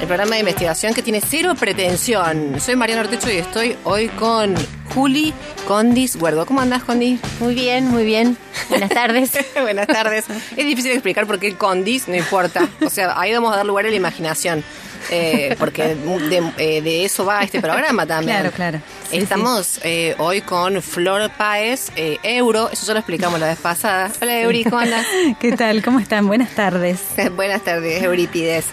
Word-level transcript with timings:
el 0.00 0.06
programa 0.06 0.34
de 0.34 0.40
investigación 0.40 0.94
que 0.94 1.02
tiene 1.02 1.20
cero 1.20 1.54
pretensión. 1.58 2.58
Soy 2.58 2.74
Mariana 2.74 3.02
Ortecho 3.02 3.30
y 3.30 3.36
estoy 3.36 3.76
hoy 3.84 4.08
con 4.08 4.54
Juli 4.94 5.34
Condis 5.68 6.16
Huergo. 6.16 6.46
¿Cómo 6.46 6.62
andás, 6.62 6.84
Condis? 6.84 7.20
Muy 7.38 7.54
bien, 7.54 7.86
muy 7.86 8.04
bien. 8.04 8.38
Buenas 8.70 8.88
tardes. 8.88 9.32
Buenas 9.60 9.86
tardes. 9.86 10.24
Es 10.56 10.66
difícil 10.66 10.92
explicar 10.92 11.26
por 11.26 11.38
qué 11.38 11.48
el 11.48 11.56
Condis, 11.58 12.08
no 12.08 12.16
importa. 12.16 12.66
O 12.84 12.88
sea, 12.88 13.20
ahí 13.20 13.32
vamos 13.34 13.52
a 13.52 13.56
dar 13.56 13.66
lugar 13.66 13.84
a 13.86 13.90
la 13.90 13.96
imaginación. 13.96 14.64
Eh, 15.10 15.56
porque 15.58 15.94
de, 15.94 16.52
eh, 16.58 16.82
de, 16.82 17.04
eso 17.04 17.24
va 17.24 17.42
este 17.42 17.60
programa 17.60 18.06
también. 18.06 18.30
Claro, 18.40 18.52
claro. 18.54 18.80
Sí, 19.10 19.18
Estamos 19.18 19.80
eh, 19.82 20.14
hoy 20.18 20.40
con 20.40 20.80
Flor 20.82 21.30
Páez, 21.36 21.90
eh, 21.96 22.18
Euro, 22.22 22.70
eso 22.70 22.86
ya 22.86 22.92
lo 22.92 23.00
explicamos 23.00 23.40
la 23.40 23.48
vez 23.48 23.58
pasada. 23.58 24.08
Hola 24.22 24.40
Euri, 24.40 24.62
¿cómo 24.62 24.78
andas? 24.78 25.04
¿Qué 25.40 25.56
tal? 25.56 25.82
¿Cómo 25.82 25.98
están? 25.98 26.28
Buenas 26.28 26.54
tardes. 26.54 27.00
Buenas 27.34 27.62
tardes, 27.64 28.02
Euripides. 28.04 28.66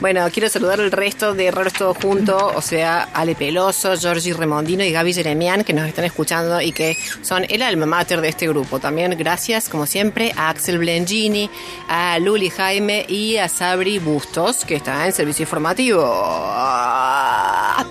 Bueno, 0.00 0.28
quiero 0.30 0.48
saludar 0.48 0.80
al 0.80 0.92
resto 0.92 1.34
de 1.34 1.50
Raros 1.50 1.72
Todo 1.72 1.94
Junto, 1.94 2.52
o 2.54 2.60
sea, 2.60 3.08
Ale 3.14 3.34
Peloso, 3.34 3.96
Georgie 3.96 4.34
Remondino 4.34 4.84
y 4.84 4.92
Gaby 4.92 5.12
Jeremian, 5.14 5.64
que 5.64 5.72
nos 5.72 5.88
están 5.88 6.04
escuchando 6.04 6.60
y 6.60 6.72
que 6.72 6.96
son 7.22 7.46
el 7.48 7.62
alma 7.62 7.86
mater 7.86 8.20
de 8.20 8.28
este 8.28 8.46
grupo. 8.46 8.78
También 8.78 9.16
gracias, 9.18 9.68
como 9.68 9.86
siempre, 9.86 10.32
a 10.36 10.50
Axel 10.50 10.78
Blengini, 10.78 11.50
a 11.88 12.18
Luli 12.18 12.50
Jaime 12.50 13.06
y 13.08 13.38
a 13.38 13.48
Sabri 13.48 13.98
Bustos, 13.98 14.64
que 14.64 14.76
está 14.76 15.06
en 15.06 15.12
servicio 15.12 15.46
informativo. 15.78 16.02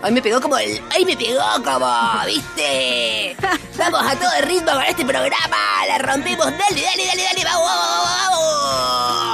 Ay, 0.03 0.11
me 0.11 0.21
pegó 0.21 0.41
como 0.41 0.57
el... 0.57 0.81
¡Ay, 0.95 1.05
me 1.05 1.15
pegó 1.15 1.41
como... 1.63 1.87
¿Viste? 2.25 3.35
Vamos 3.77 4.01
a 4.01 4.15
todo 4.15 4.29
el 4.39 4.47
ritmo 4.47 4.71
con 4.71 4.83
este 4.83 5.05
programa. 5.05 5.57
La 5.87 5.97
rompimos. 5.97 6.45
Dale, 6.45 6.81
dale, 6.81 7.05
dale, 7.07 7.23
dale. 7.23 7.43
Vamos, 7.43 7.69
vamos, 7.69 8.35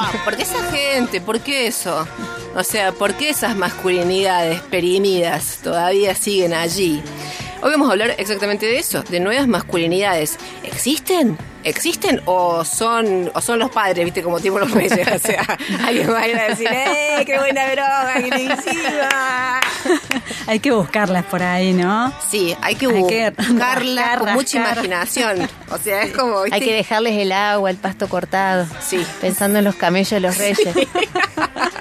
vamos. 0.06 0.16
¿Por 0.24 0.36
qué 0.36 0.44
esa 0.44 0.72
gente? 0.72 1.22
¿Por 1.22 1.40
qué 1.40 1.68
eso? 1.68 2.08
O 2.56 2.64
sea, 2.64 2.92
¿por 2.92 3.16
qué 3.16 3.30
esas 3.30 3.56
masculinidades 3.56 4.62
perimidas 4.62 5.60
todavía 5.64 6.16
siguen 6.16 6.54
allí? 6.54 7.02
Hoy 7.62 7.72
vamos 7.72 7.90
a 7.90 7.94
hablar 7.94 8.16
exactamente 8.18 8.66
de 8.66 8.78
eso, 8.80 9.04
de 9.04 9.20
nuevas 9.20 9.48
masculinidades. 9.48 10.38
¿Existen? 10.64 11.38
¿Existen 11.64 12.22
o 12.26 12.66
son 12.66 13.32
o 13.34 13.42
son 13.42 13.60
los 13.60 13.72
padres, 13.72 14.04
viste, 14.06 14.22
como 14.22 14.40
tipo 14.40 14.60
los 14.60 14.72
reyes? 14.72 15.08
O 15.08 15.20
sea, 15.20 15.58
alguien 15.86 16.12
va 16.12 16.20
a 16.20 16.28
ir 16.28 16.38
a 16.38 16.50
decir, 16.50 16.68
¡eh, 16.72 17.24
qué 17.26 17.38
buena 17.40 17.66
droga, 17.68 18.14
qué 18.16 18.58
hay 20.48 20.60
que 20.60 20.72
buscarlas 20.72 21.26
por 21.26 21.44
ahí, 21.44 21.74
¿no? 21.74 22.14
Sí, 22.30 22.56
hay 22.62 22.76
que, 22.76 22.88
hay 22.88 23.08
que 23.08 23.30
buscarlas 23.32 24.06
rascar, 24.06 24.20
con 24.20 24.34
mucha 24.34 24.60
rascar. 24.60 24.78
imaginación. 24.78 25.50
O 25.70 25.78
sea, 25.78 26.04
es 26.04 26.14
como... 26.14 26.44
¿viste? 26.44 26.56
Hay 26.56 26.62
que 26.62 26.74
dejarles 26.74 27.14
el 27.14 27.32
agua, 27.32 27.70
el 27.70 27.78
pasto 27.78 28.08
cortado. 28.08 28.68
Sí. 28.82 29.06
Pensando 29.22 29.60
en 29.60 29.66
los 29.66 29.76
camellos 29.76 30.12
de 30.12 30.20
los 30.20 30.38
reyes. 30.38 30.70
Sí. 30.74 30.88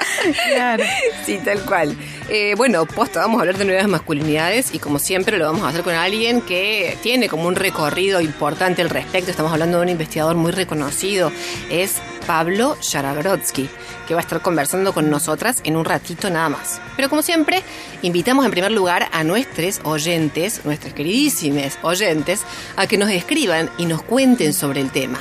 claro. 0.48 0.84
Sí, 1.24 1.38
tal 1.44 1.60
cual. 1.62 1.96
Eh, 2.28 2.54
bueno, 2.56 2.86
posta, 2.86 3.20
vamos 3.20 3.38
a 3.38 3.40
hablar 3.42 3.58
de 3.58 3.64
nuevas 3.64 3.88
masculinidades 3.88 4.74
y 4.74 4.78
como 4.78 4.98
siempre 4.98 5.38
lo 5.38 5.46
vamos 5.46 5.62
a 5.62 5.68
hacer 5.68 5.82
con 5.82 5.94
alguien 5.94 6.40
que 6.40 6.96
tiene 7.02 7.28
como 7.28 7.46
un 7.46 7.56
recorrido 7.56 8.20
importante 8.20 8.82
al 8.82 8.90
respecto. 8.90 9.30
Estamos 9.30 9.52
hablando 9.52 9.78
de 9.78 9.82
un 9.84 9.88
investigador 9.90 10.36
muy 10.36 10.52
reconocido. 10.52 11.32
Es 11.70 11.96
Pablo 12.26 12.78
Yaragrodsky, 12.80 13.68
que 14.06 14.14
va 14.14 14.20
a 14.20 14.22
estar 14.22 14.40
conversando 14.40 14.92
con 14.92 15.10
nosotras 15.10 15.60
en 15.64 15.76
un 15.76 15.84
ratito 15.84 16.30
nada 16.30 16.48
más. 16.48 16.80
Pero 16.96 17.08
como 17.08 17.22
siempre, 17.22 17.62
invitamos 18.02 18.44
en 18.44 18.50
primer 18.50 18.72
lugar 18.72 19.08
a 19.12 19.24
nuestros 19.24 19.80
oyentes, 19.84 20.64
nuestras 20.64 20.94
queridísimas 20.94 21.78
oyentes, 21.82 22.42
a 22.76 22.86
que 22.86 22.98
nos 22.98 23.10
escriban 23.10 23.70
y 23.78 23.86
nos 23.86 24.02
cuenten 24.02 24.54
sobre 24.54 24.80
el 24.80 24.90
tema. 24.90 25.18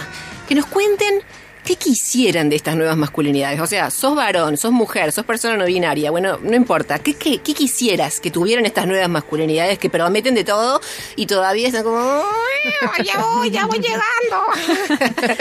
Que 0.47 0.55
nos 0.55 0.65
cuenten 0.65 1.21
¿Qué 1.63 1.75
quisieran 1.75 2.49
de 2.49 2.55
estas 2.55 2.75
nuevas 2.75 2.97
masculinidades? 2.97 3.59
O 3.59 3.67
sea, 3.67 3.91
sos 3.91 4.15
varón, 4.15 4.57
sos 4.57 4.71
mujer, 4.71 5.11
sos 5.11 5.25
persona 5.25 5.55
no 5.55 5.65
binaria, 5.65 6.09
bueno, 6.09 6.39
no 6.41 6.55
importa. 6.55 6.97
¿Qué, 6.99 7.13
qué, 7.13 7.39
qué 7.39 7.53
quisieras 7.53 8.19
que 8.19 8.31
tuvieran 8.31 8.65
estas 8.65 8.87
nuevas 8.87 9.09
masculinidades 9.09 9.77
que 9.77 9.89
prometen 9.89 10.33
de 10.33 10.43
todo 10.43 10.81
y 11.15 11.27
todavía 11.27 11.67
están 11.67 11.83
como, 11.83 12.23
ya 13.03 13.19
voy, 13.19 13.51
ya 13.51 13.65
voy 13.67 13.79
llegando? 13.79 14.01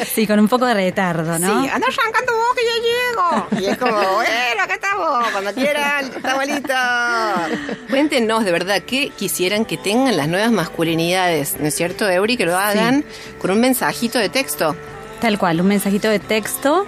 Sí, 0.15 0.27
con 0.27 0.39
un 0.39 0.49
poco 0.49 0.67
de 0.67 0.75
retardo, 0.75 1.39
¿no? 1.39 1.63
Sí, 1.63 1.69
anda 1.69 1.87
arrancando 1.87 2.35
vos 2.35 2.55
que 2.55 2.65
ya 2.65 2.77
llego. 2.83 3.61
Y 3.61 3.71
es 3.71 3.79
como, 3.79 3.93
bueno, 3.93 4.63
acá 4.63 4.75
estamos, 4.75 5.31
cuando 5.31 5.55
quieran, 5.55 6.05
está 6.07 6.35
bonito. 6.35 6.75
Cuéntenos, 7.89 8.45
de 8.45 8.53
verdad, 8.53 8.83
¿qué 8.83 9.11
quisieran 9.11 9.65
que 9.65 9.77
tengan 9.77 10.17
las 10.17 10.29
nuevas 10.29 10.51
masculinidades? 10.51 11.57
¿No 11.59 11.67
es 11.67 11.75
cierto, 11.75 12.09
Eury? 12.09 12.37
Que 12.37 12.47
lo 12.47 12.57
hagan 12.57 13.03
sí. 13.03 13.35
con 13.41 13.51
un 13.53 13.61
mensajito 13.61 14.19
de 14.19 14.29
texto. 14.29 14.77
Tal 15.21 15.39
cual, 15.39 15.61
un 15.61 15.67
mensajito 15.69 16.09
de 16.09 16.19
texto 16.19 16.87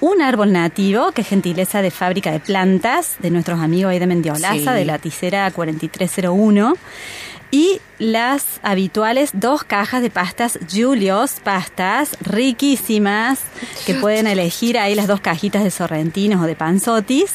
un 0.06 0.22
árbol 0.22 0.52
nativo, 0.52 1.10
que 1.10 1.22
es 1.22 1.28
gentileza 1.28 1.82
de 1.82 1.90
fábrica 1.90 2.30
de 2.30 2.38
plantas 2.38 3.16
de 3.18 3.30
nuestros 3.30 3.60
amigos 3.60 3.90
ahí 3.90 3.98
de 3.98 4.06
Mendiolaza, 4.06 4.54
sí. 4.54 4.78
de 4.78 4.84
la 4.84 4.98
Ticera 4.98 5.50
4301. 5.50 6.74
Y 7.50 7.80
las 7.98 8.60
habituales 8.62 9.30
dos 9.32 9.64
cajas 9.64 10.02
de 10.02 10.10
pastas 10.10 10.58
Julios, 10.72 11.36
pastas 11.42 12.16
riquísimas, 12.20 13.40
que 13.84 13.94
pueden 13.94 14.26
elegir 14.26 14.78
ahí 14.78 14.94
las 14.94 15.06
dos 15.06 15.20
cajitas 15.20 15.64
de 15.64 15.70
sorrentinos 15.70 16.42
o 16.42 16.46
de 16.46 16.54
panzotis, 16.54 17.34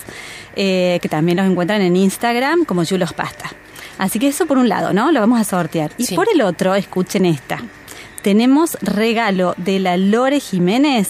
eh, 0.55 0.99
que 1.01 1.09
también 1.09 1.37
los 1.37 1.47
encuentran 1.47 1.81
en 1.81 1.95
Instagram 1.95 2.65
como 2.65 2.85
Julios 2.85 3.13
Pasta. 3.13 3.51
Así 3.97 4.17
que 4.17 4.29
eso 4.29 4.45
por 4.45 4.57
un 4.57 4.69
lado, 4.69 4.93
¿no? 4.93 5.11
Lo 5.11 5.19
vamos 5.19 5.39
a 5.39 5.43
sortear. 5.43 5.91
Y 5.97 6.05
sí. 6.05 6.15
por 6.15 6.27
el 6.33 6.41
otro, 6.41 6.75
escuchen 6.75 7.25
esta. 7.25 7.61
Tenemos 8.21 8.77
regalo 8.81 9.55
de 9.57 9.79
la 9.79 9.97
Lore 9.97 10.39
Jiménez 10.39 11.09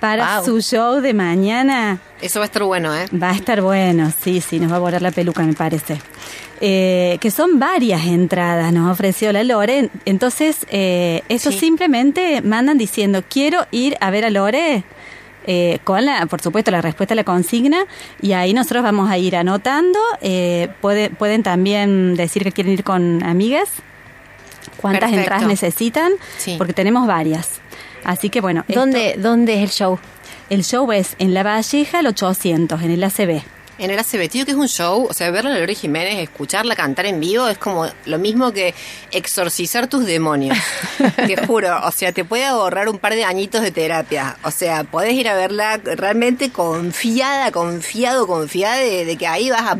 para 0.00 0.36
wow. 0.36 0.44
su 0.44 0.60
show 0.60 1.00
de 1.00 1.14
mañana. 1.14 1.98
Eso 2.20 2.40
va 2.40 2.44
a 2.44 2.46
estar 2.46 2.62
bueno, 2.64 2.94
¿eh? 2.94 3.06
Va 3.10 3.30
a 3.30 3.34
estar 3.34 3.62
bueno, 3.62 4.12
sí, 4.22 4.40
sí, 4.40 4.60
nos 4.60 4.70
va 4.70 4.76
a 4.76 4.80
volar 4.80 5.00
la 5.00 5.10
peluca, 5.12 5.42
me 5.42 5.54
parece. 5.54 5.98
Eh, 6.60 7.18
que 7.20 7.30
son 7.30 7.58
varias 7.58 8.04
entradas, 8.06 8.72
nos 8.72 8.92
ofreció 8.92 9.32
la 9.32 9.44
Lore. 9.44 9.90
Entonces, 10.04 10.66
eh, 10.70 11.22
eso 11.28 11.50
sí. 11.50 11.58
simplemente 11.58 12.42
mandan 12.42 12.76
diciendo, 12.76 13.22
quiero 13.28 13.66
ir 13.70 13.96
a 14.00 14.10
ver 14.10 14.26
a 14.26 14.30
Lore. 14.30 14.84
Eh, 15.46 15.78
con 15.84 16.04
la, 16.04 16.24
por 16.26 16.40
supuesto, 16.40 16.70
la 16.70 16.80
respuesta 16.80 17.12
a 17.12 17.16
la 17.16 17.24
consigna 17.24 17.84
y 18.22 18.32
ahí 18.32 18.54
nosotros 18.54 18.82
vamos 18.82 19.10
a 19.10 19.18
ir 19.18 19.36
anotando. 19.36 19.98
Eh, 20.20 20.68
puede, 20.80 21.10
pueden 21.10 21.42
también 21.42 22.14
decir 22.14 22.44
que 22.44 22.52
quieren 22.52 22.72
ir 22.72 22.84
con 22.84 23.22
amigas. 23.22 23.70
¿Cuántas 24.84 25.08
Perfecto. 25.08 25.20
entradas 25.22 25.48
necesitan? 25.48 26.12
Sí. 26.36 26.56
Porque 26.58 26.74
tenemos 26.74 27.06
varias. 27.06 27.52
Así 28.04 28.28
que 28.28 28.42
bueno. 28.42 28.66
¿Dónde, 28.68 29.12
esto, 29.12 29.22
¿Dónde 29.22 29.54
es 29.54 29.62
el 29.62 29.70
show? 29.70 29.98
El 30.50 30.62
show 30.62 30.92
es 30.92 31.16
en 31.18 31.32
La 31.32 31.42
Valleja, 31.42 32.00
el 32.00 32.06
800, 32.08 32.82
en 32.82 32.90
el 32.90 33.02
ACB. 33.02 33.40
En 33.76 33.90
el 33.90 33.98
ACB, 33.98 34.28
tío, 34.28 34.44
que 34.44 34.52
es 34.52 34.56
un 34.56 34.68
show, 34.68 35.08
o 35.10 35.12
sea, 35.12 35.30
verla 35.32 35.52
a 35.54 35.58
Lore 35.58 35.74
Jiménez, 35.74 36.18
escucharla 36.22 36.76
cantar 36.76 37.06
en 37.06 37.18
vivo, 37.18 37.48
es 37.48 37.58
como 37.58 37.86
lo 38.06 38.18
mismo 38.20 38.52
que 38.52 38.72
exorcizar 39.10 39.88
tus 39.88 40.06
demonios. 40.06 40.56
te 41.16 41.36
juro, 41.46 41.80
o 41.84 41.90
sea, 41.90 42.12
te 42.12 42.24
puede 42.24 42.44
ahorrar 42.44 42.88
un 42.88 42.98
par 42.98 43.14
de 43.14 43.24
añitos 43.24 43.62
de 43.62 43.72
terapia. 43.72 44.36
O 44.44 44.50
sea, 44.52 44.84
podés 44.84 45.14
ir 45.14 45.28
a 45.28 45.34
verla 45.34 45.78
realmente 45.82 46.50
confiada, 46.50 47.50
confiado, 47.50 48.26
confiada 48.28 48.76
de, 48.76 49.04
de 49.04 49.16
que 49.16 49.26
ahí 49.26 49.50
vas 49.50 49.62
a... 49.62 49.76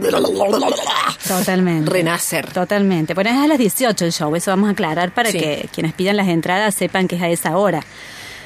Totalmente. 1.29 1.91
Renacer. 1.91 2.51
Totalmente. 2.53 3.15
Bueno, 3.15 3.31
es 3.31 3.37
a 3.37 3.47
las 3.47 3.59
18 3.59 4.05
el 4.05 4.13
show, 4.13 4.35
eso 4.35 4.51
vamos 4.51 4.69
a 4.69 4.73
aclarar 4.73 5.13
para 5.13 5.31
Sí. 5.31 5.39
que 5.39 5.69
quienes 5.73 5.93
pidan 5.95 6.17
las 6.17 6.29
entradas 6.29 6.75
sepan 6.75 7.09
que 7.09 7.17
es 7.17 7.23
a 7.23 7.29
esa 7.29 7.57
hora. 7.57 7.81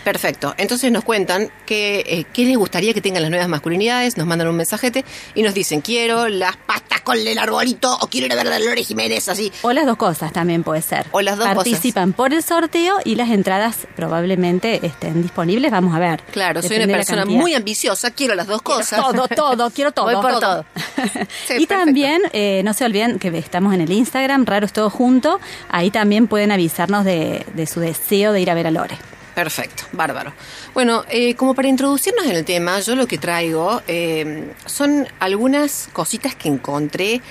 Perfecto. 0.09 0.55
Entonces 0.57 0.91
nos 0.91 1.05
cuentan 1.05 1.51
que, 1.67 1.99
eh, 2.07 2.25
qué 2.33 2.47
les 2.47 2.57
gustaría 2.57 2.95
que 2.95 3.03
tengan 3.03 3.21
las 3.21 3.31
nuevas 3.31 3.47
masculinidades, 3.47 4.17
nos 4.17 4.27
mandan 4.27 4.49
un 4.49 4.57
mensajete 4.57 5.05
y 5.35 5.43
nos 5.43 5.53
dicen, 5.53 5.83
quiero 5.83 6.31
las 6.31 6.57
pastas 6.57 7.03
con 7.03 7.19
el 7.19 7.37
arbolito 7.37 7.95
o 8.01 8.07
quiero 8.07 8.25
ir 8.25 8.33
a 8.33 8.37
ver 8.37 8.51
a 8.51 8.59
Lore 8.59 8.83
Jiménez 8.85 9.29
así. 9.29 9.53
O 9.61 9.71
las 9.71 9.85
dos 9.85 9.99
cosas 9.99 10.33
también 10.33 10.63
puede 10.63 10.81
ser. 10.81 11.05
O 11.11 11.21
las 11.21 11.37
dos 11.37 11.47
Participan 11.47 12.15
por 12.15 12.33
el 12.33 12.43
sorteo 12.43 12.97
y 13.05 13.17
las 13.17 13.29
entradas 13.29 13.87
probablemente 13.97 14.81
estén 14.87 15.21
disponibles, 15.21 15.71
vamos 15.71 15.95
a 15.95 15.99
ver. 15.99 16.23
Claro, 16.33 16.63
soy 16.63 16.79
una 16.79 16.87
persona 16.87 17.27
muy 17.27 17.53
ambiciosa, 17.53 18.11
quiero 18.11 18.35
las 18.35 18.47
dos 18.47 18.63
cosas. 18.63 19.03
todo, 19.03 19.29
todo, 19.29 19.71
quiero 19.71 19.93
todo. 19.93 20.07
Voy 20.07 20.23
por 20.23 20.41
todo. 20.41 20.65
y 21.59 21.67
también, 21.67 22.23
eh, 22.33 22.63
no 22.65 22.73
se 22.73 22.87
olviden 22.87 23.19
que 23.19 23.29
estamos 23.37 23.75
en 23.75 23.83
el 23.83 23.93
Instagram, 23.93 24.47
Raros 24.47 24.73
Todo 24.73 24.89
Junto, 24.89 25.39
ahí 25.69 25.91
también 25.91 26.29
pueden 26.29 26.51
avisarnos 26.51 27.05
de, 27.05 27.45
de 27.53 27.67
su 27.67 27.81
deseo 27.81 28.33
de 28.33 28.41
ir 28.41 28.51
a 28.51 28.55
ver 28.55 28.69
a 28.69 28.71
Lore. 28.71 28.97
Perfecto, 29.39 29.85
bárbaro. 29.93 30.33
Bueno, 30.75 31.05
eh, 31.09 31.37
como 31.37 31.55
para 31.55 31.69
introducirnos 31.69 32.27
en 32.27 32.33
el 32.33 32.45
tema, 32.45 32.81
yo 32.81 32.97
lo 32.97 33.07
que 33.07 33.19
traigo 33.19 33.83
eh, 33.87 34.53
son 34.67 35.07
algunas 35.21 35.89
cositas 35.93 36.35
que 36.35 36.49
encontré 36.49 37.23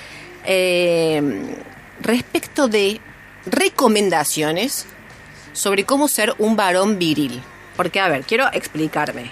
eh, 0.46 1.20
respecto 2.00 2.66
de 2.66 2.98
recomendaciones 3.44 4.86
sobre 5.52 5.84
cómo 5.84 6.08
ser 6.08 6.34
un 6.38 6.56
varón 6.56 6.98
viril. 6.98 7.42
Porque, 7.76 8.00
a 8.00 8.08
ver, 8.08 8.22
quiero 8.22 8.48
explicarme. 8.54 9.30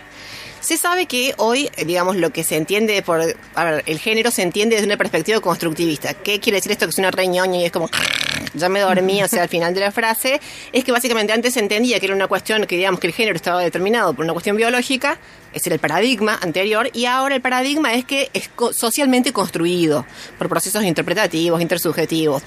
Se 0.67 0.77
sabe 0.77 1.07
que 1.07 1.33
hoy, 1.37 1.71
digamos, 1.87 2.17
lo 2.17 2.31
que 2.31 2.43
se 2.43 2.57
entiende 2.57 3.01
por. 3.01 3.21
A 3.55 3.65
ver, 3.65 3.85
el 3.87 4.01
género 4.01 4.33
se 4.33 4.43
entiende 4.43 4.75
desde 4.75 4.89
una 4.89 4.97
perspectiva 4.97 5.39
constructivista. 5.39 6.13
¿Qué 6.13 6.41
quiere 6.41 6.57
decir 6.57 6.73
esto? 6.73 6.87
Que 6.87 6.91
es 6.91 6.99
una 6.99 7.13
reñoña 7.13 7.61
y 7.61 7.67
es 7.67 7.71
como 7.71 7.89
ya 8.55 8.69
me 8.69 8.81
dormí, 8.81 9.23
o 9.23 9.29
sea, 9.29 9.45
al 9.45 9.49
final 9.49 9.73
de 9.75 9.81
la 9.83 9.93
frase, 9.93 10.41
es 10.73 10.83
que 10.83 10.91
básicamente 10.91 11.33
antes 11.33 11.55
se 11.55 11.61
entendía 11.61 12.01
que 12.01 12.07
era 12.07 12.17
una 12.17 12.27
cuestión 12.27 12.67
que 12.67 12.75
digamos 12.75 12.99
que 12.99 13.07
el 13.07 13.13
género 13.13 13.37
estaba 13.37 13.63
determinado 13.63 14.13
por 14.13 14.25
una 14.25 14.33
cuestión 14.33 14.57
biológica, 14.57 15.19
era 15.65 15.75
el 15.75 15.81
paradigma 15.81 16.39
anterior, 16.43 16.91
y 16.93 17.07
ahora 17.07 17.35
el 17.35 17.41
paradigma 17.41 17.95
es 17.95 18.05
que 18.05 18.31
es 18.33 18.51
socialmente 18.73 19.33
construido 19.33 20.07
por 20.39 20.49
procesos 20.49 20.85
interpretativos, 20.85 21.61
intersubjetivos. 21.61 22.43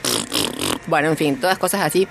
Bueno, 0.87 1.09
en 1.09 1.17
fin, 1.17 1.39
todas 1.39 1.59
cosas 1.59 1.81
así 1.81 2.07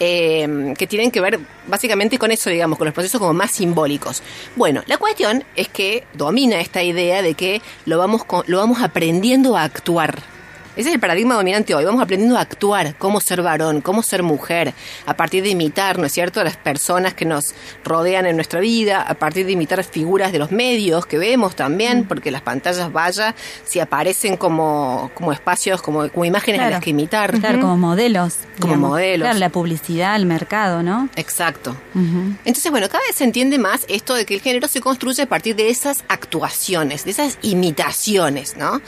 eh, 0.00 0.74
que 0.76 0.86
tienen 0.86 1.10
que 1.10 1.20
ver 1.20 1.40
básicamente 1.66 2.18
con 2.18 2.30
eso, 2.30 2.50
digamos, 2.50 2.76
con 2.76 2.84
los 2.84 2.94
procesos 2.94 3.18
como 3.18 3.32
más 3.32 3.50
simbólicos. 3.52 4.22
Bueno, 4.54 4.82
la 4.86 4.98
cuestión 4.98 5.44
es 5.56 5.68
que 5.68 6.04
domina 6.12 6.60
esta 6.60 6.82
idea 6.82 7.22
de 7.22 7.34
que 7.34 7.62
lo 7.86 7.98
vamos, 7.98 8.22
lo 8.46 8.58
vamos 8.58 8.82
aprendiendo 8.82 9.56
a 9.56 9.62
actuar 9.62 10.37
ese 10.78 10.90
es 10.90 10.94
el 10.94 11.00
paradigma 11.00 11.34
dominante 11.34 11.74
hoy. 11.74 11.84
Vamos 11.84 12.00
aprendiendo 12.00 12.38
a 12.38 12.40
actuar, 12.40 12.94
cómo 12.98 13.20
ser 13.20 13.42
varón, 13.42 13.80
cómo 13.80 14.04
ser 14.04 14.22
mujer, 14.22 14.72
a 15.06 15.16
partir 15.16 15.42
de 15.42 15.48
imitar, 15.48 15.98
¿no 15.98 16.06
es 16.06 16.12
cierto?, 16.12 16.40
a 16.40 16.44
las 16.44 16.56
personas 16.56 17.14
que 17.14 17.24
nos 17.24 17.52
rodean 17.84 18.26
en 18.26 18.36
nuestra 18.36 18.60
vida, 18.60 19.02
a 19.02 19.14
partir 19.14 19.44
de 19.44 19.52
imitar 19.52 19.82
figuras 19.82 20.30
de 20.30 20.38
los 20.38 20.52
medios 20.52 21.04
que 21.04 21.18
vemos 21.18 21.56
también, 21.56 22.00
mm. 22.02 22.04
porque 22.04 22.30
las 22.30 22.42
pantallas, 22.42 22.92
vaya, 22.92 23.34
si 23.64 23.80
aparecen 23.80 24.36
como, 24.36 25.10
como 25.14 25.32
espacios, 25.32 25.82
como, 25.82 26.08
como 26.10 26.24
imágenes 26.24 26.60
a 26.60 26.70
las 26.70 26.80
que 26.80 26.90
imitar. 26.90 27.38
Claro, 27.40 27.60
como 27.60 27.76
modelos. 27.76 28.36
Como 28.60 28.76
modelos. 28.76 29.26
Claro, 29.26 29.40
la 29.40 29.48
publicidad, 29.48 30.14
el 30.14 30.26
mercado, 30.26 30.84
¿no? 30.84 31.08
Exacto. 31.16 31.76
Entonces, 32.44 32.70
bueno, 32.70 32.88
cada 32.88 33.02
vez 33.02 33.16
se 33.16 33.24
entiende 33.24 33.58
más 33.58 33.84
esto 33.88 34.14
de 34.14 34.24
que 34.24 34.34
el 34.34 34.40
género 34.40 34.68
se 34.68 34.80
construye 34.80 35.24
a 35.24 35.26
partir 35.26 35.56
de 35.56 35.70
esas 35.70 36.04
actuaciones, 36.06 37.04
de 37.04 37.10
esas 37.10 37.38
imitaciones, 37.42 38.56
¿no? 38.56 38.80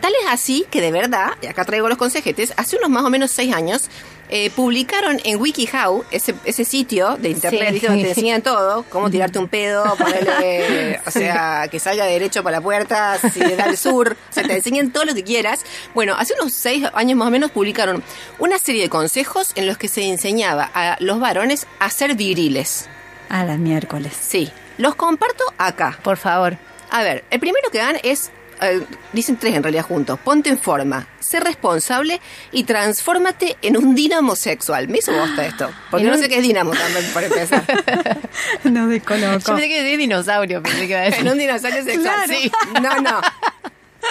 Tal 0.00 0.12
es 0.22 0.28
así 0.30 0.64
que 0.70 0.80
de 0.80 0.92
verdad, 0.92 1.32
y 1.42 1.46
acá 1.46 1.64
traigo 1.64 1.88
los 1.88 1.98
consejetes, 1.98 2.52
hace 2.56 2.76
unos 2.76 2.90
más 2.90 3.04
o 3.04 3.10
menos 3.10 3.30
seis 3.30 3.54
años 3.54 3.90
eh, 4.30 4.50
publicaron 4.50 5.18
en 5.24 5.40
WikiHow, 5.40 6.04
ese, 6.10 6.34
ese 6.44 6.64
sitio 6.66 7.16
de 7.16 7.30
internet 7.30 7.80
donde 7.80 8.02
te 8.02 8.08
enseñan 8.10 8.42
todo, 8.42 8.84
cómo 8.90 9.10
tirarte 9.10 9.38
un 9.38 9.48
pedo, 9.48 9.96
ponerle, 9.96 11.00
o 11.06 11.10
sea, 11.10 11.66
que 11.70 11.80
salga 11.80 12.04
derecho 12.04 12.42
para 12.42 12.58
la 12.58 12.60
puerta, 12.60 13.18
si 13.32 13.40
le 13.40 13.56
da 13.56 13.64
al 13.64 13.78
sur, 13.78 14.16
o 14.28 14.32
sea, 14.32 14.42
te 14.42 14.54
enseñan 14.54 14.92
todo 14.92 15.06
lo 15.06 15.14
que 15.14 15.24
quieras. 15.24 15.64
Bueno, 15.94 16.14
hace 16.18 16.34
unos 16.38 16.52
seis 16.52 16.84
años 16.92 17.16
más 17.16 17.28
o 17.28 17.30
menos 17.30 17.50
publicaron 17.50 18.02
una 18.38 18.58
serie 18.58 18.82
de 18.82 18.90
consejos 18.90 19.52
en 19.54 19.66
los 19.66 19.78
que 19.78 19.88
se 19.88 20.02
enseñaba 20.02 20.70
a 20.74 20.98
los 21.00 21.18
varones 21.20 21.66
a 21.78 21.88
ser 21.88 22.14
viriles. 22.14 22.86
A 23.30 23.44
las 23.44 23.58
miércoles. 23.58 24.12
Sí, 24.20 24.52
los 24.76 24.94
comparto 24.94 25.44
acá. 25.56 25.98
Por 26.02 26.18
favor. 26.18 26.58
A 26.90 27.02
ver, 27.02 27.24
el 27.30 27.40
primero 27.40 27.70
que 27.70 27.78
dan 27.78 27.98
es 28.02 28.30
eh, 28.60 28.82
dicen 29.12 29.36
tres 29.36 29.54
en 29.54 29.62
realidad 29.62 29.84
juntos, 29.84 30.18
ponte 30.22 30.50
en 30.50 30.58
forma, 30.58 31.06
sé 31.20 31.40
responsable 31.40 32.20
y 32.52 32.64
transfórmate 32.64 33.56
en 33.62 33.76
un 33.76 33.94
dinamo 33.94 34.36
sexual. 34.36 34.88
Me 34.88 34.98
hizo 34.98 35.12
bosta 35.12 35.46
esto, 35.46 35.70
porque 35.90 36.06
no 36.06 36.16
sé 36.16 36.28
qué 36.28 36.36
es 36.38 36.42
dinamo 36.42 36.72
también, 36.72 37.04
por 37.12 37.24
empezar. 37.24 37.64
no 38.64 38.88
descoloco. 38.88 39.38
Yo 39.38 39.44
pensé 39.44 39.68
que 39.68 39.92
es 39.92 39.98
dinosaurio, 39.98 40.62
pensé 40.62 40.80
que 40.80 40.86
iba 40.86 41.00
a 41.00 41.04
decir. 41.04 41.20
En 41.20 41.32
un 41.32 41.38
dinosaurio 41.38 41.84
sexual, 41.84 42.20
sí. 42.28 42.50
No, 42.82 43.00
no. 43.00 43.20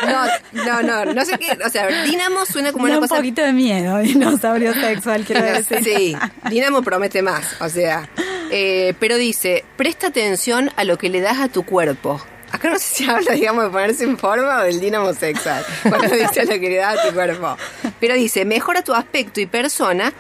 No, 0.06 0.26
no, 0.52 0.84
no, 0.84 1.14
no 1.14 1.26
sé 1.26 1.38
qué, 1.40 1.58
o 1.66 1.70
sea, 1.70 1.88
Dinamo 2.04 2.46
suena 2.46 2.72
como 2.72 2.86
una 2.86 3.00
cosa... 3.00 3.16
un 3.16 3.20
poquito 3.20 3.42
de 3.42 3.54
miedo, 3.54 3.98
dinosaurio 4.00 4.74
sexual, 4.74 5.24
quiero 5.26 5.44
decir. 5.44 5.84
Sí, 5.84 6.16
Dinamo 6.50 6.84
promete 6.84 7.22
más, 7.22 7.56
o 7.62 7.70
sea, 7.70 8.08
eh, 8.52 8.94
pero 9.00 9.18
dice, 9.18 9.66
presta 9.76 10.08
atención 10.08 10.72
a 10.76 10.84
lo 10.84 10.98
que 10.98 11.10
le 11.10 11.22
das 11.22 11.40
a 11.40 11.48
tu 11.48 11.64
cuerpo. 11.64 12.22
Acá 12.52 12.70
no 12.70 12.80
sé 12.80 12.96
si 12.96 13.10
habla, 13.10 13.34
digamos, 13.34 13.66
de 13.66 13.70
ponerse 13.70 14.04
en 14.04 14.18
forma 14.18 14.60
o 14.60 14.64
del 14.64 14.80
dinamo 14.80 15.14
sexual, 15.14 15.66
cuando 15.84 16.16
dice 16.16 16.46
lo 16.46 16.60
que 16.60 16.70
le 16.70 16.78
da 16.78 16.92
a 16.92 17.08
tu 17.08 17.14
cuerpo. 17.14 17.58
Pero 18.00 18.16
dice, 18.16 18.46
mejora 18.46 18.82
tu 18.84 18.94
aspecto 18.94 19.42
y 19.42 19.46
persona. 19.46 20.14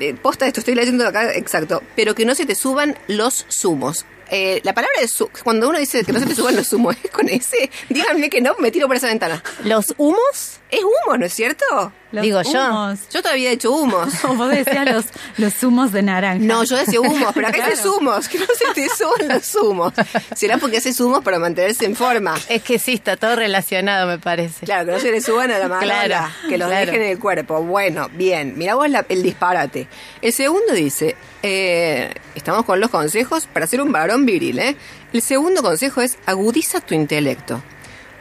Eh, 0.00 0.14
posta 0.14 0.46
esto, 0.46 0.60
estoy 0.60 0.74
leyendo 0.74 1.06
acá 1.06 1.32
exacto, 1.34 1.82
pero 1.94 2.14
que 2.14 2.24
no 2.24 2.34
se 2.34 2.46
te 2.46 2.54
suban 2.54 2.96
los 3.08 3.46
zumos. 3.50 4.04
Eh, 4.30 4.60
la 4.64 4.72
palabra 4.72 4.96
es 5.02 5.22
cuando 5.44 5.68
uno 5.68 5.78
dice 5.78 6.04
que 6.04 6.12
no 6.12 6.18
se 6.18 6.24
te 6.24 6.34
suban 6.34 6.56
los 6.56 6.72
humos, 6.72 6.96
es 7.04 7.10
con 7.10 7.28
ese. 7.28 7.70
Díganme 7.88 8.30
que 8.30 8.40
no, 8.40 8.56
me 8.58 8.70
tiro 8.70 8.86
por 8.86 8.96
esa 8.96 9.06
ventana. 9.06 9.42
¿Los 9.64 9.94
humos? 9.98 10.61
Es 10.72 10.80
humo, 10.82 11.18
¿no 11.18 11.26
es 11.26 11.34
cierto? 11.34 11.92
Digo 12.12 12.40
yo. 12.40 12.94
Yo 13.12 13.22
todavía 13.22 13.50
he 13.50 13.52
hecho 13.52 13.72
humos. 13.72 14.10
vos 14.36 14.48
decías 14.48 14.90
los, 14.90 15.04
los 15.36 15.62
humos 15.62 15.92
de 15.92 16.02
naranja. 16.02 16.42
No, 16.42 16.64
yo 16.64 16.78
decía 16.78 16.98
humos, 16.98 17.30
pero 17.34 17.48
acá 17.48 17.58
claro. 17.58 17.72
dice 17.72 17.88
humos, 17.90 18.26
que 18.26 18.38
no 18.38 18.46
se 18.46 18.72
te 18.72 18.88
suban 18.88 19.28
los 19.28 19.54
humos. 19.54 19.92
Será 20.34 20.56
porque 20.56 20.78
hace 20.78 20.90
humos 21.02 21.22
para 21.22 21.38
mantenerse 21.38 21.84
en 21.84 21.94
forma. 21.94 22.36
Es 22.48 22.62
que 22.62 22.78
sí, 22.78 22.94
está 22.94 23.18
todo 23.18 23.36
relacionado, 23.36 24.06
me 24.06 24.18
parece. 24.18 24.64
Claro, 24.64 24.86
que 24.86 24.92
no 24.92 24.98
se 24.98 25.10
le 25.10 25.20
suban 25.20 25.50
a 25.50 25.58
la 25.58 25.68
mano, 25.68 25.82
claro, 25.82 26.32
que 26.48 26.56
los 26.56 26.70
dejen 26.70 27.02
en 27.02 27.10
el 27.10 27.18
cuerpo. 27.18 27.62
Bueno, 27.62 28.08
bien, 28.14 28.56
mirá 28.56 28.74
vos 28.74 28.88
el 29.10 29.22
disparate. 29.22 29.88
El 30.22 30.32
segundo 30.32 30.72
dice, 30.72 31.16
eh, 31.42 32.14
estamos 32.34 32.64
con 32.64 32.80
los 32.80 32.88
consejos 32.88 33.46
para 33.46 33.66
ser 33.66 33.82
un 33.82 33.92
varón 33.92 34.24
viril. 34.24 34.58
¿eh? 34.58 34.76
El 35.12 35.20
segundo 35.20 35.62
consejo 35.62 36.00
es 36.00 36.16
agudiza 36.24 36.80
tu 36.80 36.94
intelecto. 36.94 37.62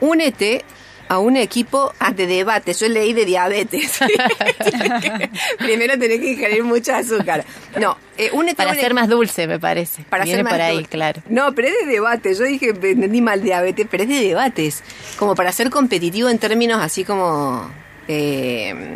Únete 0.02 0.66
a 1.12 1.20
un 1.20 1.36
equipo 1.36 1.94
de 2.16 2.26
debate. 2.26 2.74
Yo 2.74 2.88
leí 2.88 3.12
de 3.12 3.26
diabetes. 3.26 4.00
Primero 5.60 6.00
tenés 6.00 6.22
que 6.22 6.32
ingerir 6.32 6.64
mucho 6.64 6.96
azúcar. 6.96 7.44
No, 7.78 7.98
eh, 8.18 8.30
únete 8.32 8.56
Para 8.56 8.74
ser 8.76 8.94
más 8.94 9.10
dulce, 9.10 9.46
me 9.46 9.60
parece. 9.60 10.04
Para 10.04 10.26
ser 10.26 10.42
más 10.42 10.54
por 10.54 10.62
ahí, 10.62 10.86
claro. 10.86 11.22
No, 11.28 11.54
pero 11.54 11.68
es 11.68 11.74
de 11.82 11.92
debate. 11.92 12.34
Yo 12.34 12.46
dije, 12.46 12.70
entendí 12.70 13.20
mal 13.20 13.42
diabetes, 13.42 13.88
pero 13.92 14.04
es 14.04 14.10
de 14.10 14.22
debates. 14.22 14.84
Como 15.20 15.36
para 15.36 15.52
ser 15.52 15.70
competitivo 15.70 16.30
en 16.30 16.40
términos 16.40 16.82
así 16.82 17.04
como... 17.04 17.70
Eh, 18.08 18.96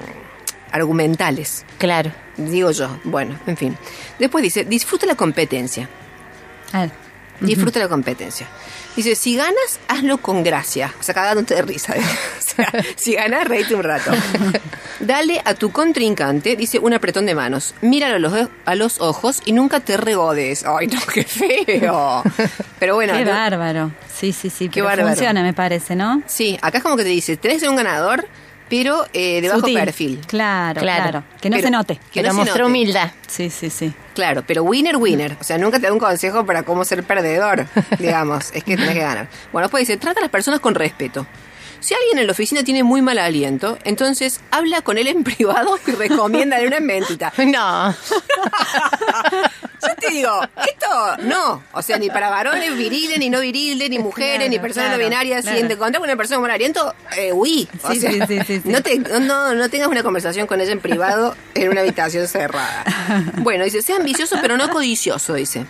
argumentales. 0.72 1.66
Claro. 1.78 2.14
Digo 2.38 2.72
yo. 2.72 2.98
Bueno, 3.04 3.38
en 3.46 3.58
fin. 3.58 3.78
Después 4.20 4.42
dice, 4.42 4.64
disfruta 4.64 5.06
la 5.06 5.16
competencia. 5.16 5.90
Ah. 6.72 6.88
Disfruta 7.42 7.80
la 7.80 7.90
competencia. 7.90 8.48
Dice, 8.96 9.16
si 9.16 9.36
ganas, 9.36 9.80
hazlo 9.88 10.18
con 10.20 10.44
gracia. 10.44 10.94
O 11.00 11.04
sea, 11.04 11.14
cagándote 11.14 11.56
de 11.56 11.62
risa. 11.62 11.94
o 12.40 12.42
sea, 12.42 12.72
si 12.96 13.14
ganas, 13.16 13.48
reíte 13.48 13.76
un 13.76 13.84
rato. 13.84 14.12
Dale 15.00 15.42
a 15.44 15.54
tu 15.54 15.72
contrincante, 15.72 16.56
dice, 16.56 16.80
un 16.80 16.94
apretón 16.94 17.26
de 17.26 17.36
manos. 17.36 17.76
Míralo 17.82 18.16
a 18.16 18.20
los, 18.20 18.50
a 18.66 18.76
los 18.76 19.02
ojos 19.02 19.42
y 19.46 19.52
nunca 19.52 19.82
te 19.82 19.98
regodes. 19.98 20.66
Ay, 20.66 20.88
no, 20.88 21.02
qué 21.14 21.24
feo. 21.24 22.24
Pero 22.80 22.96
bueno. 22.96 23.14
Qué 23.14 23.26
bárbaro. 23.26 23.92
Sí, 24.14 24.32
sí, 24.32 24.50
sí. 24.50 24.70
Qué 24.70 24.82
bárbaro. 24.82 25.10
Funciona, 25.10 25.44
me 25.44 25.54
parece, 25.54 25.96
¿no? 25.96 26.24
Sí, 26.26 26.58
acá 26.62 26.78
es 26.78 26.84
como 26.84 26.96
que 26.96 27.04
te 27.04 27.10
dice, 27.10 27.36
tenés 27.36 27.64
un 27.64 27.76
ganador 27.76 28.26
pero 28.70 29.06
eh, 29.14 29.42
de 29.42 29.50
bajo 29.50 29.62
perfil. 29.62 30.22
Claro, 30.28 30.82
claro, 30.82 31.24
Que 31.42 31.50
no 31.50 31.60
se 31.60 31.70
note. 31.70 32.00
Que 32.12 32.24
no 32.24 32.34
mostró 32.34 32.68
humildad. 32.68 33.12
Sí, 33.28 33.50
sí, 33.50 33.70
sí. 33.70 33.94
Claro, 34.14 34.44
pero 34.48 34.64
winner, 34.64 34.98
winner. 34.98 35.38
O 35.40 35.44
sea, 35.44 35.58
nunca 35.58 35.80
te 35.80 35.88
da 35.88 35.94
un 35.94 36.00
consejo 36.00 36.46
para 36.46 36.64
cómo 36.64 36.86
ser 36.86 37.04
perdedor, 37.04 37.68
digamos. 38.00 38.52
es 38.54 38.64
que 38.64 38.76
tenés 38.78 38.94
que 38.94 39.02
ganar. 39.02 39.28
Bueno, 39.52 39.68
después 39.68 39.82
dice, 39.88 39.98
trata 39.98 40.20
a 40.20 40.24
las 40.24 40.32
personas 40.32 40.60
con 40.60 40.74
respeto. 40.74 41.28
Si 41.86 41.94
alguien 41.94 42.18
en 42.18 42.26
la 42.26 42.32
oficina 42.32 42.64
tiene 42.64 42.84
muy 42.84 43.04
mal 43.04 43.20
aliento, 43.20 43.78
entonces 43.84 44.40
habla 44.50 44.82
con 44.82 44.98
él 44.98 45.06
en 45.06 45.24
privado 45.36 45.78
y 45.86 45.92
recomiéndale 45.92 46.66
una 46.66 46.80
mentita. 46.80 47.32
No. 47.46 47.92
Yo 49.88 49.96
te 50.00 50.10
digo, 50.10 50.42
esto 50.68 51.18
no. 51.20 51.62
O 51.74 51.82
sea, 51.84 52.00
ni 52.00 52.10
para 52.10 52.32
varones 52.32 52.76
viriles, 52.76 53.20
ni 53.20 53.30
no 53.30 53.40
viriles, 53.40 53.88
ni 53.92 54.00
mujeres, 54.00 54.50
ni 54.50 54.58
personas 54.58 54.94
no 54.94 54.98
binarias. 54.98 55.46
Si 55.46 55.52
te 55.52 55.74
encontrás 55.74 56.00
con 56.00 56.10
una 56.10 56.16
persona 56.18 56.38
con 56.38 56.42
mal 56.42 56.52
aliento, 56.52 56.96
eh, 57.16 57.32
uy. 57.32 57.70
sí, 57.92 58.00
sí, 58.00 58.40
sí, 58.48 58.62
no, 58.64 58.82
te, 58.82 58.98
no, 58.98 59.54
no 59.54 59.70
tengas 59.70 59.88
una 59.88 60.02
conversación 60.02 60.48
con 60.48 60.60
ella 60.60 60.72
en 60.72 60.80
privado 60.80 61.36
en 61.54 61.70
una 61.70 61.82
habitación 61.82 62.28
cerrada. 62.28 62.84
Bueno, 63.38 63.64
dice, 63.64 63.84
sea 63.84 63.98
ambicioso 63.98 64.38
pero 64.42 64.58
no 64.58 64.72
codicioso, 64.72 65.36
dice. 65.36 65.68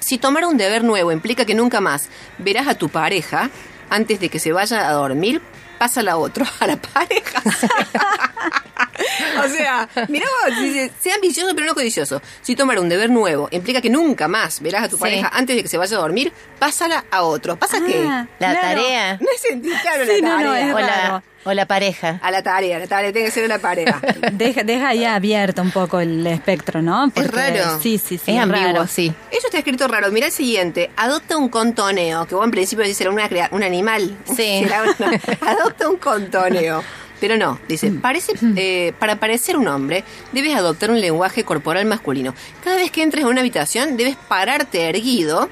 si 0.00 0.16
tomar 0.16 0.46
un 0.46 0.56
deber 0.56 0.84
nuevo 0.84 1.12
implica 1.12 1.44
que 1.44 1.54
nunca 1.54 1.82
más 1.82 2.08
verás 2.38 2.66
a 2.66 2.76
tu 2.76 2.88
pareja 2.88 3.50
antes 3.90 4.20
de 4.20 4.28
que 4.28 4.38
se 4.38 4.52
vaya 4.52 4.88
a 4.88 4.92
dormir, 4.92 5.42
pásala 5.78 6.12
a 6.12 6.16
otro, 6.16 6.44
a 6.60 6.66
la 6.66 6.76
pareja. 6.76 7.42
o 9.44 9.48
sea, 9.48 9.88
mira 10.08 10.26
vos, 10.46 10.58
dice, 10.60 10.90
sea 11.00 11.14
ambicioso 11.16 11.54
pero 11.54 11.66
no 11.66 11.74
codicioso. 11.74 12.20
Si 12.42 12.54
tomar 12.56 12.78
un 12.78 12.88
deber 12.88 13.10
nuevo 13.10 13.48
implica 13.50 13.80
que 13.80 13.90
nunca 13.90 14.28
más 14.28 14.60
verás 14.60 14.84
a 14.84 14.88
tu 14.88 14.96
Sí. 14.96 15.00
pareja 15.02 15.30
antes 15.32 15.56
de 15.56 15.62
que 15.62 15.68
se 15.68 15.76
vaya 15.78 15.96
a 15.96 16.00
dormir, 16.00 16.32
pásala 16.58 17.04
a 17.10 17.22
otro. 17.22 17.56
¿Pasa 17.56 17.78
qué? 17.86 18.04
Ah, 18.08 18.26
La 18.38 18.50
claro. 18.52 18.82
tarea. 18.82 19.14
No 19.20 19.28
sentí 19.40 19.68
claro 19.82 20.04
Sí, 20.06 20.20
la 20.22 20.28
no, 20.28 20.40
no, 20.40 20.50
tarea. 20.52 20.68
es 20.68 20.74
O 20.74 20.78
la, 20.80 21.22
o 21.46 21.52
la 21.52 21.66
pareja. 21.66 22.20
A 22.22 22.30
la 22.30 22.42
tarea, 22.42 22.78
la 22.78 22.86
tarea 22.86 23.12
tiene 23.12 23.26
que 23.28 23.32
ser 23.32 23.48
la 23.48 23.58
pareja. 23.58 24.00
Deja, 24.32 24.62
deja 24.62 24.88
ahí 24.88 25.04
abierto 25.04 25.60
un 25.62 25.70
poco 25.70 26.00
el 26.00 26.26
espectro, 26.26 26.80
¿no? 26.80 27.10
raro. 27.14 27.80
Sí, 27.82 27.98
sí, 27.98 28.16
sí. 28.18 28.32
es 28.34 28.38
ambiguo, 28.42 28.66
raro. 28.72 28.86
sí. 28.86 29.12
Eso 29.30 29.46
está 29.48 29.58
escrito 29.58 29.86
raro. 29.88 30.10
Mira 30.10 30.26
el 30.26 30.32
siguiente. 30.32 30.90
Adopta 30.96 31.36
un 31.36 31.48
contoneo. 31.48 32.26
Que 32.26 32.34
vos 32.34 32.44
en 32.44 32.50
principio 32.50 32.82
decís 32.82 32.96
será 32.96 33.10
una 33.10 33.28
un 33.50 33.62
animal. 33.62 34.16
Sí. 34.34 34.60
Será 34.64 34.82
una- 34.82 35.20
adopta 35.52 35.88
un 35.88 35.96
contoneo. 35.96 36.82
Pero 37.24 37.38
no, 37.38 37.58
dice, 37.66 37.90
Mm. 37.90 38.00
parece, 38.02 38.32
eh, 38.54 38.92
para 38.98 39.18
parecer 39.18 39.56
un 39.56 39.66
hombre, 39.66 40.04
debes 40.32 40.54
adoptar 40.54 40.90
un 40.90 41.00
lenguaje 41.00 41.42
corporal 41.42 41.86
masculino. 41.86 42.34
Cada 42.62 42.76
vez 42.76 42.90
que 42.90 43.02
entres 43.02 43.24
a 43.24 43.28
una 43.28 43.40
habitación, 43.40 43.96
debes 43.96 44.14
pararte 44.28 44.90
erguido 44.90 45.48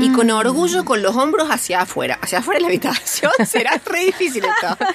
y 0.00 0.10
con 0.12 0.28
Mm. 0.28 0.30
orgullo 0.30 0.84
con 0.84 1.02
los 1.02 1.16
hombros 1.16 1.48
hacia 1.50 1.80
afuera. 1.82 2.18
Hacia 2.22 2.38
afuera 2.38 2.58
de 2.58 2.62
la 2.62 2.68
habitación 2.68 3.32
será 3.46 3.80
re 3.84 4.06
difícil 4.06 4.44
esto. 4.44 4.76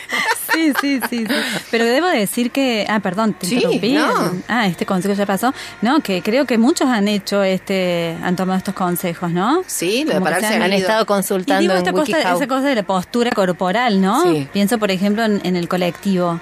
Sí, 0.53 0.73
sí, 0.81 0.99
sí, 1.09 1.25
sí. 1.27 1.33
Pero 1.69 1.85
debo 1.85 2.07
decir 2.07 2.49
que, 2.51 2.87
ah, 2.89 2.99
perdón, 3.01 3.33
te 3.33 3.45
Sí, 3.45 3.55
interrumpí. 3.55 3.93
no. 3.93 4.31
Ah, 4.47 4.65
este 4.65 4.85
consejo 4.87 5.13
ya 5.13 5.25
pasó. 5.25 5.53
No, 5.83 5.99
que 5.99 6.23
creo 6.23 6.45
que 6.45 6.57
muchos 6.57 6.87
han 6.89 7.07
hecho 7.07 7.43
este, 7.43 8.17
han 8.23 8.35
tomado 8.35 8.57
estos 8.57 8.73
consejos, 8.73 9.29
¿no? 9.29 9.61
Sí, 9.67 9.99
lo 10.03 10.11
de 10.11 10.13
Como 10.15 10.23
pararse 10.23 10.47
se 10.47 10.53
han- 10.55 10.73
estado 10.73 11.03
Y 11.03 11.05
consultando 11.05 11.59
digo 11.61 11.73
en 11.73 11.77
esta 11.79 11.91
cosa, 11.91 12.19
esa 12.33 12.47
cosa 12.47 12.61
de 12.61 12.75
la 12.75 12.83
postura 12.83 13.29
corporal, 13.31 14.01
¿no? 14.01 14.23
Sí. 14.23 14.47
Pienso, 14.53 14.79
por 14.79 14.89
ejemplo, 14.89 15.23
en, 15.25 15.41
en 15.43 15.55
el 15.57 15.67
colectivo. 15.67 16.39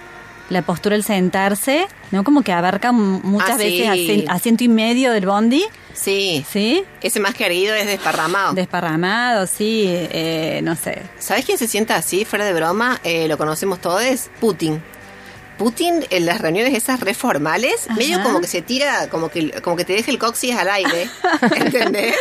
La 0.50 0.62
postura 0.62 0.96
al 0.96 1.04
sentarse, 1.04 1.88
¿no? 2.12 2.24
Como 2.24 2.44
que 2.44 2.52
abarca 2.52 2.92
muchas 2.92 3.52
Ah, 3.52 3.58
veces 3.58 3.90
sí. 3.96 4.26
asiento 4.30 4.64
y 4.64 4.68
medio 4.68 5.12
del 5.12 5.26
bondi, 5.26 5.66
Sí. 5.94 6.46
¿sí? 6.52 6.84
Ese 7.02 7.20
más 7.22 7.34
que 7.34 7.46
erguido 7.46 7.74
es 7.74 7.88
desparramado. 7.88 8.54
Desparramado, 8.54 9.48
sí, 9.48 9.86
eh, 9.88 10.60
no 10.62 10.76
sé. 10.76 11.02
¿Sabes 11.20 11.46
quién 11.46 11.58
se 11.58 11.68
sienta 11.68 11.96
así, 11.96 12.26
fuera 12.26 12.44
de 12.46 12.54
broma? 12.54 13.00
Eh, 13.06 13.28
lo 13.30 13.38
conocemos 13.38 13.80
todos, 13.80 14.30
Putin. 14.42 14.84
Putin 15.58 16.04
en 16.10 16.26
las 16.26 16.42
reuniones 16.42 16.74
esas 16.74 17.00
reformales, 17.00 17.86
Ajá. 17.88 17.96
medio 17.98 18.22
como 18.24 18.42
que 18.42 18.48
se 18.48 18.62
tira, 18.62 19.08
como 19.10 19.30
que, 19.30 19.52
como 19.62 19.78
que 19.78 19.86
te 19.86 19.94
deja 19.94 20.12
el 20.12 20.20
coxis 20.20 20.54
al 20.54 20.68
aire, 20.70 21.10
¿entendés? 21.56 22.14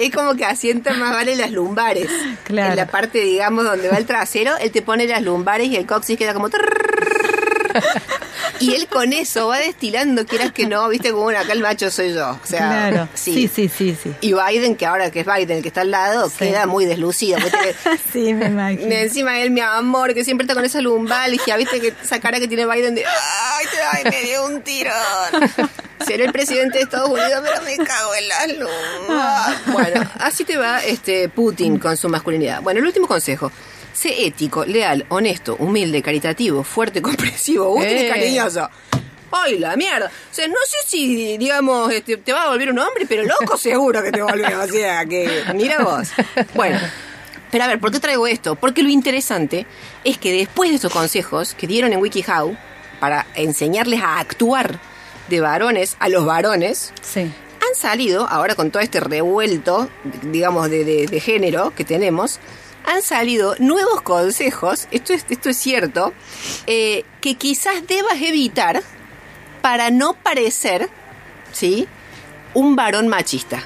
Es 0.00 0.10
como 0.14 0.34
que 0.34 0.44
asienta 0.44 0.92
más 0.92 1.12
vale 1.12 1.34
las 1.34 1.50
lumbares. 1.50 2.10
Claro. 2.44 2.72
En 2.72 2.76
la 2.76 2.86
parte, 2.86 3.20
digamos, 3.22 3.64
donde 3.64 3.88
va 3.88 3.96
el 3.96 4.04
trasero, 4.04 4.58
él 4.58 4.70
te 4.70 4.82
pone 4.82 5.06
las 5.06 5.22
lumbares 5.22 5.68
y 5.68 5.76
el 5.76 5.86
coxis 5.86 6.18
queda 6.18 6.34
como... 6.34 6.50
Y 8.60 8.74
él 8.74 8.86
con 8.88 9.12
eso 9.12 9.48
va 9.48 9.58
destilando, 9.58 10.24
quieras 10.26 10.52
que 10.52 10.66
no, 10.66 10.88
viste 10.88 11.10
como 11.10 11.24
bueno, 11.24 11.40
acá 11.40 11.52
el 11.52 11.60
macho 11.60 11.90
soy 11.90 12.14
yo. 12.14 12.30
O 12.30 12.46
sea, 12.46 12.58
claro. 12.58 13.08
Sí, 13.14 13.48
sí, 13.52 13.68
sí, 13.68 13.96
sí. 14.00 14.12
Y 14.20 14.32
Biden, 14.34 14.76
que 14.76 14.86
ahora 14.86 15.10
que 15.10 15.20
es 15.20 15.26
Biden 15.26 15.58
el 15.58 15.62
que 15.62 15.68
está 15.68 15.80
al 15.82 15.90
lado, 15.90 16.28
Sí. 16.28 16.36
queda 16.38 16.66
muy 16.66 16.84
deslucido. 16.84 17.38
Sí, 18.12 18.32
me 18.32 18.46
imagino. 18.46 18.86
De 18.86 19.02
encima 19.02 19.40
él, 19.40 19.50
mi 19.50 19.60
amor, 19.60 20.14
que 20.14 20.24
siempre 20.24 20.44
está 20.44 20.54
con 20.54 20.64
esa 20.64 20.80
ya 21.46 21.56
viste 21.56 21.80
que 21.80 21.92
esa 22.02 22.20
cara 22.20 22.38
que 22.38 22.46
tiene 22.48 22.64
Biden 22.66 22.94
de 22.94 23.04
ay, 23.04 23.66
te- 23.72 23.82
ay, 23.82 24.04
me 24.10 24.22
dio 24.28 24.46
un 24.46 24.62
tirón. 24.62 24.92
Seré 26.06 26.26
el 26.26 26.32
presidente 26.32 26.78
de 26.78 26.84
Estados 26.84 27.08
Unidos, 27.08 27.42
pero 27.42 27.62
me 27.62 27.76
cago 27.84 28.14
en 28.14 28.28
las 28.28 28.48
lumbar. 28.58 29.56
Bueno, 29.66 30.10
así 30.20 30.44
te 30.44 30.56
va 30.56 30.82
este 30.84 31.28
Putin 31.28 31.78
con 31.78 31.96
su 31.96 32.08
masculinidad. 32.08 32.60
Bueno, 32.62 32.80
el 32.80 32.86
último 32.86 33.08
consejo. 33.08 33.50
Sé 33.94 34.26
ético, 34.26 34.64
leal, 34.66 35.06
honesto, 35.08 35.56
humilde, 35.58 36.02
caritativo, 36.02 36.62
fuerte, 36.64 37.00
comprensivo, 37.08 37.70
útil 37.74 37.92
y 37.92 38.00
Eh. 38.00 38.08
cariñoso. 38.08 38.68
¡Ay, 39.36 39.58
la 39.58 39.74
mierda! 39.76 40.06
O 40.30 40.34
sea, 40.34 40.46
no 40.46 40.54
sé 40.66 40.76
si, 40.86 41.36
digamos, 41.38 41.90
este, 41.92 42.16
te 42.18 42.32
va 42.32 42.44
a 42.44 42.48
volver 42.50 42.70
un 42.70 42.78
hombre, 42.78 43.04
pero 43.08 43.24
loco 43.24 43.56
seguro 43.56 44.00
que 44.02 44.12
te 44.12 44.22
volvió. 44.22 44.60
O 44.60 44.66
sea, 44.68 45.04
que 45.06 45.42
mira 45.54 45.82
vos. 45.82 46.08
Bueno, 46.54 46.78
pero 47.50 47.64
a 47.64 47.66
ver, 47.68 47.80
¿por 47.80 47.90
qué 47.90 47.98
traigo 47.98 48.26
esto? 48.28 48.54
Porque 48.54 48.82
lo 48.84 48.90
interesante 48.90 49.66
es 50.04 50.18
que 50.18 50.32
después 50.32 50.70
de 50.70 50.76
estos 50.76 50.92
consejos 50.92 51.54
que 51.54 51.66
dieron 51.66 51.92
en 51.92 52.00
WikiHow 52.00 52.56
para 53.00 53.26
enseñarles 53.34 54.02
a 54.02 54.20
actuar 54.20 54.78
de 55.28 55.40
varones 55.40 55.96
a 55.98 56.08
los 56.08 56.24
varones, 56.24 56.92
Sí. 57.02 57.20
han 57.22 57.74
salido, 57.76 58.28
ahora 58.28 58.54
con 58.54 58.70
todo 58.70 58.82
este 58.84 59.00
revuelto, 59.00 59.88
digamos, 60.22 60.70
de, 60.70 60.84
de- 60.84 61.06
de 61.06 61.20
género 61.20 61.72
que 61.74 61.84
tenemos, 61.84 62.38
han 62.84 63.02
salido 63.02 63.54
nuevos 63.58 64.02
consejos, 64.02 64.88
esto 64.90 65.12
es, 65.12 65.24
esto 65.28 65.48
es 65.50 65.56
cierto, 65.56 66.12
eh, 66.66 67.04
que 67.20 67.36
quizás 67.36 67.86
debas 67.86 68.20
evitar 68.20 68.82
para 69.62 69.90
no 69.90 70.14
parecer, 70.14 70.88
¿sí? 71.52 71.88
Un 72.52 72.76
varón 72.76 73.08
machista. 73.08 73.62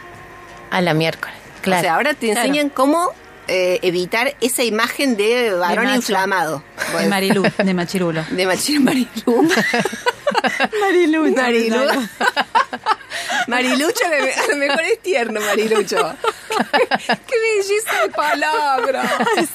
A 0.71 0.81
la 0.81 0.95
miércoles. 0.95 1.35
Claro. 1.63 1.81
O 1.81 1.83
sea, 1.83 1.95
ahora 1.97 2.15
te 2.15 2.27
Claro. 2.31 2.41
enseñan 2.41 2.69
cómo 2.71 3.13
eh, 3.49 3.79
evitar 3.83 4.37
esa 4.41 4.63
imagen 4.63 5.17
de 5.17 5.53
varón 5.55 5.89
inflamado. 5.95 6.63
De 7.01 7.09
Marilú, 7.09 7.43
de 7.57 7.75
Machirulo. 7.75 8.25
De 8.31 8.47
machista 8.47 8.81
Marilu. 8.81 9.49
Marilu. 10.81 11.31
Marilu. 11.35 11.79
Marilucho 13.49 14.05
a 14.05 14.09
lo 14.17 14.23
me- 14.25 14.33
a 14.33 14.47
lo 14.49 14.57
mejor 14.57 14.81
es 14.83 15.01
tierno, 15.03 15.41
Marilucho. 15.41 16.15
Qué 17.27 17.35
belleza 17.41 18.03
de 18.03 18.11
palabra. 18.11 19.11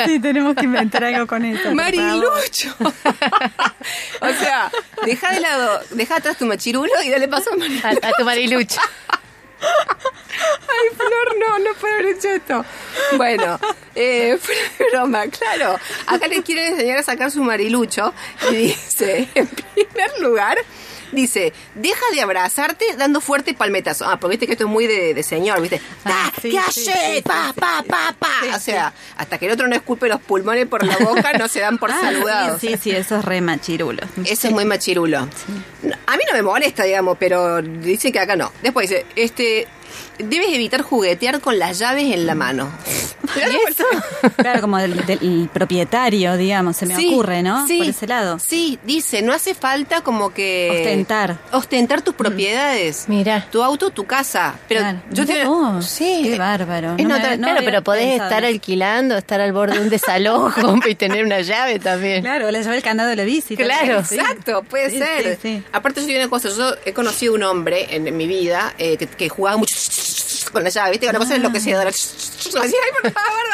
Sí, 0.06 0.20
tenemos 0.20 0.56
que 0.56 0.64
inventar 0.66 1.04
algo 1.04 1.28
con 1.28 1.46
eso. 1.46 1.60
favor. 1.62 1.76
Marilucho. 1.76 2.76
o 4.22 4.30
sea, 4.40 4.72
deja 5.06 5.32
de 5.34 5.40
lado, 5.42 5.82
deja 5.92 6.16
atrás 6.18 6.38
tu 6.38 6.46
machirulo 6.46 6.92
y 7.04 7.10
dale 7.10 7.28
paso 7.28 7.52
a 7.54 7.56
Marilucho. 7.56 7.88
A, 7.88 7.92
a 8.10 8.12
tu 8.18 8.26
marilucha. 8.26 8.82
Ay, 9.62 10.96
Flor, 10.98 11.36
no, 11.40 11.60
no 11.60 11.74
puedo 11.80 11.94
haber 11.94 12.08
hecho 12.08 12.30
esto. 12.30 12.66
Bueno, 13.16 13.60
eh, 13.96 14.38
broma, 14.92 15.28
claro. 15.28 15.78
Acá 16.08 16.28
le 16.28 16.42
quieren 16.44 16.74
enseñar 16.74 16.98
a 17.00 17.04
sacar 17.04 17.32
su 17.32 17.44
marilucho 17.44 18.14
y 18.52 18.56
dice, 18.56 19.28
en 19.36 19.48
primer 19.48 20.20
lugar, 20.20 20.58
dice, 21.12 21.54
deja 21.76 22.02
de 22.12 22.22
abrazarte 22.22 22.86
dando 22.98 23.22
fuerte 23.22 23.54
palmetazo. 23.54 24.06
Ah, 24.08 24.18
porque 24.20 24.34
viste 24.34 24.48
que 24.48 24.54
esto 24.54 24.64
es 24.66 24.70
muy 24.70 24.88
de, 24.88 25.14
de 25.14 25.22
señor, 25.24 25.62
viste. 25.62 25.80
Ah, 26.06 26.26
¡Ah, 26.28 26.32
sí, 26.42 26.50
¿Qué 26.52 26.58
sí, 26.72 26.90
hace? 26.90 27.16
sí, 27.18 27.22
pa, 27.22 27.54
pa, 27.56 27.84
pa, 27.88 28.16
pa. 28.18 28.56
o 28.56 28.60
sea, 28.60 28.94
hasta 29.18 29.38
que 29.38 29.46
el 29.46 29.52
otro 29.52 29.68
no 29.68 29.76
esculpe 29.76 30.08
los 30.08 30.20
pulmones 30.22 30.66
por 30.68 30.84
la 30.84 30.98
boca, 30.98 31.34
no 31.34 31.48
se 31.48 31.60
dan 31.60 31.78
por 31.78 31.92
Ah, 31.92 32.00
saludados. 32.02 32.60
Sí, 32.60 32.70
sí, 32.70 32.78
sí, 32.82 32.92
eso 32.92 33.18
es 33.20 33.26
re 33.26 33.42
machirulo. 33.42 34.02
Ese 34.26 34.48
es 34.48 34.54
muy 34.54 34.66
machirulo. 34.66 35.20
A 35.20 36.18
mí 36.18 36.24
no 36.28 36.34
me 36.34 36.42
molesta, 36.42 36.84
digamos, 36.84 37.18
pero 37.20 37.62
dicen 37.62 38.12
que 38.12 38.20
acá 38.20 38.36
no. 38.36 38.52
Después 38.64 38.90
dice, 38.90 39.06
este, 39.16 39.68
debes 40.18 40.48
evitar 40.50 40.82
juguetear 40.82 41.40
con 41.42 41.58
las 41.60 41.80
llaves 41.80 42.14
en 42.14 42.26
la 42.26 42.36
mano. 42.36 42.70
¿Y 43.36 43.72
eso? 43.72 43.84
Claro, 44.38 44.62
como 44.62 44.78
del, 44.78 45.06
del 45.06 45.50
propietario, 45.52 46.36
digamos, 46.38 46.78
se 46.78 46.86
me 46.86 46.96
Sí, 46.96 47.08
ocurre, 47.14 47.42
¿no? 47.44 47.68
sí, 47.68 47.78
Por 47.80 47.88
ese 47.88 48.08
lado. 48.08 48.40
Sí, 48.40 48.80
dice, 48.84 49.22
no 49.22 49.34
hace 49.34 49.54
falta 49.56 50.02
como 50.02 50.34
que... 50.34 50.70
Ostentar. 50.72 51.38
Ostentar 51.52 52.02
tus 52.02 52.14
propiedades. 52.16 53.06
Mira. 53.08 53.48
Tu 53.52 53.62
auto, 53.64 53.90
tu 53.90 54.06
casa. 54.06 54.56
Pero 54.68 54.82
Claro. 54.82 55.00
yo 55.12 55.26
te... 55.26 55.46
vos, 55.46 55.86
Sí. 55.86 56.22
Qué 56.24 56.38
bárbaro. 56.38 56.96
Es 56.98 57.04
No 57.04 57.10
no 57.10 57.16
me- 57.16 57.22
tan- 57.22 57.42
no 57.42 57.48
claro, 57.48 57.62
pero 57.66 57.84
podés 57.84 58.06
pensado 58.10 58.30
estar 58.30 58.46
alquilando, 58.46 59.18
estar 59.18 59.40
al 59.42 59.52
borde 59.54 59.76
de 59.76 59.82
un 59.82 59.90
desalojo 59.90 60.78
y 60.88 60.96
tener 60.96 61.26
una 61.26 61.42
llave 61.42 61.80
también. 61.80 62.22
Claro, 62.22 62.50
le 62.52 62.62
lleva 62.64 62.76
el 62.76 62.84
candado 62.84 63.10
de 63.10 63.16
la 63.16 63.24
bici. 63.24 63.56
Claro. 63.56 63.78
también, 64.04 64.06
sí. 64.06 64.16
Exacto, 64.16 64.64
puede 64.64 64.90
Sí, 64.90 64.98
ser. 65.00 65.36
sí, 65.36 65.40
sí. 65.42 65.64
Aparte 65.72 66.02
yo 66.02 66.08
digo 66.08 66.20
una 66.20 66.30
cosa, 66.30 66.50
yo 66.50 66.74
he 66.86 66.94
conocido 66.94 67.34
un 67.34 67.44
hombre 67.44 67.96
en, 67.96 68.08
en 68.08 68.18
mi 68.18 68.28
vida 68.28 68.74
eh, 68.78 68.98
que, 68.98 69.08
que 69.08 69.30
jugaba 69.30 69.58
mucho 69.58 69.76
con 70.52 70.64
la 70.64 70.70
llave, 70.70 70.92
¿viste? 70.92 71.08
Una 71.10 71.20
cosa 71.20 71.36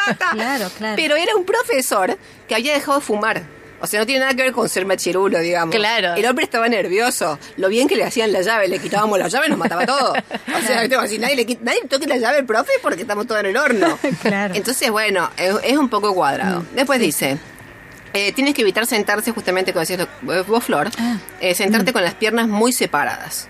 basta. 0.08 0.32
Claro, 0.34 0.70
claro. 0.78 0.96
Pero 0.96 1.16
era 1.16 1.36
un 1.36 1.46
profesor 1.46 2.18
que 2.48 2.56
había 2.56 2.74
dejado 2.74 3.00
de 3.00 3.06
fumar. 3.06 3.44
O 3.82 3.88
sea, 3.88 4.02
no 4.02 4.06
tiene 4.06 4.20
nada 4.22 4.34
que 4.34 4.44
ver 4.44 4.52
con 4.52 4.68
ser 4.68 4.86
machirulo, 4.86 5.40
digamos. 5.40 5.74
Claro. 5.74 6.16
El 6.16 6.26
hombre 6.26 6.44
estaba 6.44 6.68
nervioso. 6.68 7.40
Lo 7.56 7.70
bien 7.70 7.88
que 7.88 7.96
le 7.96 8.04
hacían 8.04 8.34
la 8.34 8.42
llave, 8.42 8.68
le 8.68 8.80
quitábamos 8.80 9.18
la 9.18 9.30
llave, 9.30 9.48
nos 9.48 9.58
mataba 9.58 9.86
todo. 9.86 10.14
O 10.58 10.62
sea. 10.68 10.90
Como 10.90 11.08
si 11.08 11.18
nadie 11.18 11.38
le 11.38 11.46
quita- 11.46 11.62
nadie 11.64 11.80
toque 11.88 12.06
la 12.06 12.18
llave 12.18 12.40
al 12.40 12.46
profe 12.46 12.72
porque 12.82 13.04
estamos 13.04 13.26
todos 13.26 13.40
en 13.40 13.48
el 13.48 13.58
horno. 13.58 13.98
Claro. 14.22 14.54
Entonces, 14.54 14.92
bueno, 14.92 15.30
es, 15.38 15.56
es 15.64 15.78
un 15.78 15.88
poco 15.88 16.14
cuadrado. 16.14 16.66
Después 16.76 17.00
dice, 17.00 17.38
eh, 18.14 18.34
tienes 18.34 18.54
que 18.54 18.64
evitar 18.64 18.86
sentarse 18.86 19.32
justamente, 19.32 19.72
como 19.72 19.80
decías 19.82 20.06
vos, 20.24 20.62
Flor, 20.64 20.90
Ah. 21.00 21.18
eh, 21.40 21.56
sentarte 21.56 21.94
con 21.94 22.04
las 22.04 22.16
piernas 22.16 22.50
muy 22.50 22.74
separadas. 22.74 23.48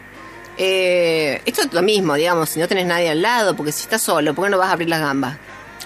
Eh, 0.61 1.41
esto 1.45 1.61
es 1.61 1.73
lo 1.73 1.81
mismo, 1.81 2.15
digamos, 2.15 2.49
si 2.49 2.59
no 2.59 2.67
tenés 2.67 2.85
nadie 2.85 3.09
al 3.09 3.21
lado, 3.21 3.55
porque 3.55 3.71
si 3.71 3.83
estás 3.83 4.01
solo, 4.01 4.33
¿por 4.35 4.45
qué 4.45 4.51
no 4.51 4.57
vas 4.57 4.69
a 4.69 4.73
abrir 4.73 4.89
las 4.89 4.99
gambas? 4.99 5.37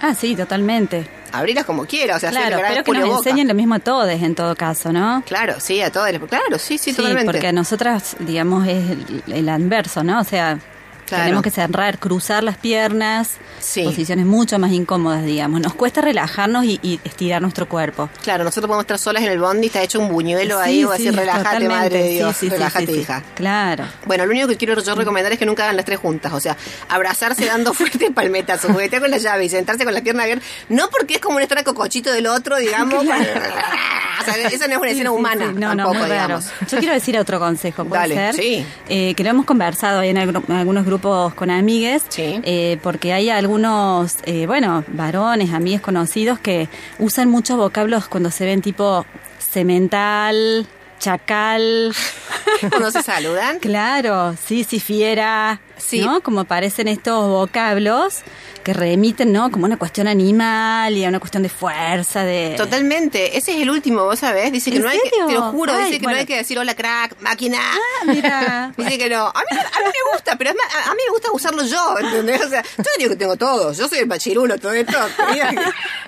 Ah, 0.02 0.16
sí, 0.16 0.36
totalmente. 0.36 1.08
Abrirlas 1.32 1.66
como 1.66 1.86
quieras, 1.86 2.18
o 2.18 2.20
sea, 2.20 2.32
Claro, 2.32 2.58
pero 2.68 2.84
que 2.84 2.92
nos 2.92 3.08
Boca. 3.08 3.18
enseñen 3.30 3.48
lo 3.48 3.54
mismo 3.54 3.76
a 3.76 3.80
todos 3.80 4.10
en 4.10 4.36
todo 4.36 4.56
caso, 4.56 4.92
¿no? 4.92 5.24
Claro, 5.26 5.56
sí, 5.60 5.80
a 5.82 5.92
todas. 5.92 6.12
Claro, 6.28 6.58
sí, 6.60 6.78
sí, 6.78 6.92
Sí, 6.92 6.96
totalmente. 6.98 7.32
porque 7.32 7.48
a 7.48 7.52
nosotras, 7.52 8.16
digamos, 8.20 8.68
es 8.68 8.90
el, 8.90 9.24
el 9.28 9.50
anverso, 9.50 10.04
¿no? 10.04 10.20
O 10.20 10.24
sea, 10.24 10.60
Tenemos 11.06 11.44
que 11.44 11.52
cerrar, 11.52 12.00
cruzar 12.00 12.44
las 12.44 12.58
piernas, 12.58 13.38
posiciones 13.84 14.26
mucho 14.26 14.60
más 14.60 14.72
incómodas, 14.72 15.24
digamos. 15.26 15.62
Nos 15.62 15.74
cuesta 15.74 16.02
relajarnos 16.02 16.66
y, 16.66 17.00
estirar 17.04 17.42
nuestro 17.42 17.68
cuerpo. 17.68 18.10
Claro, 18.24 18.44
nosotros 18.44 18.68
podemos 18.68 18.84
estar 18.84 19.00
solas 19.00 19.24
en 19.24 19.32
el 19.32 19.40
bondi, 19.40 19.68
está 19.68 19.82
hecho 19.82 20.00
un 20.00 20.10
buñuelo 20.10 20.60
ahí, 20.60 20.84
o 20.84 20.92
así, 20.92 21.10
relájate, 21.10 21.68
madre 21.68 22.04
de 22.04 22.10
Dios, 22.10 22.42
relájate, 22.42 22.92
hija. 22.92 23.24
Claro. 23.36 23.86
Bueno, 24.06 24.26
lo 24.26 24.32
único 24.32 24.48
que 24.48 24.58
quiero 24.58 24.82
yo 24.82 24.96
recomendar 24.96 25.32
es 25.32 25.40
que 25.40 25.46
nunca 25.46 25.64
hagan 25.64 25.76
las 25.76 25.86
tres 25.86 26.00
juntas, 26.00 26.34
o 26.34 26.40
sea, 26.40 26.58
abrazarse 26.90 27.46
dando 27.46 27.74
fuerte 27.74 28.12
palmetazos, 28.12 28.72
juguetear 28.72 29.02
con 29.02 29.12
la 29.12 29.18
llave 29.18 29.46
y 29.46 29.50
sentarse 29.50 29.84
con 29.86 29.94
la 29.94 30.02
pierna 30.02 30.24
abierta, 30.24 30.46
no 30.70 30.90
porque 30.90 31.16
es 31.16 31.20
como 31.20 31.38
un 31.38 31.42
estar 31.42 31.64
cocochito 31.64 32.12
del 32.12 32.28
otro, 32.28 32.58
digamos, 32.58 32.94
o 33.04 33.06
sea, 33.06 34.36
eso 34.48 34.68
no 34.68 34.74
es 34.74 34.80
una 34.80 34.90
escena 34.90 35.12
humana, 35.12 35.52
no, 35.52 35.76
tampoco, 35.76 35.96
no, 35.96 36.06
digamos. 36.06 36.46
Yo 36.70 36.78
quiero 36.80 36.94
decir 36.94 37.18
otro 37.18 37.40
consejo, 37.40 37.86
¿puede 37.86 38.02
Dale, 38.02 38.16
ser? 38.16 38.36
Sí. 38.36 38.66
Eh, 38.90 39.14
que 39.16 39.24
lo 39.24 39.30
hemos 39.30 39.46
conversado 39.46 40.00
ahí 40.00 40.10
en, 40.10 40.18
algunos 40.18 40.86
grupos 40.86 41.03
con 41.04 41.50
amigues, 41.50 42.06
eh, 42.18 42.78
porque 42.82 43.12
hay 43.12 43.30
algunos, 43.30 44.16
eh, 44.24 44.48
bueno, 44.48 44.86
varones, 44.88 45.54
amigos 45.54 45.82
conocidos 45.82 46.40
que 46.40 46.70
usan 46.98 47.30
muchos 47.30 47.58
vocablos 47.58 48.08
cuando 48.08 48.32
se 48.32 48.46
ven 48.46 48.62
tipo 48.62 49.06
cemental, 49.38 50.66
chacal. 51.00 51.94
Cuando 52.70 52.92
se 52.92 53.04
saludan. 53.04 53.60
claro, 53.60 54.36
sí, 54.42 54.64
sí, 54.64 54.80
fiera, 54.80 55.60
sí. 55.86 56.00
¿no? 56.00 56.22
Como 56.22 56.42
aparecen 56.42 56.88
estos 56.88 57.28
vocablos 57.28 58.24
que 58.64 58.74
remiten, 58.74 59.32
¿no? 59.32 59.52
Como 59.52 59.66
una 59.66 59.78
cuestión 59.78 60.08
animal 60.08 60.96
y 60.96 61.04
a 61.04 61.10
una 61.10 61.20
cuestión 61.20 61.44
de 61.44 61.50
fuerza, 61.50 62.24
de... 62.24 62.56
Totalmente. 62.58 63.38
Ese 63.38 63.56
es 63.56 63.62
el 63.62 63.70
último, 63.70 64.06
¿vos 64.06 64.20
sabés? 64.20 64.52
Dice 64.52 64.72
que 64.72 64.80
no 64.80 64.88
hay 64.88 65.00
que, 65.00 65.10
te 65.28 65.34
lo 65.34 65.52
juro, 65.52 65.78
dice 65.78 66.00
que 66.00 66.08
no 66.08 66.16
hay 66.16 66.26
que 66.26 66.38
decir 66.38 66.58
hola 66.58 66.74
crack, 66.74 67.20
máquina. 67.20 67.60
Ah, 67.62 68.06
mira. 68.06 68.74
dice 68.78 68.98
que 68.98 69.10
no. 69.10 69.28
A 69.28 69.40
mí, 69.52 69.58
a 69.58 69.80
mí 69.80 69.86
me 69.86 70.14
gusta, 70.14 70.38
pero 70.38 70.52
a, 70.52 70.54
mí 70.54 71.02
me 71.06 71.12
gusta 71.12 71.32
usarlo 71.32 71.64
yo, 71.66 72.00
¿entendés? 72.00 72.42
O 72.46 72.50
sea, 72.50 72.64
yo 72.78 72.84
digo 72.98 73.10
que 73.12 73.16
tengo 73.18 73.36
todo. 73.36 73.74
Yo 73.74 73.88
soy 73.88 74.00
el 74.00 74.08
machirulo, 74.08 74.58
todo 74.58 74.72
esto. 74.72 74.98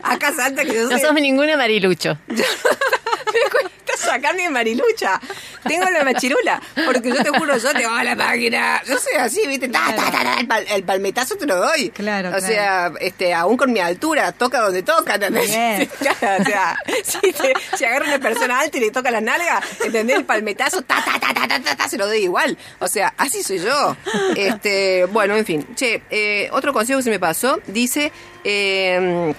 Acá 0.04 0.34
Santa 0.34 0.64
que 0.64 0.74
yo 0.74 0.88
soy... 0.88 0.94
No 0.94 1.00
sos 1.00 1.14
ninguna 1.16 1.58
marilucho. 1.58 2.18
me 2.28 3.50
cuesta 3.50 3.76
sacarme 3.98 4.44
de 4.44 4.50
marilucha. 4.50 5.20
Tengo 5.68 5.90
la 5.90 6.04
machirula. 6.04 6.62
Porque 6.86 7.10
yo 7.10 7.24
te 7.24 7.30
juro, 7.30 7.58
yo 7.58 7.72
te 7.74 7.88
voy 7.88 8.00
a 8.00 8.04
la 8.04 8.16
máquina. 8.16 8.82
Yo 8.88 8.98
soy 9.00 9.16
así, 9.20 9.46
¿viste? 9.48 9.65
El, 9.66 10.84
palmetazo 10.84 11.36
te 11.36 11.46
lo 11.46 11.58
doy. 11.58 11.90
Claro. 11.90 12.36
O 12.36 12.40
sea, 12.40 12.92
este, 13.00 13.34
aún 13.34 13.58
con 13.58 13.72
mi 13.72 13.80
altura, 13.80 14.32
toca 14.32 14.62
donde 14.62 14.84
toca, 14.84 15.16
¿entendés? 15.16 15.50
o 15.50 16.44
sea, 16.44 16.76
si, 17.04 17.32
te, 17.32 17.54
si 17.76 17.86
agarra 17.86 18.06
una 18.06 18.20
persona 18.20 18.60
alta 18.60 18.78
y 18.78 18.82
le 18.82 18.92
toca 18.92 19.12
la 19.12 19.22
nalga, 19.22 19.62
¿entendés? 19.84 20.18
El 20.18 20.26
palmetazo, 20.26 20.82
ta, 20.82 21.04
ta, 21.04 21.20
ta, 21.20 21.34
ta, 21.34 21.60
ta, 21.60 21.76
ta, 21.76 21.90
se 21.90 21.98
lo 21.98 22.08
doy 22.08 22.20
igual. 22.20 22.58
O 22.80 22.88
sea, 22.88 23.14
así 23.18 23.44
soy 23.44 23.60
yo. 23.60 23.96
Este, 24.36 25.06
bueno, 25.06 25.36
en 25.36 25.46
fin. 25.46 25.68
Che, 25.76 26.02
eh, 26.10 26.50
otro 26.52 26.74
consejo 26.74 27.00
que 27.00 27.04
se 27.04 27.10
me 27.10 27.20
pasó, 27.20 27.60
dice 27.68 28.12
eh, 28.44 29.34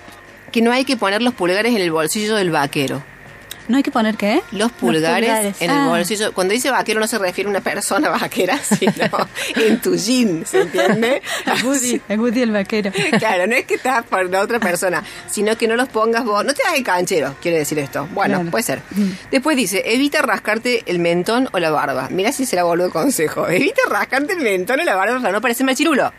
que 0.53 0.61
no 0.61 0.73
hay 0.73 0.85
que 0.85 0.97
poner 0.97 1.23
los 1.23 1.35
pulgares 1.35 1.75
en 1.75 1.81
el 1.81 1.91
bolsillo 1.91 2.37
del 2.37 2.51
vaquero. 2.51 3.03
¿No 3.69 3.77
hay 3.77 3.83
que 3.83 3.91
poner 3.91 4.17
qué? 4.17 4.43
Los 4.53 4.73
pulgares, 4.73 5.61
en 5.61 5.71
el 5.71 5.77
ah. 5.77 5.89
bolsillo. 5.89 6.33
Cuando 6.33 6.55
dice 6.55 6.71
vaquero 6.71 7.01
no 7.01 7.07
se 7.07 7.19
refiere 7.19 7.49
a 7.49 7.51
una 7.51 7.61
persona 7.61 8.11
vaquera, 8.11 8.59
sino 8.79 8.93
en 9.57 9.81
tu 9.81 9.97
jean, 9.97 10.45
¿se 10.47 10.63
entiende? 10.63 11.23
El 12.09 12.21
Woody 12.21 12.43
el 12.43 12.53
vaquero. 12.53 12.93
Claro, 13.19 13.47
no 13.47 13.55
es 13.55 13.65
que 13.65 13.75
estás 13.75 14.05
por 14.05 14.29
la 14.31 14.41
otra 14.41 14.59
persona, 14.61 15.03
sino 15.31 15.57
que 15.57 15.67
no 15.67 15.77
los 15.77 15.89
pongas 15.89 16.25
vos. 16.25 16.45
No 16.45 16.55
te 16.55 16.63
hagas 16.63 16.77
el 16.77 16.85
canchero, 16.85 17.35
quiere 17.41 17.59
decir 17.59 17.79
esto. 17.79 18.09
Bueno, 18.13 18.45
puede 18.51 18.63
ser. 18.63 18.81
Mm. 18.91 19.11
Después 19.31 19.57
dice, 19.57 19.83
evita 19.87 20.23
rascarte 20.23 20.83
el 20.87 20.99
mentón 20.99 21.49
o 21.53 21.59
la 21.59 21.71
barba. 21.71 22.09
Mira 22.11 22.33
si 22.33 22.47
será 22.47 22.65
boludo 22.65 22.91
consejo. 22.91 23.49
Evita 23.49 23.83
rascarte 23.89 24.35
el 24.35 24.41
mentón 24.41 24.81
o 24.81 24.85
la 24.85 24.95
barba 24.95 25.21
para 25.21 25.33
no 25.33 25.41
parecer 25.41 25.67
machirulo. 25.67 26.13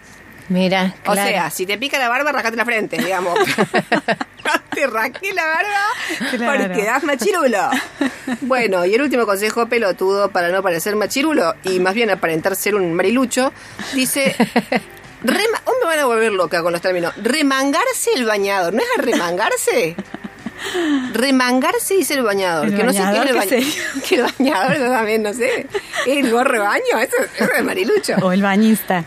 Mira, 0.49 0.95
O 1.05 1.13
sea, 1.13 1.49
si 1.49 1.65
te 1.65 1.77
pica 1.77 1.99
la 1.99 2.09
barba, 2.09 2.31
rascate 2.31 2.55
la 2.55 2.65
frente, 2.65 2.97
digamos. 2.97 3.37
te 4.73 4.87
rasqué 4.87 5.33
la 5.33 5.45
barba 5.45 6.57
porque 6.65 6.83
das 6.83 7.03
machirulo. 7.03 7.69
Bueno, 8.41 8.85
y 8.85 8.95
el 8.95 9.01
último 9.01 9.25
consejo 9.25 9.67
pelotudo 9.67 10.29
para 10.29 10.49
no 10.49 10.61
parecer 10.63 10.95
machirulo 10.95 11.55
y 11.63 11.79
más 11.79 11.93
bien 11.93 12.09
aparentar 12.09 12.55
ser 12.55 12.75
un 12.75 12.93
marilucho, 12.93 13.51
dice... 13.93 14.35
Rema 15.23 15.61
oh, 15.65 15.73
me 15.81 15.87
van 15.87 15.99
a 15.99 16.05
volver 16.05 16.31
loca 16.31 16.61
con 16.61 16.71
los 16.71 16.81
términos. 16.81 17.11
Remangarse 17.17 18.11
el 18.15 18.25
bañador. 18.25 18.73
¿No 18.73 18.81
es 18.81 18.87
a 18.99 19.01
remangarse? 21.13 21.95
Dice 21.95 22.15
el 22.15 22.23
bañador. 22.23 22.75
que 22.75 22.83
no 22.83 22.93
sé 22.93 22.99
qué 22.99 23.17
es 23.17 23.25
el 23.29 23.35
bañador. 23.35 23.63
Que 24.07 24.15
el 24.15 24.21
bañador 24.23 24.77
también, 24.77 25.23
no 25.23 25.33
sé. 25.33 25.67
¿El 26.05 26.31
gorro 26.31 26.53
de 26.53 26.59
baño? 26.59 26.99
Eso, 27.01 27.15
eso 27.35 27.51
es 27.57 27.63
marilucho. 27.63 28.15
O 28.21 28.31
el 28.31 28.41
bañista. 28.41 29.05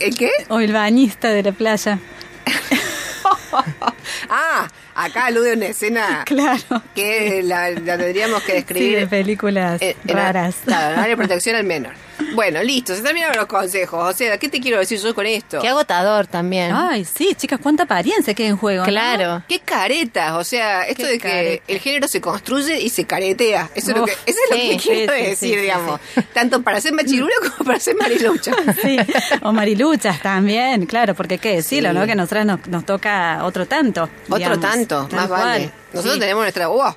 ¿El 0.00 0.16
qué? 0.16 0.30
O 0.48 0.60
el 0.60 0.72
bañista 0.72 1.30
de 1.30 1.42
la 1.42 1.52
playa. 1.52 1.98
ah, 4.30 4.68
acá 4.94 5.26
alude 5.26 5.54
una 5.54 5.66
escena 5.66 6.24
claro. 6.26 6.82
que 6.94 7.42
la, 7.42 7.74
tendríamos 7.74 8.42
que 8.42 8.54
describir. 8.54 8.88
Sí, 8.88 8.94
de 8.94 9.06
películas 9.06 9.80
raras. 10.04 10.56
claro, 10.64 11.08
de 11.08 11.16
protección 11.16 11.56
al 11.56 11.64
menor. 11.64 11.94
Bueno, 12.34 12.62
listo, 12.62 12.94
se 12.94 13.02
terminaron 13.02 13.36
los 13.36 13.46
consejos. 13.46 14.14
O 14.14 14.16
sea, 14.16 14.38
¿qué 14.38 14.48
te 14.48 14.60
quiero 14.60 14.78
decir 14.78 15.00
yo 15.00 15.14
con 15.14 15.26
esto? 15.26 15.60
Qué 15.60 15.68
agotador 15.68 16.26
también. 16.26 16.72
Ay, 16.74 17.04
sí, 17.04 17.34
chicas, 17.36 17.60
cuánta 17.62 17.84
apariencia 17.84 18.34
queda 18.34 18.48
en 18.48 18.56
juego. 18.56 18.84
Claro. 18.84 19.42
Qué 19.48 19.60
caretas, 19.60 20.32
o 20.32 20.44
sea, 20.44 20.82
esto 20.84 21.06
de 21.06 21.18
que 21.18 21.62
el 21.66 21.78
género 21.80 22.08
se 22.08 22.20
construye 22.20 22.80
y 22.80 22.88
se 22.88 23.04
caretea. 23.04 23.70
Eso 23.74 23.90
es 23.90 23.96
lo 23.96 24.04
que, 24.04 24.12
eso 24.12 24.20
es 24.26 24.50
lo 24.50 24.56
que 24.56 24.76
quiero 24.76 25.12
decir, 25.12 25.60
digamos. 25.60 26.00
Tanto 26.32 26.62
para 26.62 26.80
ser 26.80 26.92
machirulo 26.92 27.32
como 27.40 27.66
para 27.66 27.80
ser 27.80 27.96
marilucha. 27.96 28.52
Sí, 28.82 28.98
o 29.42 29.52
mariluchas 29.52 30.20
también, 30.20 30.86
claro, 30.86 31.14
porque 31.14 31.38
qué 31.38 31.56
decirlo, 31.56 31.92
¿no? 31.92 32.04
Que 32.04 32.12
a 32.12 32.14
nosotras 32.14 32.46
nos, 32.46 32.84
toca 32.84 33.44
otro 33.44 33.66
tanto. 33.66 34.08
Otro 34.28 34.58
tanto, 34.58 35.08
más 35.12 35.28
vale. 35.28 35.70
Nosotros 35.92 36.18
tenemos 36.18 36.42
nuestra... 36.42 36.68
¡Oh! 36.68 36.94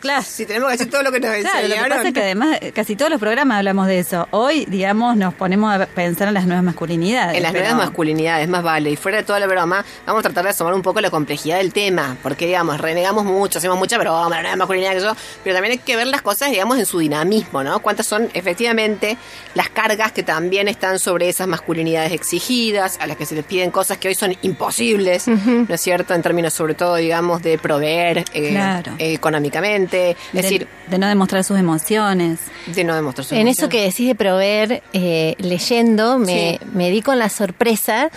Claro. 0.00 0.22
Si 0.26 0.46
tenemos 0.46 0.68
que 0.68 0.74
hacer 0.74 0.90
todo 0.90 1.02
lo 1.02 1.12
que 1.12 1.20
nos 1.20 1.34
claro, 1.36 1.68
Lo 1.68 1.74
que 1.74 1.88
pasa 1.88 2.08
es 2.08 2.14
que 2.14 2.22
además 2.22 2.58
casi 2.74 2.96
todos 2.96 3.10
los 3.10 3.20
programas 3.20 3.58
hablamos 3.58 3.86
de 3.86 3.98
eso. 3.98 4.28
Hoy, 4.30 4.66
digamos, 4.66 5.16
nos 5.16 5.34
ponemos 5.34 5.74
a 5.74 5.86
pensar 5.86 6.28
en 6.28 6.34
las 6.34 6.46
nuevas 6.46 6.64
masculinidades. 6.64 7.36
En 7.36 7.42
las 7.42 7.52
nuevas 7.52 7.74
masculinidades, 7.74 8.48
más 8.48 8.62
vale. 8.62 8.90
Y 8.90 8.96
fuera 8.96 9.18
de 9.18 9.24
toda 9.24 9.40
la 9.40 9.46
broma, 9.46 9.84
vamos 10.06 10.20
a 10.20 10.22
tratar 10.22 10.44
de 10.44 10.50
asomar 10.50 10.74
un 10.74 10.82
poco 10.82 11.00
la 11.00 11.10
complejidad 11.10 11.58
del 11.58 11.72
tema. 11.72 12.16
Porque, 12.22 12.46
digamos, 12.46 12.80
renegamos 12.80 13.24
mucho, 13.24 13.58
hacemos 13.58 13.78
mucha 13.78 13.98
broma, 13.98 14.36
la 14.36 14.42
nueva 14.42 14.56
masculinidad 14.56 14.92
que 14.92 15.00
yo. 15.00 15.16
Pero 15.44 15.54
también 15.54 15.72
hay 15.72 15.78
que 15.78 15.96
ver 15.96 16.06
las 16.06 16.22
cosas, 16.22 16.50
digamos, 16.50 16.78
en 16.78 16.86
su 16.86 16.98
dinamismo, 16.98 17.62
¿no? 17.62 17.80
Cuántas 17.80 18.06
son 18.06 18.28
efectivamente 18.34 19.16
las 19.54 19.68
cargas 19.70 20.12
que 20.12 20.22
también 20.22 20.68
están 20.68 20.98
sobre 20.98 21.28
esas 21.28 21.46
masculinidades 21.46 22.12
exigidas, 22.12 22.98
a 23.00 23.06
las 23.06 23.16
que 23.16 23.26
se 23.26 23.34
les 23.34 23.44
piden 23.44 23.70
cosas 23.70 23.98
que 23.98 24.08
hoy 24.08 24.14
son 24.14 24.36
imposibles, 24.42 25.28
¿no 25.28 25.66
es 25.74 25.80
cierto? 25.80 26.14
En 26.14 26.22
términos, 26.22 26.52
sobre 26.52 26.74
todo, 26.74 26.96
digamos, 26.96 27.42
de 27.42 27.58
proveer 27.58 28.24
eh, 28.34 28.82
económicamente 28.98 29.85
es 29.92 30.16
decir, 30.32 30.68
de 30.88 30.98
no 30.98 31.08
demostrar 31.08 31.44
sus 31.44 31.58
emociones. 31.58 32.40
De 32.66 32.84
no 32.84 32.94
demostrar 32.94 33.24
sus 33.24 33.32
en 33.32 33.40
emociones. 33.40 33.58
En 33.58 33.64
eso 33.64 33.68
que 33.68 33.82
decís 33.82 34.06
de 34.08 34.14
proveer, 34.14 34.82
eh, 34.92 35.34
leyendo, 35.38 36.18
me, 36.18 36.60
me 36.72 36.90
di 36.90 37.02
con 37.02 37.18
la 37.18 37.28
sorpresa 37.28 38.10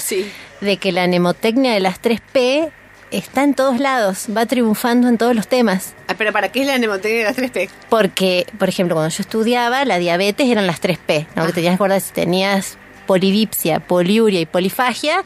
de 0.62 0.78
que 0.78 0.92
la 0.92 1.08
mnemotecnia 1.08 1.74
de 1.74 1.80
las 1.80 2.02
3P 2.02 2.72
está 3.12 3.44
en 3.44 3.54
todos 3.54 3.80
lados, 3.80 4.28
va 4.36 4.46
triunfando 4.46 5.08
en 5.08 5.18
todos 5.18 5.36
los 5.36 5.48
temas. 5.48 5.94
Ah, 6.08 6.16
pero 6.18 6.32
¿para 6.32 6.52
qué 6.52 6.62
es 6.62 6.68
la 6.68 6.78
mnemotecnia 6.78 7.20
de 7.20 7.24
las 7.26 7.38
3P? 7.38 7.70
Porque, 7.90 8.46
por 8.58 8.70
ejemplo, 8.70 8.96
cuando 8.96 9.14
yo 9.14 9.22
estudiaba, 9.22 9.86
la 9.86 9.98
diabetes 9.98 10.48
eran 10.48 10.68
las 10.68 10.82
3P, 10.82 11.28
¿no? 11.36 11.46
Que 11.46 11.54
tenías 11.54 11.72
que 11.72 11.76
acordar 11.76 12.02
si 12.02 12.14
tenías 12.14 12.78
polidipsia, 13.08 13.80
poliuria 13.80 14.40
y 14.40 14.46
polifagia, 14.46 15.24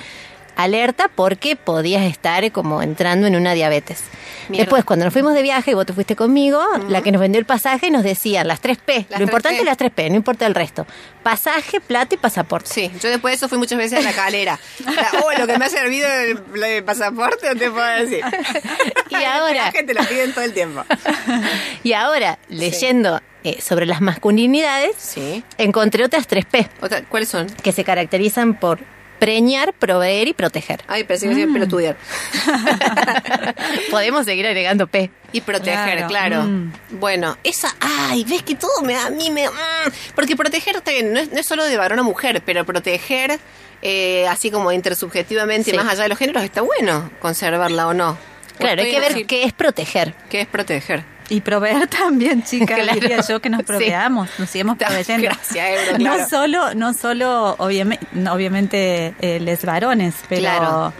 alerta 0.55 1.09
porque 1.13 1.55
podías 1.55 2.03
estar 2.03 2.51
como 2.51 2.81
entrando 2.81 3.27
en 3.27 3.35
una 3.35 3.53
diabetes. 3.53 4.03
Después, 4.49 4.83
cuando 4.83 5.05
nos 5.05 5.13
fuimos 5.13 5.33
de 5.33 5.41
viaje 5.41 5.71
y 5.71 5.73
vos 5.73 5.85
te 5.85 5.93
fuiste 5.93 6.15
conmigo, 6.15 6.61
la 6.89 7.01
que 7.01 7.11
nos 7.11 7.21
vendió 7.21 7.39
el 7.39 7.45
pasaje 7.45 7.89
nos 7.89 8.03
decía 8.03 8.43
las 8.43 8.61
3P. 8.61 9.07
Lo 9.17 9.23
importante 9.23 9.59
es 9.59 9.65
las 9.65 9.77
3P, 9.77 10.09
no 10.09 10.15
importa 10.15 10.45
el 10.45 10.55
resto. 10.55 10.85
Pasaje, 11.23 11.79
plata 11.79 12.15
y 12.15 12.17
pasaporte. 12.17 12.69
Sí, 12.69 12.91
yo 13.01 13.09
después 13.09 13.31
de 13.31 13.35
eso 13.37 13.49
fui 13.49 13.57
muchas 13.57 13.77
veces 13.77 13.99
a 13.99 14.01
la 14.01 14.13
calera. 14.13 14.59
oh, 15.23 15.31
lo 15.39 15.47
que 15.47 15.57
me 15.57 15.65
ha 15.65 15.69
servido 15.69 16.07
el, 16.09 16.83
pasaporte, 16.83 17.47
no 17.47 17.59
te 17.59 17.71
puedo 17.71 17.85
decir. 17.85 18.23
y 19.09 19.15
ahora... 19.15 19.71
La 19.71 19.71
te 19.71 19.93
lo 19.93 20.03
piden 20.03 20.33
todo 20.33 20.43
el 20.43 20.53
tiempo. 20.53 20.83
y 21.83 21.93
ahora, 21.93 22.39
leyendo... 22.49 23.21
Eh, 23.45 23.61
sobre 23.61 23.85
las 23.85 23.99
masculinidades, 23.99 24.95
sí. 24.97 25.43
encontré 25.57 26.05
otras 26.05 26.29
3P. 26.29 27.05
¿Cuáles 27.09 27.27
son? 27.27 27.47
Que 27.47 27.73
se 27.73 27.83
caracterizan 27.83 28.57
por 28.57 28.79
preñar, 29.23 29.73
proveer 29.73 30.27
y 30.27 30.33
proteger. 30.33 30.83
Ay, 30.87 31.05
pensé 31.05 31.29
que 31.29 31.47
mm. 31.47 31.63
estudiar. 31.63 31.95
Podemos 33.91 34.25
seguir 34.25 34.45
agregando 34.45 34.87
P. 34.87 35.09
Y 35.31 35.39
proteger, 35.39 36.05
claro. 36.07 36.43
Mm. 36.43 36.73
Bueno, 36.99 37.37
esa, 37.41 37.73
ay, 37.79 38.25
ves 38.25 38.43
que 38.43 38.55
todo 38.55 38.81
me 38.81 38.97
a 38.97 39.09
mí 39.09 39.29
me... 39.31 39.47
Mm, 39.47 39.91
porque 40.13 40.35
proteger 40.35 40.75
no 41.05 41.19
es, 41.19 41.45
solo 41.45 41.63
de 41.63 41.77
varón 41.77 41.99
a 41.99 42.03
mujer, 42.03 42.43
pero 42.45 42.65
proteger, 42.65 43.39
eh, 43.81 44.27
así 44.27 44.51
como 44.51 44.73
intersubjetivamente, 44.73 45.73
más 45.73 45.87
allá 45.87 46.03
de 46.03 46.09
los 46.09 46.17
géneros, 46.17 46.43
está 46.43 46.61
bueno 46.61 47.09
conservarla 47.21 47.87
o 47.87 47.93
no. 47.93 48.17
Claro, 48.57 48.81
hay 48.81 48.91
que 48.91 48.99
ver 48.99 49.25
qué 49.25 49.43
es 49.43 49.53
proteger. 49.53 50.13
¿Qué 50.29 50.41
es 50.41 50.47
proteger? 50.47 51.12
Y 51.29 51.41
proveer 51.41 51.87
también, 51.89 52.43
chicas, 52.43 52.79
diría 52.93 53.21
yo 53.21 53.39
que 53.39 53.49
nos 53.49 53.63
proveamos, 53.63 54.29
nos 54.37 54.49
sigamos 54.49 54.77
proveyendo. 54.77 55.23
Gracias, 55.23 55.99
No 55.99 56.27
solo, 56.27 56.73
no 56.75 56.93
solo 56.93 57.55
obviamente, 57.57 58.05
obviamente 58.29 59.13
eh, 59.19 59.39
les 59.39 59.65
varones, 59.65 60.15
pero... 60.29 60.93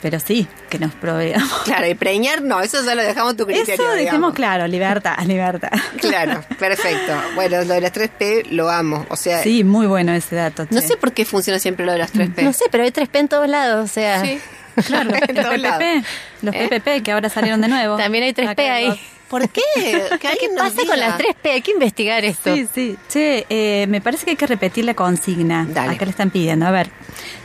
Pero 0.00 0.18
sí, 0.18 0.48
que 0.68 0.80
nos 0.80 0.92
proveamos. 0.94 1.48
Claro, 1.62 1.86
y 1.86 1.94
preñar 1.94 2.42
no, 2.42 2.60
eso 2.60 2.84
ya 2.84 2.96
lo 2.96 3.04
dejamos 3.04 3.36
tu 3.36 3.46
criterio. 3.46 3.74
Eso 3.74 3.92
dejemos 3.92 4.34
claro, 4.34 4.66
libertad, 4.66 5.16
libertad. 5.26 5.70
Claro, 6.00 6.44
perfecto. 6.58 7.12
Bueno, 7.36 7.62
lo 7.62 7.74
de 7.74 7.80
las 7.80 7.92
3P 7.92 8.48
lo 8.50 8.68
amo, 8.68 9.06
o 9.10 9.14
sea... 9.14 9.44
Sí, 9.44 9.62
muy 9.62 9.86
bueno 9.86 10.12
ese 10.12 10.34
dato. 10.34 10.66
No 10.70 10.80
sé 10.80 10.96
por 10.96 11.12
qué 11.12 11.24
funciona 11.24 11.60
siempre 11.60 11.86
lo 11.86 11.92
de 11.92 11.98
las 11.98 12.12
3P. 12.12 12.42
No 12.42 12.52
sé, 12.52 12.64
pero 12.72 12.82
hay 12.82 12.90
3P 12.90 13.16
en 13.16 13.28
todos 13.28 13.48
lados, 13.48 13.84
o 13.84 13.92
sea... 13.92 14.22
Sí. 14.22 14.40
Claro, 14.86 15.10
los 15.10 15.20
PPP, 15.20 16.04
los 16.42 16.54
PPP 16.56 16.86
¿Eh? 16.88 17.02
que 17.02 17.12
ahora 17.12 17.28
salieron 17.28 17.60
de 17.60 17.68
nuevo. 17.68 17.96
También 17.96 18.24
hay 18.24 18.32
3P 18.32 18.58
ahí. 18.70 19.00
¿Por 19.32 19.48
qué? 19.48 19.62
¿Qué, 20.20 20.50
pasa 20.54 20.76
con 20.86 21.00
las 21.00 21.18
3P? 21.18 21.52
Hay 21.52 21.62
que 21.62 21.70
investigar 21.70 22.22
esto. 22.22 22.54
Sí, 22.54 22.68
sí. 22.74 22.98
Che, 23.08 23.46
eh, 23.48 23.86
me 23.88 24.02
parece 24.02 24.26
que 24.26 24.32
hay 24.32 24.36
que 24.36 24.46
repetir 24.46 24.84
la 24.84 24.92
consigna. 24.92 25.66
Dale. 25.70 25.94
Acá 25.94 26.04
le 26.04 26.10
están 26.10 26.28
pidiendo. 26.28 26.66
A 26.66 26.70
ver, 26.70 26.90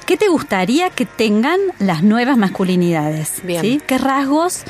¿qué 0.06 0.18
te 0.18 0.28
gustaría 0.28 0.90
que 0.90 1.06
tengan 1.06 1.58
las 1.80 2.04
nuevas 2.04 2.36
masculinidades? 2.36 3.36
Bien. 3.44 3.62
¿Sí? 3.62 3.82
¿Qué 3.88 3.98
rasgos 3.98 4.64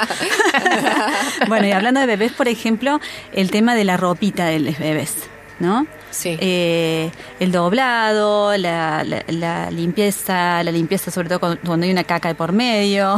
bueno, 1.50 1.68
y 1.68 1.72
hablando 1.74 2.00
de 2.00 2.06
bebés, 2.06 2.32
por 2.32 2.48
ejemplo, 2.48 3.02
el 3.34 3.52
tema 3.52 3.76
de 3.76 3.84
la 3.84 3.98
ropita 3.98 4.46
de 4.46 4.60
los 4.60 4.80
bebés, 4.80 5.16
¿no? 5.60 5.86
Sí. 6.10 6.38
Eh, 6.40 7.12
el 7.42 7.52
doblado, 7.52 8.56
la, 8.56 9.04
la, 9.04 9.70
limpieza, 9.70 10.64
la 10.64 10.72
limpieza 10.72 11.12
sobre 11.12 11.28
todo 11.28 11.40
cuando, 11.42 11.86
hay 11.86 11.92
una 11.92 12.06
caca 12.06 12.30
de 12.30 12.36
por 12.36 12.54
medio. 12.54 13.18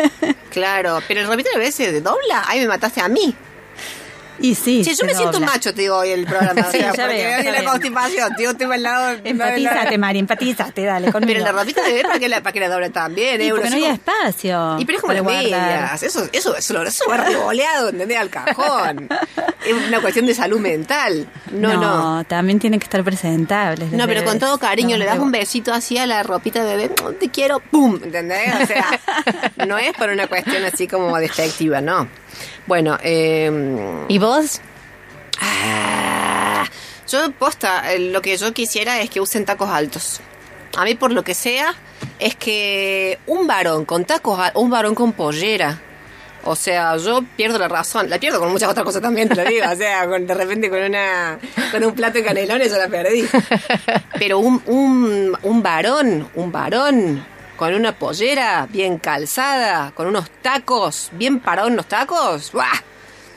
claro, 0.50 1.00
pero 1.08 1.20
el 1.22 1.26
ropita 1.26 1.50
de 1.50 1.58
bebé 1.58 1.72
se 1.72 2.00
dobla, 2.00 2.44
ahí 2.46 2.60
me 2.60 2.68
mataste 2.68 3.00
a 3.00 3.08
mí. 3.08 3.34
Y 4.40 4.54
sí. 4.54 4.82
yo 4.82 5.04
me 5.04 5.14
siento 5.14 5.40
macho, 5.40 5.74
te 5.74 5.82
digo, 5.82 5.96
hoy 5.96 6.10
el 6.10 6.24
programa. 6.26 6.64
sí, 6.72 6.78
ya 6.78 7.06
veo, 7.06 7.52
la 7.52 7.64
constipación, 7.64 8.34
tío, 8.36 8.50
estoy 8.50 8.72
al 8.72 8.82
lado. 8.82 9.18
Empatízate, 9.24 9.98
Mari, 9.98 10.18
empatízate, 10.20 10.84
dale, 10.84 11.12
conmigo. 11.12 11.32
Pero 11.38 11.44
la 11.44 11.52
ropita 11.52 11.82
de 11.82 11.92
bebé, 11.92 12.02
¿para 12.02 12.18
que 12.18 12.28
la, 12.28 12.42
para 12.42 12.52
que 12.52 12.60
la 12.60 12.68
doble 12.68 12.90
también? 12.90 13.40
¿eh? 13.40 13.50
porque 13.50 13.70
no 13.70 13.76
hay 13.76 13.84
espacio. 13.84 14.76
Y 14.78 14.84
pero 14.84 14.98
es 14.98 15.02
como 15.02 15.12
las 15.12 15.24
medias. 15.24 16.02
Eso, 16.02 16.28
eso, 16.32 16.56
eso, 16.56 16.82
eso 16.82 17.04
va 17.08 17.16
revoleado, 17.16 17.90
¿entendés? 17.90 18.18
Al 18.18 18.30
cajón. 18.30 19.08
es 19.66 19.72
una 19.88 20.00
cuestión 20.00 20.26
de 20.26 20.34
salud 20.34 20.60
mental. 20.60 21.28
No, 21.52 21.74
no. 21.74 21.80
No, 22.18 22.24
también 22.24 22.58
tienen 22.58 22.80
que 22.80 22.84
estar 22.84 23.02
presentables. 23.04 23.92
No, 23.92 24.06
pero 24.06 24.24
con 24.24 24.38
todo 24.38 24.58
cariño, 24.58 24.96
le 24.96 25.04
das 25.04 25.18
un 25.18 25.32
besito 25.32 25.72
así 25.72 25.98
a 25.98 26.06
la 26.06 26.22
ropita 26.22 26.64
de 26.64 26.76
bebé, 26.76 26.94
te 27.18 27.28
quiero, 27.30 27.60
¡pum! 27.60 27.98
¿Entendés? 28.02 28.54
O 28.62 28.66
sea, 28.66 29.00
no 29.66 29.78
es 29.78 29.92
por 29.92 30.10
una 30.10 30.26
cuestión 30.26 30.64
así 30.64 30.86
como 30.86 31.16
despectiva, 31.18 31.80
no. 31.80 32.08
Bueno, 32.66 32.98
eh, 33.02 34.04
¿y 34.08 34.18
vos? 34.18 34.60
Ah, 35.40 36.64
yo, 37.06 37.30
posta, 37.32 37.92
eh, 37.92 37.98
lo 37.98 38.20
que 38.20 38.36
yo 38.36 38.52
quisiera 38.52 39.00
es 39.00 39.10
que 39.10 39.20
usen 39.20 39.44
tacos 39.44 39.70
altos. 39.70 40.20
A 40.76 40.84
mí, 40.84 40.94
por 40.94 41.12
lo 41.12 41.24
que 41.24 41.34
sea, 41.34 41.74
es 42.18 42.36
que 42.36 43.18
un 43.26 43.46
varón 43.46 43.84
con 43.84 44.04
tacos, 44.04 44.38
un 44.54 44.70
varón 44.70 44.94
con 44.94 45.12
pollera, 45.12 45.80
o 46.44 46.56
sea, 46.56 46.96
yo 46.96 47.22
pierdo 47.36 47.58
la 47.58 47.68
razón. 47.68 48.08
La 48.08 48.18
pierdo 48.18 48.38
con 48.38 48.50
muchas 48.50 48.70
otras 48.70 48.84
cosas 48.84 49.02
también, 49.02 49.28
te 49.28 49.34
lo 49.34 49.44
digo. 49.44 49.66
O 49.70 49.76
sea, 49.76 50.06
de 50.06 50.34
repente 50.34 50.70
con 50.70 50.82
una 50.82 51.38
con 51.70 51.84
un 51.84 51.94
plato 51.94 52.14
de 52.14 52.24
canelones 52.24 52.70
yo 52.70 52.78
la 52.78 52.88
perdí. 52.88 53.24
Pero 54.18 54.38
un, 54.38 54.62
un, 54.66 55.36
un 55.42 55.62
varón, 55.62 56.28
un 56.34 56.52
varón 56.52 57.24
con 57.58 57.74
una 57.74 57.98
pollera 57.98 58.68
bien 58.70 58.98
calzada, 58.98 59.90
con 59.90 60.06
unos 60.06 60.30
tacos, 60.42 61.10
bien 61.12 61.40
parados 61.40 61.72
los 61.72 61.86
tacos, 61.86 62.52
¡buah! 62.52 62.64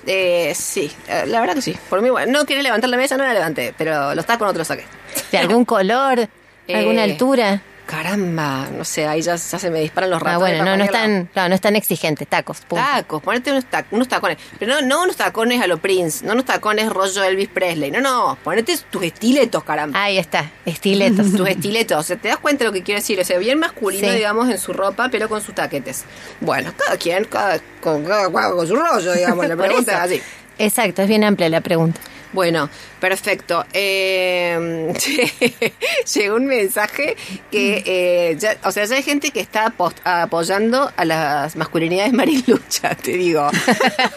Eh, 0.06 0.54
sí, 0.56 0.92
la 1.26 1.42
verdad 1.42 1.56
que 1.56 1.62
sí. 1.64 1.78
Por 1.90 2.04
mí, 2.04 2.10
bueno, 2.12 2.32
no 2.32 2.46
quería 2.46 2.62
levantar 2.62 2.90
la 2.90 2.98
mesa, 2.98 3.18
no 3.18 3.24
la 3.24 3.34
levanté, 3.34 3.74
pero 3.76 4.14
los 4.14 4.26
tacos 4.26 4.46
no 4.46 4.54
te 4.54 4.60
los 4.60 4.68
saqué. 4.68 4.86
¿De 5.32 5.40
algún 5.40 5.66
color? 5.66 6.30
¿Alguna 6.70 7.02
eh, 7.02 7.12
altura? 7.12 7.62
Caramba, 7.92 8.70
no 8.72 8.86
sé, 8.86 9.06
ahí 9.06 9.22
ya, 9.22 9.38
se 9.38 9.70
me 9.70 9.82
disparan 9.82 10.10
los 10.10 10.22
ratos. 10.22 10.36
Ah, 10.36 10.38
bueno, 10.38 10.64
no, 10.64 10.78
no 10.78 10.84
es 10.86 10.92
tan, 10.92 11.30
no, 11.36 11.50
no 11.50 11.54
es 11.54 11.60
tan 11.60 11.76
exigente, 11.76 12.26
tacos. 12.26 12.62
Tacos, 12.62 13.22
ponete 13.22 13.52
unos, 13.52 13.66
unos 13.92 14.08
tacones. 14.08 14.38
Pero 14.58 14.76
no, 14.76 14.82
no 14.82 15.04
unos 15.04 15.18
tacones 15.18 15.62
a 15.62 15.68
lo 15.68 15.78
Prince, 15.78 16.26
no 16.26 16.32
unos 16.32 16.46
tacones 16.46 16.90
rollo 16.90 17.22
Elvis 17.22 17.50
Presley. 17.50 17.92
No, 17.92 18.00
no, 18.00 18.38
ponete 18.46 18.78
tus 18.90 19.04
estiletos, 19.04 19.66
caramba. 19.66 20.02
Ahí 20.02 20.18
está, 20.18 20.50
estiletos. 20.66 21.34
tus 21.34 21.50
estiletos. 21.50 22.00
O 22.00 22.04
sea, 22.04 22.16
te 22.16 22.30
das 22.30 22.38
cuenta 22.38 22.64
de 22.64 22.70
lo 22.70 22.74
que 22.74 22.82
quiero 22.82 23.02
decir. 23.02 23.20
O 23.20 23.26
sea, 23.26 23.38
bien 23.40 23.60
masculino, 23.60 24.10
digamos, 24.10 24.50
en 24.50 24.58
su 24.58 24.72
ropa, 24.72 25.10
pero 25.12 25.28
con 25.28 25.42
sus 25.42 25.54
taquetes. 25.54 26.06
Bueno, 26.40 26.72
cada 26.78 26.96
quien, 26.96 27.26
cada, 27.26 27.60
con, 27.82 28.06
cada, 28.06 28.32
con 28.32 28.68
su 28.68 28.76
rollo, 28.78 29.12
digamos. 29.12 29.46
La 29.46 29.58
pregunta 29.58 29.92
es 29.92 30.00
así. 30.00 30.22
Exacto, 30.62 31.02
es 31.02 31.08
bien 31.08 31.24
amplia 31.24 31.50
la 31.50 31.62
pregunta. 31.62 32.00
Bueno, 32.34 32.70
perfecto. 33.00 33.66
Eh, 33.74 34.94
llegó 36.14 36.36
un 36.36 36.46
mensaje 36.46 37.18
que, 37.52 37.84
eh, 37.86 38.38
ya, 38.40 38.58
o 38.64 38.72
sea, 38.72 38.86
ya 38.86 38.96
hay 38.96 39.04
gente 39.04 39.32
que 39.32 39.42
está 39.42 39.74
apoyando 40.04 40.92
a 40.96 41.06
las 41.06 41.56
masculinidades 41.56 42.14
marilucha, 42.14 42.96
te 43.02 43.12
digo. 43.12 43.50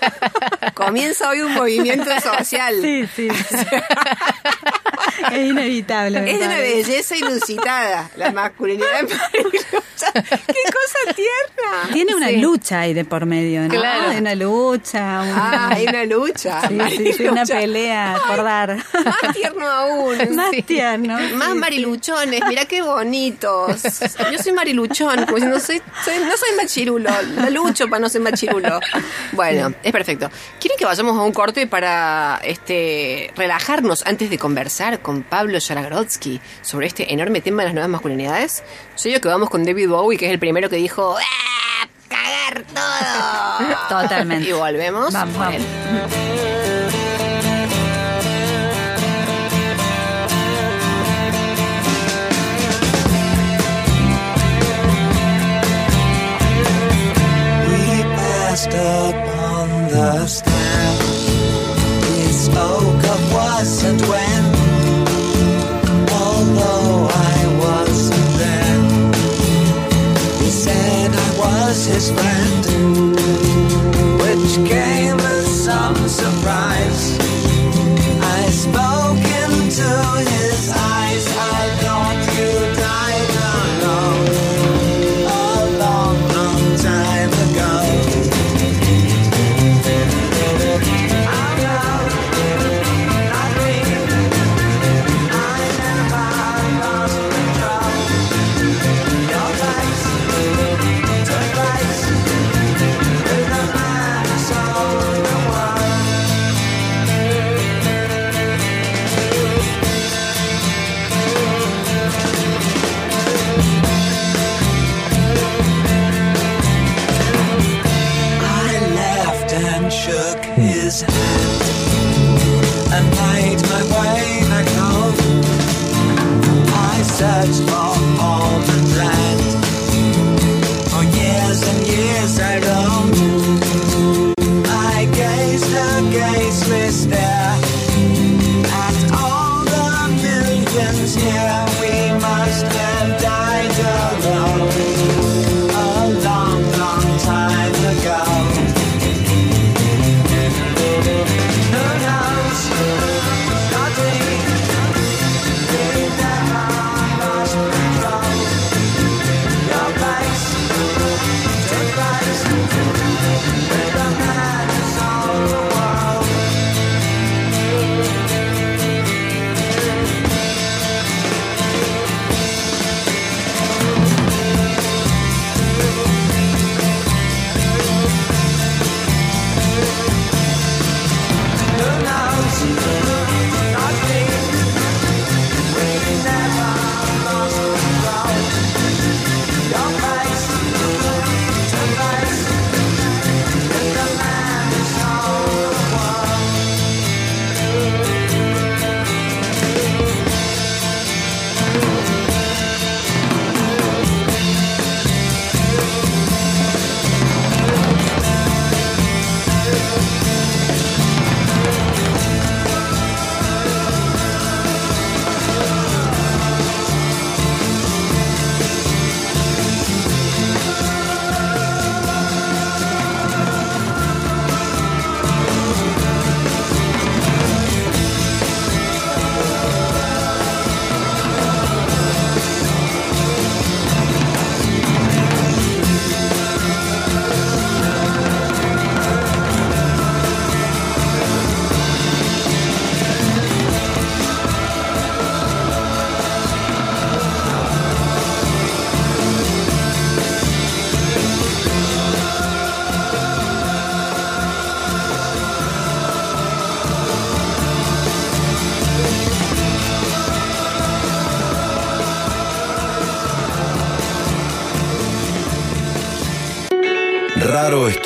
Comienza 0.74 1.28
hoy 1.28 1.40
un 1.40 1.54
movimiento 1.54 2.10
social. 2.20 2.74
Sí, 2.80 3.04
sí. 3.14 3.28
Es 5.32 5.50
inevitable. 5.50 6.30
Es 6.30 6.36
una 6.36 6.58
belleza 6.58 7.16
inusitada, 7.16 8.10
la 8.16 8.32
masculinidad 8.32 9.02
marilucha. 9.02 10.12
¡Qué 10.12 10.22
cosa 10.22 11.14
tierna! 11.14 11.92
Tiene 11.92 12.14
una 12.14 12.30
lucha 12.32 12.80
ahí 12.80 12.94
de 12.94 13.04
por 13.04 13.26
medio, 13.26 13.62
¿no? 13.62 13.68
Claro. 13.68 14.10
Hay 14.10 14.18
una 14.18 14.34
lucha. 14.34 15.20
Ah, 15.22 15.68
hay 15.72 15.86
una 15.86 16.04
lucha. 16.04 16.68
Sí, 16.68 17.12
sí, 17.12 17.28
una 17.28 17.44
pelea 17.44 18.16
por 18.26 18.42
dar. 18.42 18.76
Más 18.76 19.34
tierno 19.34 19.66
aún. 19.66 20.18
Más 20.34 20.50
tierno. 20.66 21.18
Más 21.34 21.54
mariluchones. 21.54 22.42
Mira 22.48 22.64
qué 22.66 22.82
bonitos. 22.82 23.82
Yo 24.32 24.38
soy 24.42 24.52
mariluchón, 24.52 25.26
si 25.26 25.46
no 25.46 25.60
soy, 25.60 25.80
no 26.06 26.36
soy 26.36 26.56
machirulo. 26.56 27.10
La 27.36 27.50
lucho 27.50 27.88
para 27.88 28.00
no 28.00 28.08
ser 28.08 28.20
machirulo. 28.20 28.80
Bueno, 29.32 29.72
es 29.82 29.92
perfecto. 29.92 30.30
¿Quieren 30.60 30.78
que 30.78 30.84
vayamos 30.84 31.16
a 31.16 31.22
un 31.22 31.32
corte 31.32 31.66
para 31.66 32.40
este 32.44 33.32
relajarnos 33.36 34.04
antes 34.06 34.30
de 34.30 34.38
conversar 34.38 35.00
con 35.04 35.22
Pablo 35.22 35.58
Yaragrodsky 35.58 36.40
sobre 36.62 36.88
este 36.88 37.12
enorme 37.12 37.40
tema 37.40 37.62
de 37.62 37.66
las 37.66 37.74
nuevas 37.74 37.90
masculinidades? 37.90 38.64
Yo 38.96 39.04
digo 39.04 39.20
que 39.20 39.28
vamos 39.28 39.48
con 39.50 39.64
David 39.64 39.88
Bowie, 39.88 40.18
que 40.18 40.26
es 40.26 40.32
el 40.32 40.40
primero 40.40 40.68
que 40.68 40.76
dijo 40.76 41.16
¡Ah! 41.16 41.86
¡Cagar 42.08 42.64
todo! 42.74 43.76
Totalmente. 44.02 44.48
Y 44.48 44.52
volvemos. 44.52 45.12
Vamos, 45.12 45.38
vamos. 45.38 45.62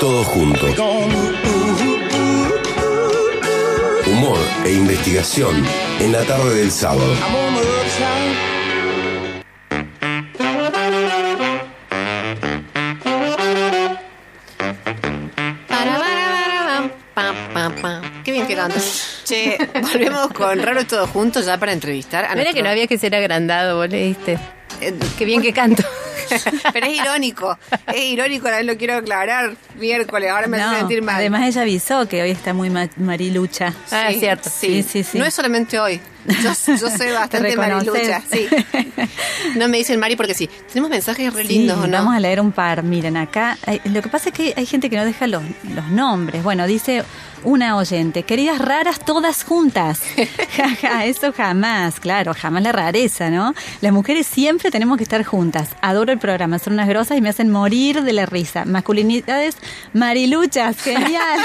Todo 0.00 0.22
junto. 0.24 0.66
Humor 4.06 4.38
e 4.64 4.72
investigación 4.72 5.64
en 5.98 6.12
la 6.12 6.22
tarde 6.24 6.54
del 6.54 6.70
sábado. 6.70 7.14
Qué 18.24 18.32
bien 18.32 18.46
que 18.46 18.54
cantas. 18.54 19.22
Che, 19.24 19.58
volvemos 19.80 20.28
con 20.28 20.62
Raro 20.62 20.86
Todo 20.86 21.06
Junto 21.06 21.40
ya 21.40 21.58
para 21.58 21.72
entrevistar 21.72 22.24
a 22.24 22.34
Mira 22.34 22.52
que 22.52 22.62
no 22.62 22.68
había 22.68 22.86
que 22.86 22.98
ser 22.98 23.14
agrandado, 23.14 23.76
vos 23.76 23.88
le 23.88 24.04
diste. 24.04 24.38
Eh, 24.80 24.94
Qué 25.18 25.24
bien 25.24 25.42
que 25.42 25.52
canto. 25.52 25.82
Pero 26.72 26.86
es 26.86 26.96
irónico, 26.96 27.58
es 27.86 28.04
irónico, 28.04 28.48
lo 28.62 28.76
quiero 28.76 28.96
aclarar. 28.96 29.56
Miércoles, 29.78 30.30
ahora 30.30 30.46
me 30.46 30.60
hace 30.60 30.78
sentir 30.78 31.02
mal. 31.02 31.16
Además 31.16 31.46
ella 31.46 31.62
avisó 31.62 32.08
que 32.08 32.22
hoy 32.22 32.30
está 32.30 32.52
muy 32.54 32.70
marilucha. 32.96 33.74
Ah, 33.90 34.10
es 34.10 34.20
cierto. 34.20 34.50
Sí. 34.50 34.82
Sí, 34.82 35.02
sí, 35.04 35.18
No 35.18 35.24
es 35.24 35.34
solamente 35.34 35.78
hoy. 35.78 36.00
Yo, 36.42 36.50
yo 36.76 36.90
soy 36.90 37.12
bastante 37.12 37.56
marilucha, 37.56 38.22
sí. 38.30 38.46
No 39.56 39.68
me 39.68 39.78
dicen 39.78 39.98
Mari 39.98 40.16
porque 40.16 40.34
sí. 40.34 40.48
Tenemos 40.68 40.90
mensajes 40.90 41.32
re 41.32 41.44
lindos, 41.44 41.78
¿no? 41.88 41.98
Vamos 41.98 42.14
a 42.14 42.20
leer 42.20 42.40
un 42.40 42.52
par. 42.52 42.82
Miren, 42.82 43.16
acá 43.16 43.56
lo 43.84 44.02
que 44.02 44.08
pasa 44.08 44.28
es 44.28 44.34
que 44.34 44.54
hay 44.56 44.66
gente 44.66 44.90
que 44.90 44.96
no 44.96 45.04
deja 45.04 45.26
los, 45.26 45.42
los 45.74 45.88
nombres. 45.88 46.42
Bueno, 46.42 46.66
dice 46.66 47.04
una 47.44 47.76
oyente, 47.76 48.24
queridas 48.24 48.58
raras 48.58 49.00
todas 49.00 49.44
juntas. 49.44 50.00
eso 51.04 51.32
jamás, 51.32 52.00
claro, 52.00 52.34
jamás 52.34 52.62
la 52.62 52.72
rareza, 52.72 53.30
¿no? 53.30 53.54
Las 53.80 53.92
mujeres 53.92 54.26
siempre 54.26 54.70
tenemos 54.70 54.96
que 54.96 55.04
estar 55.04 55.22
juntas. 55.24 55.70
Adoro 55.80 56.12
el 56.12 56.18
programa, 56.18 56.58
son 56.58 56.74
unas 56.74 56.88
grosas 56.88 57.16
y 57.16 57.20
me 57.20 57.28
hacen 57.28 57.50
morir 57.50 58.02
de 58.02 58.12
la 58.12 58.26
risa. 58.26 58.64
Masculinidades 58.64 59.56
mariluchas, 59.92 60.80
genial. 60.80 61.40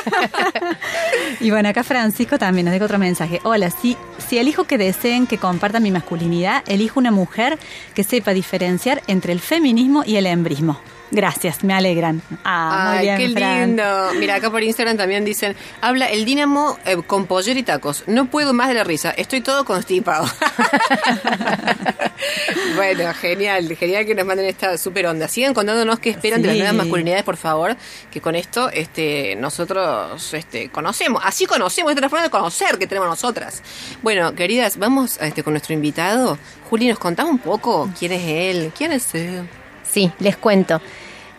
y 1.39 1.51
bueno, 1.51 1.69
acá 1.69 1.83
Francisco 1.83 2.37
también 2.37 2.65
nos 2.65 2.73
deja 2.73 2.85
otro 2.85 2.99
mensaje. 2.99 3.39
Hola, 3.43 3.69
si, 3.69 3.97
si 4.27 4.37
elijo 4.37 4.65
que 4.65 4.72
deseen 4.77 5.27
que 5.27 5.37
comparta 5.37 5.79
mi 5.79 5.91
masculinidad, 5.91 6.63
elijo 6.67 6.99
una 6.99 7.11
mujer 7.11 7.59
que 7.93 8.03
sepa 8.03 8.33
diferenciar 8.33 9.01
entre 9.07 9.33
el 9.33 9.39
feminismo 9.39 10.03
y 10.05 10.15
el 10.17 10.25
embrismo. 10.25 10.79
Gracias, 11.13 11.63
me 11.63 11.75
alegran. 11.75 12.23
Ah, 12.43 12.95
Ay, 12.97 13.07
qué 13.17 13.27
lindo. 13.27 13.83
Mira, 14.19 14.33
acá 14.33 14.49
por 14.49 14.63
Instagram 14.63 14.97
también 14.97 15.23
dicen, 15.23 15.55
habla 15.79 16.09
el 16.09 16.25
Dínamo 16.25 16.79
eh, 16.85 16.97
con 17.05 17.27
poller 17.27 17.55
y 17.55 17.61
tacos. 17.61 18.03
No 18.07 18.25
puedo 18.25 18.51
más 18.51 18.67
de 18.67 18.73
la 18.73 18.83
risa, 18.83 19.11
estoy 19.11 19.41
todo 19.41 19.63
constipado. 19.63 20.25
bueno, 22.75 23.13
genial, 23.13 23.75
genial 23.75 24.07
que 24.07 24.15
nos 24.15 24.25
manden 24.25 24.47
esta 24.47 24.75
super 24.79 25.05
onda. 25.05 25.27
Sigan 25.27 25.53
contándonos 25.53 25.99
qué 25.99 26.09
esperan 26.09 26.41
de 26.41 26.47
las 26.47 26.57
nuevas 26.57 26.73
masculinidades, 26.73 27.23
por 27.23 27.37
favor, 27.37 27.77
que 28.09 28.19
con 28.19 28.33
esto 28.33 28.71
este, 28.71 29.35
nosotros 29.35 30.33
este, 30.33 30.69
conocemos. 30.69 31.21
Así 31.23 31.45
conocemos, 31.45 31.91
esta 31.91 31.99
es 31.99 32.05
la 32.05 32.09
forma 32.09 32.23
de 32.23 32.31
conocer 32.31 32.79
que 32.79 32.87
tenemos 32.87 33.07
nosotras. 33.07 33.61
Bueno, 34.01 34.33
queridas, 34.33 34.77
vamos 34.77 35.19
este, 35.21 35.43
con 35.43 35.53
nuestro 35.53 35.75
invitado. 35.75 36.39
Juli, 36.71 36.87
¿nos 36.87 36.97
contás 36.97 37.27
un 37.27 37.37
poco 37.37 37.87
quién 37.99 38.13
es 38.13 38.23
él? 38.23 38.71
¿Quién 38.75 38.93
es 38.93 39.13
él? 39.13 39.47
Sí, 39.83 40.11
les 40.17 40.37
cuento. 40.37 40.81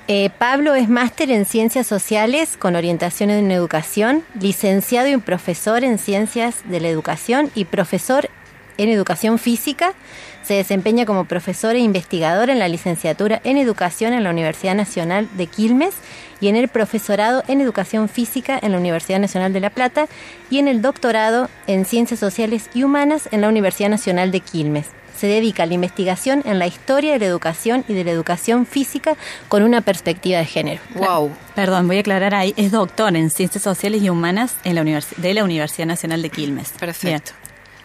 Eh, 0.06 0.28
Pablo 0.36 0.74
es 0.74 0.90
máster 0.90 1.30
en 1.30 1.46
Ciencias 1.46 1.86
Sociales 1.86 2.58
con 2.58 2.76
orientación 2.76 3.30
en 3.30 3.50
Educación, 3.50 4.22
licenciado 4.38 5.08
y 5.08 5.16
profesor 5.16 5.82
en 5.82 5.96
Ciencias 5.96 6.56
de 6.66 6.78
la 6.80 6.88
Educación 6.88 7.50
y 7.54 7.64
profesor 7.64 8.28
en 8.76 8.90
Educación 8.90 9.38
Física. 9.38 9.94
Se 10.42 10.52
desempeña 10.52 11.06
como 11.06 11.24
profesor 11.24 11.74
e 11.74 11.78
investigador 11.78 12.50
en 12.50 12.58
la 12.58 12.68
licenciatura 12.68 13.40
en 13.44 13.56
Educación 13.56 14.12
en 14.12 14.24
la 14.24 14.30
Universidad 14.30 14.74
Nacional 14.74 15.26
de 15.38 15.46
Quilmes 15.46 15.94
y 16.38 16.48
en 16.48 16.56
el 16.56 16.68
profesorado 16.68 17.42
en 17.48 17.62
Educación 17.62 18.10
Física 18.10 18.58
en 18.60 18.72
la 18.72 18.78
Universidad 18.78 19.20
Nacional 19.20 19.54
de 19.54 19.60
La 19.60 19.70
Plata 19.70 20.06
y 20.50 20.58
en 20.58 20.68
el 20.68 20.82
doctorado 20.82 21.48
en 21.66 21.86
Ciencias 21.86 22.20
Sociales 22.20 22.68
y 22.74 22.82
Humanas 22.82 23.26
en 23.32 23.40
la 23.40 23.48
Universidad 23.48 23.88
Nacional 23.88 24.32
de 24.32 24.40
Quilmes 24.40 24.88
se 25.16 25.26
dedica 25.26 25.62
a 25.62 25.66
la 25.66 25.74
investigación 25.74 26.42
en 26.44 26.58
la 26.58 26.66
historia 26.66 27.12
de 27.12 27.18
la 27.18 27.26
educación 27.26 27.84
y 27.88 27.94
de 27.94 28.04
la 28.04 28.10
educación 28.10 28.66
física 28.66 29.16
con 29.48 29.62
una 29.62 29.80
perspectiva 29.80 30.38
de 30.38 30.44
género. 30.44 30.80
Wow. 30.94 31.30
Perdón, 31.54 31.86
voy 31.86 31.98
a 31.98 32.00
aclarar 32.00 32.34
ahí, 32.34 32.54
es 32.56 32.72
doctor 32.72 33.16
en 33.16 33.30
Ciencias 33.30 33.62
Sociales 33.62 34.02
y 34.02 34.10
Humanas 34.10 34.56
en 34.64 34.74
la 34.74 34.84
de 34.84 35.34
la 35.34 35.44
Universidad 35.44 35.86
Nacional 35.86 36.22
de 36.22 36.30
Quilmes. 36.30 36.72
Perfecto. 36.78 37.32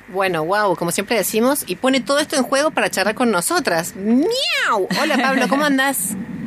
Bueno, 0.09 0.43
wow, 0.43 0.75
como 0.75 0.91
siempre 0.91 1.17
decimos, 1.17 1.63
y 1.67 1.75
pone 1.75 2.01
todo 2.01 2.19
esto 2.19 2.35
en 2.35 2.43
juego 2.43 2.71
para 2.71 2.89
charlar 2.89 3.13
con 3.13 3.29
nosotras. 3.29 3.95
¡Miau! 3.95 4.87
Hola 5.01 5.17
Pablo, 5.17 5.47
¿cómo 5.47 5.65
andas? 5.65 6.15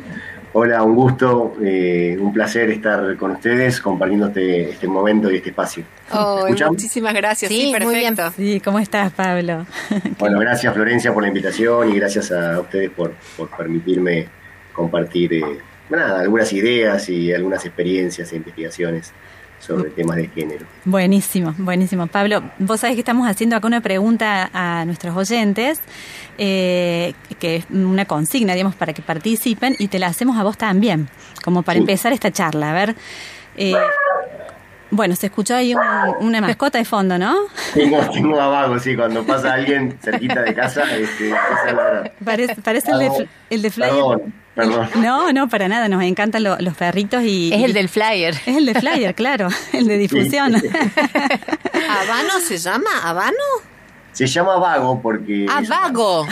Hola, 0.55 0.83
un 0.83 0.93
gusto, 0.93 1.55
eh, 1.63 2.15
un 2.19 2.31
placer 2.31 2.69
estar 2.69 3.17
con 3.17 3.31
ustedes 3.31 3.81
compartiendo 3.81 4.27
este, 4.27 4.69
este 4.69 4.87
momento 4.87 5.31
y 5.31 5.37
este 5.37 5.49
espacio. 5.49 5.83
Oh, 6.11 6.45
muchísimas 6.69 7.15
gracias, 7.15 7.51
sí, 7.51 7.71
perfecto. 7.71 7.85
Muy 7.85 7.95
bien. 7.95 8.15
Sí, 8.35 8.59
¿cómo 8.59 8.77
estás, 8.77 9.11
Pablo? 9.13 9.65
bueno, 10.19 10.37
gracias 10.37 10.71
Florencia 10.71 11.11
por 11.11 11.23
la 11.23 11.29
invitación 11.29 11.89
y 11.89 11.95
gracias 11.95 12.31
a 12.31 12.59
ustedes 12.59 12.91
por, 12.91 13.13
permitirme 13.57 14.27
compartir 14.73 15.33
eh, 15.33 15.43
algunas 15.91 16.53
ideas 16.53 17.09
y 17.09 17.33
algunas 17.33 17.65
experiencias 17.65 18.31
e 18.31 18.35
investigaciones 18.35 19.11
sobre 19.65 19.89
temas 19.91 20.17
de 20.17 20.27
género. 20.27 20.65
Buenísimo, 20.85 21.55
buenísimo. 21.57 22.07
Pablo, 22.07 22.43
vos 22.59 22.81
sabés 22.81 22.95
que 22.95 23.01
estamos 23.01 23.27
haciendo 23.27 23.55
acá 23.55 23.67
una 23.67 23.81
pregunta 23.81 24.49
a 24.53 24.83
nuestros 24.85 25.15
oyentes, 25.15 25.79
eh, 26.37 27.13
que 27.39 27.57
es 27.57 27.65
una 27.69 28.05
consigna, 28.05 28.53
digamos, 28.53 28.75
para 28.75 28.93
que 28.93 29.01
participen 29.01 29.75
y 29.79 29.87
te 29.87 29.99
la 29.99 30.07
hacemos 30.07 30.37
a 30.37 30.43
vos 30.43 30.57
también, 30.57 31.07
como 31.43 31.63
para 31.63 31.79
empezar 31.79 32.11
esta 32.11 32.31
charla. 32.31 32.71
A 32.71 32.73
ver, 32.73 32.95
eh, 33.55 33.73
bueno, 34.91 35.15
se 35.15 35.27
escuchó 35.27 35.55
ahí 35.55 35.73
una 36.19 36.41
mascota 36.41 36.77
de 36.77 36.85
fondo, 36.85 37.17
¿no? 37.17 37.35
Tengo, 37.73 37.99
tengo 38.11 38.39
a 38.39 38.47
vago, 38.47 38.77
sí, 38.79 38.95
cuando 38.95 39.25
pasa 39.25 39.53
alguien 39.53 39.97
cerquita 40.01 40.41
de 40.41 40.53
casa, 40.53 40.83
este, 40.95 41.33
parece, 42.23 42.55
parece 42.61 42.91
el 42.91 42.99
de, 42.99 43.29
el 43.49 43.61
de 43.61 43.69
no, 44.55 45.33
no, 45.33 45.49
para 45.49 45.67
nada, 45.67 45.87
nos 45.89 46.03
encantan 46.03 46.43
los 46.43 46.77
perritos 46.77 47.23
y... 47.23 47.51
Es 47.53 47.63
el 47.63 47.73
del 47.73 47.89
flyer. 47.89 48.35
Es 48.45 48.57
el 48.57 48.65
de 48.65 48.75
flyer, 48.75 49.15
claro, 49.15 49.49
el 49.71 49.87
de 49.87 49.97
difusión. 49.97 50.55
¿Habano 51.89 52.39
se 52.39 52.57
llama? 52.57 52.89
¿Habano? 53.03 53.33
Se 54.11 54.27
llama 54.27 54.57
Vago 54.57 55.01
porque... 55.01 55.47
Ah, 55.49 55.61
Vago. 55.67 56.27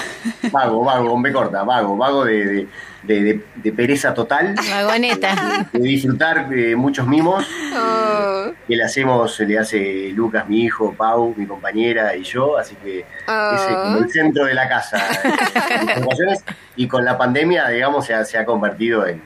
Vago, 0.52 0.84
Vago, 0.84 1.18
me 1.18 1.32
corta, 1.32 1.64
Vago, 1.64 1.98
Vago 1.98 2.24
de 2.26 2.46
de, 2.46 2.68
de, 3.04 3.42
pereza 3.76 4.14
total. 4.14 4.56
Vagoneta. 4.70 5.68
De, 5.72 5.80
disfrutar 5.80 6.50
de 6.50 6.76
muchos 6.76 7.08
mimos. 7.08 7.46
Oh. 7.76 8.52
Que 8.68 8.76
le 8.76 8.84
hacemos, 8.84 9.40
le 9.40 9.58
hace 9.58 10.12
Lucas, 10.14 10.48
mi 10.48 10.64
hijo, 10.64 10.94
Pau, 10.94 11.34
mi 11.36 11.46
compañera 11.46 12.16
y 12.16 12.24
yo, 12.24 12.58
así 12.58 12.76
que 12.76 13.00
es 13.00 13.06
como 13.26 13.98
el 13.98 14.06
oh. 14.06 14.10
centro 14.10 14.46
de 14.46 14.54
la 14.54 14.68
casa. 14.68 15.04
y 16.76 16.88
con 16.88 17.04
la 17.04 17.18
pandemia, 17.18 17.68
digamos, 17.70 18.06
se 18.06 18.14
ha, 18.14 18.24
se 18.26 18.38
ha 18.38 18.46
convertido 18.46 19.06
en, 19.08 19.22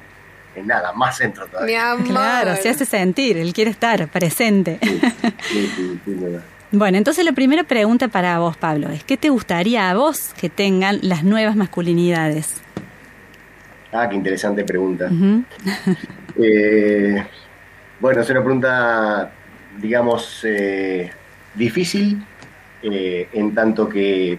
en 0.55 0.67
nada, 0.67 0.93
más 0.93 1.17
centro 1.17 1.47
todavía. 1.47 1.95
Claro, 2.05 2.55
se 2.55 2.69
hace 2.69 2.85
sentir, 2.85 3.38
él 3.38 3.53
quiere 3.53 3.71
estar 3.71 4.07
presente. 4.07 4.79
bueno, 6.71 6.97
entonces 6.97 7.25
la 7.25 7.33
primera 7.33 7.63
pregunta 7.63 8.07
para 8.07 8.39
vos, 8.39 8.57
Pablo, 8.57 8.89
es 8.89 9.03
¿qué 9.03 9.17
te 9.17 9.29
gustaría 9.29 9.89
a 9.89 9.95
vos 9.95 10.33
que 10.39 10.49
tengan 10.49 10.99
las 11.01 11.23
nuevas 11.23 11.55
masculinidades? 11.55 12.64
Ah, 13.95 14.10
qué 14.10 14.15
interesante 14.15 14.63
pregunta. 14.63 15.10
Eh, 16.38 17.25
bueno, 17.97 18.19
es 18.19 18.29
una 18.29 18.43
pregunta, 18.43 19.31
digamos, 19.79 20.41
eh, 20.43 21.10
difícil, 21.53 22.21
eh, 22.84 23.29
en 23.31 23.55
tanto 23.55 23.88
que 23.88 24.38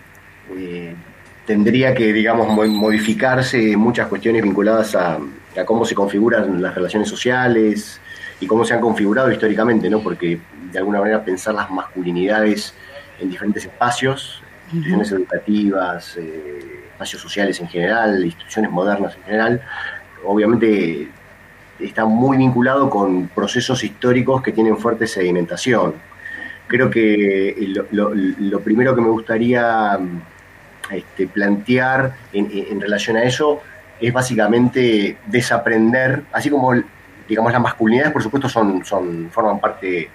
tendría 1.47 1.95
que, 1.95 2.13
digamos, 2.13 2.49
modificarse 2.49 3.75
muchas 3.79 4.09
cuestiones 4.09 4.43
vinculadas 4.43 4.95
a, 4.95 5.19
cómo 5.65 5.87
se 5.87 5.95
configuran 5.95 6.61
las 6.61 6.75
relaciones 6.75 7.09
sociales 7.09 7.99
y 8.41 8.47
cómo 8.47 8.63
se 8.63 8.75
han 8.75 8.81
configurado 8.83 9.33
históricamente, 9.33 9.89
¿no? 9.89 10.01
Porque 10.01 10.39
de 10.71 10.79
alguna 10.79 11.01
manera 11.01 11.25
pensar 11.25 11.55
las 11.55 11.71
masculinidades 11.71 12.75
en 13.19 13.31
diferentes 13.31 13.65
espacios, 13.65 14.43
instituciones 14.67 15.11
educativas, 15.13 16.19
espacios 16.97 17.21
sociales 17.21 17.61
en 17.61 17.69
general, 17.69 18.25
instituciones 18.25 18.71
modernas 18.71 19.15
en 19.17 19.23
general, 19.25 19.63
obviamente 20.25 21.09
está 21.79 22.07
muy 22.07 22.39
vinculado 22.39 22.89
con 22.89 23.29
procesos 23.29 23.85
históricos 23.85 24.43
que 24.43 24.53
tienen 24.53 24.79
fuerte 24.79 25.07
sedimentación. 25.07 25.95
Creo 26.67 26.91
que 26.91 27.55
lo, 27.93 28.61
primero 28.61 28.95
que 28.95 29.01
me 29.03 29.11
gustaría 29.11 29.99
este, 30.91 31.27
plantear 31.29 32.17
en, 32.33 32.81
relación 32.81 33.17
a 33.19 33.25
eso 33.25 33.61
es 34.01 34.13
básicamente 34.13 35.19
desaprender, 35.27 36.23
así 36.33 36.49
como 36.49 36.73
digamos 37.29 37.53
las 37.53 37.61
masculinidades 37.61 38.13
por 38.13 38.23
supuesto 38.23 38.49
son, 38.49 38.83
forman 39.31 39.61
parte 39.61 40.09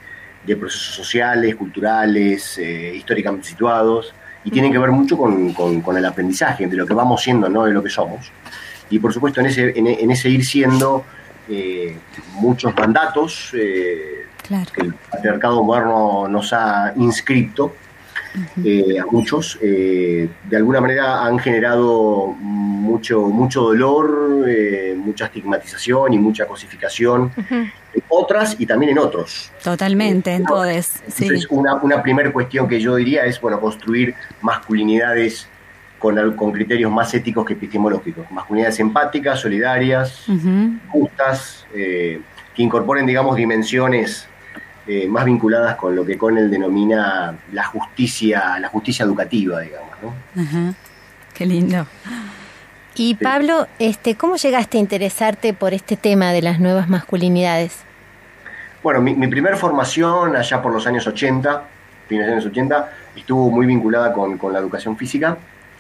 de 0.46 0.56
procesos 0.58 0.96
sociales, 0.96 1.56
culturales, 1.56 2.58
eh, 2.58 2.94
históricamente 2.96 3.48
situados, 3.48 4.14
y 4.44 4.52
tienen 4.52 4.72
que 4.72 4.78
ver 4.78 4.92
mucho 4.92 5.18
con, 5.18 5.54
con, 5.54 5.98
el 5.98 6.06
aprendizaje, 6.06 6.68
de 6.68 6.76
lo 6.76 6.86
que 6.86 6.94
vamos 6.94 7.22
siendo, 7.22 7.50
no 7.50 7.66
de 7.66 7.74
lo 7.74 7.84
que 7.84 7.90
somos. 7.90 8.32
Y 8.90 9.00
por 9.00 9.14
supuesto 9.14 9.40
en 9.40 9.48
ese, 9.48 9.78
en, 9.78 10.12
ese 10.12 10.30
ir 10.30 10.46
siendo 10.46 11.06
eh, 11.48 11.98
muchos 12.34 12.76
mandatos 12.76 13.52
eh, 13.54 14.26
que 14.74 14.82
el 14.82 14.94
patriarcado 14.94 15.64
moderno 15.64 16.28
nos 16.28 16.52
ha 16.54 16.94
inscrito, 16.98 17.76
eh, 18.64 18.98
a 19.00 19.06
muchos, 19.06 19.60
de 19.62 20.30
alguna 20.54 20.80
manera 20.82 21.24
han 21.24 21.38
generado 21.38 22.28
mucho, 22.28 23.22
mucho 23.24 23.62
dolor, 23.62 24.46
mucha 24.98 25.26
estigmatización 25.26 26.14
y 26.14 26.18
mucha 26.18 26.46
cosificación 26.46 27.32
en 27.94 28.04
otras 28.10 28.56
y 28.60 28.66
también 28.66 28.92
en 28.92 29.00
otros. 29.00 29.52
Totalmente, 29.64 30.34
en 30.34 30.46
todos. 30.46 30.68
Entonces, 30.68 31.48
una, 31.50 31.76
una 31.76 32.02
primera 32.02 32.32
cuestión 32.32 32.68
que 32.68 32.80
yo 32.80 32.96
diría 32.96 33.26
es, 33.26 33.40
bueno, 33.40 33.60
construir 33.60 34.16
masculinidades 34.42 35.48
con, 36.00 36.36
con 36.36 36.52
criterios 36.52 36.92
más 36.92 37.14
éticos 37.14 37.46
que 37.46 37.54
epistemológicos. 37.54 38.30
Masculinidades 38.32 38.80
empáticas, 38.80 39.40
solidarias, 39.40 40.26
justas, 40.90 41.66
eh, 41.74 42.22
que 42.56 42.64
incorporen, 42.64 43.06
digamos, 43.06 43.36
dimensiones 43.36 44.28
eh, 44.88 45.08
más 45.08 45.26
vinculadas 45.26 45.76
con 45.76 45.96
lo 45.96 46.04
que 46.04 46.18
Connell 46.18 46.50
denomina 46.50 47.38
la 47.54 47.66
justicia, 47.66 48.58
la 48.60 48.68
justicia 48.68 49.06
educativa, 49.06 49.62
digamos, 49.62 49.92
¿no? 50.02 50.76
Qué 51.34 51.46
lindo. 51.46 51.86
Y 52.96 53.16
Pablo, 53.16 53.68
este, 53.80 54.16
¿cómo 54.16 54.36
llegaste 54.36 54.78
a 54.78 54.82
interesarte 54.82 55.54
por 55.54 55.74
este 55.74 55.96
tema 55.96 56.32
de 56.32 56.42
las 56.42 56.60
nuevas 56.60 56.90
masculinidades? 56.90 57.84
Bueno, 58.84 59.02
mi, 59.02 59.14
mi 59.14 59.28
primer 59.28 59.56
formación 59.56 60.36
allá 60.36 60.62
por 60.62 60.74
los 60.74 60.86
años 60.88 61.08
80, 61.08 61.64
fines 62.08 62.26
de 62.26 62.36
los 62.36 62.44
años 62.44 62.52
80, 62.52 62.92
estuvo 63.16 63.50
muy 63.50 63.66
vinculada 63.66 64.12
con, 64.12 64.38
la 64.52 64.60
educación 64.60 64.98
física 64.98 65.38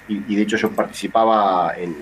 y, 0.07 0.35
de 0.35 0.41
hecho 0.41 0.57
yo 0.57 0.71
participaba 0.71 1.73
en, 1.77 1.95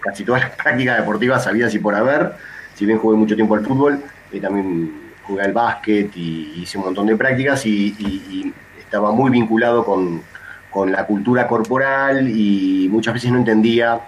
casi 0.00 0.24
todas 0.24 0.42
las 0.42 0.50
prácticas 0.56 0.98
deportivas 0.98 1.46
habidas 1.46 1.74
y 1.74 1.78
por 1.78 1.94
haber, 1.94 2.32
si 2.74 2.86
bien 2.86 2.98
jugué 2.98 3.16
mucho 3.16 3.34
tiempo 3.34 3.54
al 3.54 3.64
fútbol, 3.66 4.02
y 4.32 4.40
también 4.40 5.12
jugué 5.22 5.42
al 5.42 5.52
básquet 5.52 6.10
y 6.16 6.62
hice 6.62 6.78
un 6.78 6.84
montón 6.84 7.06
de 7.06 7.16
prácticas 7.16 7.66
y 7.66 8.52
estaba 8.78 9.12
muy 9.12 9.30
vinculado 9.30 9.84
con, 9.84 10.22
con 10.76 10.92
la 10.92 11.06
cultura 11.06 11.48
corporal 11.48 12.28
y 12.28 12.86
muchas 12.90 13.14
veces 13.14 13.32
no 13.32 13.38
entendía 13.38 13.98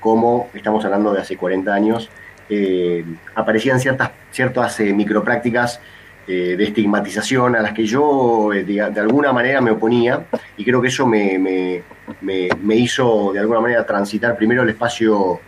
cómo, 0.00 0.48
estamos 0.54 0.84
hablando 0.84 1.12
de 1.12 1.20
hace 1.20 1.36
40 1.36 1.72
años, 1.72 2.10
eh, 2.48 3.04
aparecían 3.34 3.80
ciertas, 3.80 4.10
ciertas 4.30 4.80
eh, 4.80 4.92
microprácticas 4.92 5.80
eh, 6.26 6.56
de 6.56 6.64
estigmatización 6.64 7.56
a 7.56 7.62
las 7.62 7.72
que 7.72 7.86
yo 7.86 8.50
de, 8.52 8.80
alguna 8.80 9.32
manera 9.32 9.60
me 9.60 9.70
oponía 9.70 10.24
y 10.56 10.64
creo 10.64 10.80
que 10.80 10.88
eso 10.88 11.06
me, 11.06 11.38
me, 11.38 12.76
hizo 12.76 13.32
de 13.32 13.40
alguna 13.40 13.60
manera 13.60 13.86
transitar 13.86 14.36
primero 14.36 14.62
el 14.62 14.68
espacio 14.68 15.40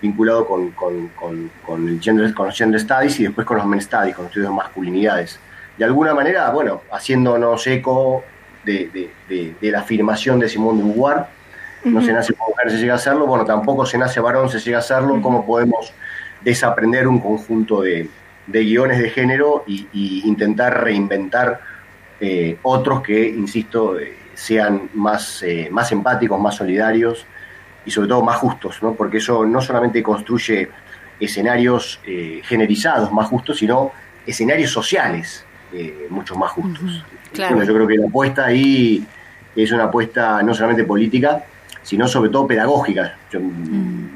vinculado 0.00 0.46
con, 0.46 0.70
con, 0.70 1.88
el 1.88 2.00
gender, 2.00 2.32
con 2.34 2.46
los 2.46 2.56
gender 2.56 2.80
studies 2.80 3.18
y 3.20 3.24
después 3.24 3.46
con 3.46 3.56
los 3.56 3.66
men 3.66 3.80
studies, 3.80 4.14
con 4.14 4.24
los 4.24 4.30
estudios 4.30 4.50
de 4.50 4.56
masculinidades. 4.56 5.40
De 5.76 5.84
alguna 5.84 6.14
manera, 6.14 6.50
bueno, 6.50 6.82
haciéndonos 6.90 7.66
eco 7.66 8.24
de, 8.64 9.10
la 9.60 9.80
afirmación 9.80 10.38
de 10.40 10.48
Simón 10.48 10.78
de 10.78 10.84
Beauvoir. 10.84 11.26
No 11.84 12.02
se 12.02 12.12
nace 12.12 12.34
mujer, 12.38 12.70
se 12.70 12.78
llega 12.78 12.94
a 12.94 12.96
hacerlo. 12.96 13.26
Bueno, 13.26 13.44
tampoco 13.44 13.86
se 13.86 13.98
nace 13.98 14.20
varón, 14.20 14.48
se 14.48 14.58
llega 14.58 14.78
a 14.78 14.80
hacerlo. 14.80 15.20
¿Cómo 15.22 15.46
podemos 15.46 15.92
desaprender 16.40 17.06
un 17.06 17.20
conjunto 17.20 17.82
de, 17.82 18.08
guiones 18.46 18.98
de 18.98 19.10
género 19.10 19.64
y, 19.66 20.22
intentar 20.24 20.82
reinventar 20.82 21.60
eh, 22.20 22.58
otros 22.62 23.02
que, 23.02 23.28
insisto, 23.28 23.96
sean 24.34 24.90
más, 24.94 25.44
más 25.70 25.92
empáticos, 25.92 26.40
más 26.40 26.56
solidarios 26.56 27.26
y 27.84 27.90
sobre 27.90 28.08
todo 28.08 28.22
más 28.22 28.36
justos, 28.36 28.82
¿no? 28.82 28.94
porque 28.94 29.18
eso 29.18 29.44
no 29.46 29.60
solamente 29.60 30.02
construye 30.02 30.68
escenarios 31.18 32.00
generizados 32.44 33.12
más 33.12 33.28
justos, 33.28 33.58
sino 33.58 33.92
escenarios 34.26 34.70
sociales 34.70 35.44
mucho 36.08 36.36
más 36.36 36.52
justos. 36.52 37.04
Bueno, 37.36 37.64
yo 37.64 37.74
creo 37.74 37.86
que 37.86 37.96
la 37.96 38.06
apuesta 38.06 38.46
ahí 38.46 39.04
es 39.54 39.72
una 39.72 39.84
apuesta 39.84 40.42
no 40.42 40.54
solamente 40.54 40.84
política, 40.84 41.44
sino 41.88 42.06
sobre 42.06 42.28
todo 42.28 42.46
pedagógica. 42.46 43.16
Yo, 43.32 43.40
mm. 43.40 44.08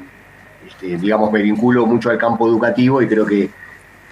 este, 0.67 0.97
digamos, 0.97 1.31
me 1.31 1.41
vinculo 1.41 1.87
mucho 1.87 2.11
al 2.11 2.19
campo 2.19 2.47
educativo 2.47 3.01
y 3.01 3.07
creo 3.07 3.25
que 3.25 3.49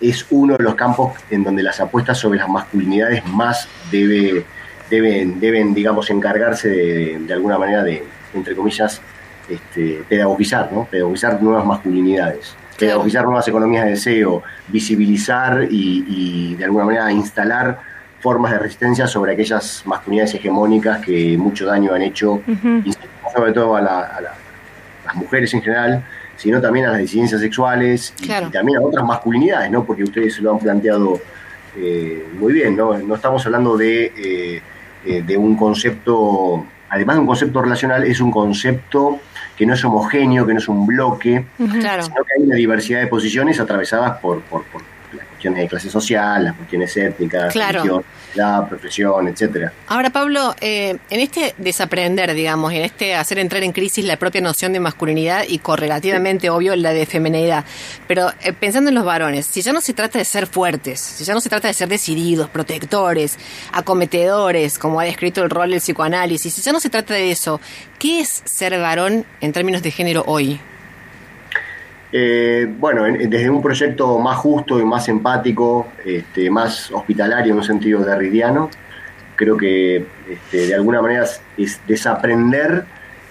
es 0.02 0.26
uno 0.32 0.58
de 0.58 0.64
los 0.64 0.74
campos 0.74 1.14
en 1.30 1.44
donde 1.44 1.62
las 1.62 1.80
apuestas 1.80 2.18
sobre 2.18 2.40
las 2.40 2.50
masculinidades 2.50 3.24
más 3.28 3.68
debe, 3.92 4.44
deben, 4.90 5.40
deben, 5.40 5.76
digamos, 5.76 6.10
encargarse 6.10 6.70
de, 6.70 7.32
alguna 7.32 7.60
manera 7.60 7.84
de, 7.84 8.04
entre 8.34 8.56
comillas, 8.56 9.00
este, 9.48 10.02
pedagogizar, 10.10 10.74
¿no? 10.74 10.86
Pedagogizar 10.86 11.40
nuevas 11.42 11.64
masculinidades 11.64 12.56
pedagogizar 12.80 13.26
nuevas 13.26 13.48
economías 13.48 13.86
de 13.86 13.92
deseo, 13.92 14.42
visibilizar 14.70 15.68
y, 15.70 16.04
y, 16.08 16.56
de 16.56 16.64
alguna 16.64 16.86
manera 16.86 17.12
instalar 17.12 17.78
formas 18.22 18.52
de 18.52 18.60
resistencia 18.60 19.08
sobre 19.08 19.34
aquellas 19.34 19.84
masculinidades 19.86 20.36
hegemónicas 20.36 21.04
que 21.04 21.36
mucho 21.38 21.66
daño 21.66 21.94
han 21.94 22.04
hecho, 22.04 22.42
sobre 23.34 23.52
todo 23.52 23.76
a, 23.76 23.82
las 23.82 25.16
mujeres 25.16 25.54
en 25.56 25.62
general, 25.62 26.04
sino 26.38 26.62
también 26.62 26.86
a 26.86 26.92
las 26.92 27.00
disidencias 27.00 27.42
sexuales 27.42 28.14
y, 28.22 28.28
también 28.52 28.78
a 28.78 28.82
otras 28.82 29.06
masculinidades, 29.06 29.72
¿no? 29.72 29.84
Porque 29.84 30.04
ustedes 30.04 30.40
lo 30.40 30.52
han 30.52 30.60
planteado 30.60 31.20
eh, 31.76 32.26
muy 32.40 32.54
bien, 32.54 32.76
¿no? 32.78 32.98
No 32.98 33.16
estamos 33.16 33.44
hablando 33.46 33.76
de, 33.76 34.14
eh, 34.16 34.62
eh, 35.06 35.24
de 35.26 35.38
un 35.38 35.56
concepto, 35.56 36.66
además 36.90 37.16
de 37.16 37.20
un 37.22 37.28
concepto 37.28 37.62
relacional, 37.62 38.04
es 38.04 38.22
un 38.22 38.32
concepto 38.32 39.20
que 39.58 39.66
no 39.66 39.74
es 39.74 39.84
homogéneo, 39.84 40.46
que 40.46 40.54
no 40.54 40.60
es 40.60 40.68
un 40.68 40.86
bloque, 40.86 41.46
sino 41.58 41.80
que 41.80 42.34
hay 42.38 42.44
una 42.44 42.56
diversidad 42.56 43.00
de 43.00 43.08
posiciones 43.08 43.60
atravesadas 43.60 44.20
por, 44.20 44.42
por 44.42 44.64
cuestiones 45.20 45.62
de 45.62 45.68
clase 45.68 45.90
social, 45.90 46.44
las 46.44 46.56
cuestiones 46.56 46.96
étnicas, 46.98 47.56
la 48.36 48.66
profesión, 48.68 49.28
etcétera. 49.28 49.74
Ahora, 49.88 50.10
Pablo, 50.10 50.56
eh, 50.62 50.98
en 51.10 51.20
este 51.20 51.54
desaprender, 51.58 52.34
digamos, 52.34 52.72
en 52.74 52.84
este 52.84 53.16
hacer 53.16 53.40
entrar 53.40 53.64
en 53.64 53.72
crisis 53.72 54.06
la 54.06 54.18
propia 54.18 54.42
noción 54.42 54.74
de 54.74 54.80
masculinidad 54.80 55.44
y 55.48 55.60
correlativamente, 55.60 56.50
obvio, 56.50 56.76
la 56.76 56.94
de 56.94 57.06
feminidad, 57.06 57.66
pero 58.08 58.32
eh, 58.42 58.54
pensando 58.54 58.90
en 58.90 58.96
los 58.96 59.06
varones, 59.06 59.46
si 59.46 59.62
ya 59.62 59.74
no 59.74 59.82
se 59.82 59.94
trata 59.94 60.20
de 60.20 60.26
ser 60.26 60.48
fuertes, 60.48 61.00
si 61.00 61.24
ya 61.24 61.34
no 61.34 61.42
se 61.42 61.50
trata 61.50 61.68
de 61.68 61.74
ser 61.74 61.90
decididos, 61.90 62.50
protectores, 62.50 63.38
acometedores, 63.74 64.80
como 64.80 65.00
ha 65.00 65.04
descrito 65.04 65.44
el 65.44 65.50
rol 65.50 65.72
del 65.72 65.80
psicoanálisis, 65.80 66.54
si 66.54 66.62
ya 66.62 66.72
no 66.72 66.80
se 66.80 66.90
trata 66.90 67.14
de 67.14 67.32
eso, 67.32 67.60
¿qué 68.00 68.22
es 68.22 68.44
ser 68.46 68.80
varón 68.80 69.26
en 69.42 69.52
términos 69.52 69.84
de 69.84 69.92
género 69.92 70.24
hoy? 70.28 70.60
Eh, 72.14 72.68
bueno, 72.78 73.04
desde 73.04 73.50
un 73.50 73.62
proyecto 73.62 74.20
más 74.20 74.38
justo 74.38 74.80
y 74.80 74.84
más 74.84 75.08
empático, 75.08 75.88
este, 76.06 76.50
más 76.50 76.92
hospitalario 76.92 77.54
en 77.54 77.60
un 77.60 77.64
sentido 77.64 78.04
derridiano, 78.04 78.70
creo 79.36 79.56
que 79.56 80.06
este, 80.30 80.68
de 80.68 80.76
alguna 80.76 81.02
manera 81.02 81.26
es 81.58 81.82
desaprender, 81.88 82.84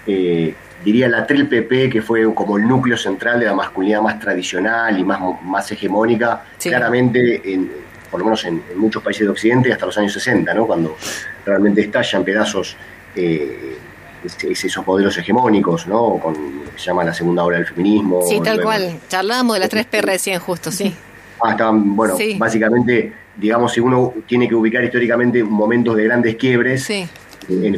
eh, 0.07 0.55
diría 0.83 1.09
la 1.09 1.27
triple 1.27 1.63
P, 1.63 1.91
que 1.91 2.01
fue 2.01 2.33
como 2.35 2.57
el 2.57 2.67
núcleo 2.67 2.97
central 2.97 3.39
de 3.39 3.47
la 3.47 3.55
masculinidad 3.55 4.01
más 4.01 4.19
tradicional 4.19 4.99
y 4.99 5.05
más, 5.05 5.21
más 5.43 5.71
hegemónica, 5.71 6.45
claramente, 6.59 7.53
en, 7.53 7.71
por 8.11 8.21
lo 8.21 8.27
menos 8.27 8.45
en, 8.47 8.63
muchos 8.77 9.03
países 9.03 9.27
de 9.27 9.31
Occidente, 9.31 9.73
hasta 9.73 9.87
los 9.87 9.99
años 9.99 10.13
60, 10.15 10.55
¿no? 10.55 10.67
cuando 10.67 10.97
realmente 11.45 11.83
estallan 11.83 12.25
pedazos. 12.25 12.77
Eh, 13.15 13.77
es, 14.25 14.65
esos 14.65 14.87
modelos 14.87 15.17
hegemónicos, 15.19 15.87
¿no? 15.87 16.19
Con 16.19 16.35
lo 16.65 16.71
que 16.73 16.79
se 16.79 16.87
llama 16.87 17.05
la 17.05 17.15
segunda 17.15 17.45
ola 17.45 17.59
del 17.59 17.67
feminismo. 17.67 18.21
Sí, 18.29 18.41
tal 18.41 18.61
cual. 18.63 18.99
Charlábamos 19.09 19.55
de 19.55 19.61
las 19.61 19.71
3P 19.71 20.03
recién, 20.03 20.39
justo, 20.41 20.71
sí. 20.71 20.95
Ah, 21.43 21.53
estaban, 21.53 21.97
bueno, 21.97 22.19
básicamente, 22.37 23.15
digamos, 23.35 23.73
si 23.73 23.81
uno 23.81 24.13
tiene 24.27 24.47
que 24.47 24.55
ubicar 24.55 24.85
históricamente 24.85 25.43
momentos 25.43 25.97
de 25.97 26.05
grandes 26.05 26.37
quiebres, 26.37 26.87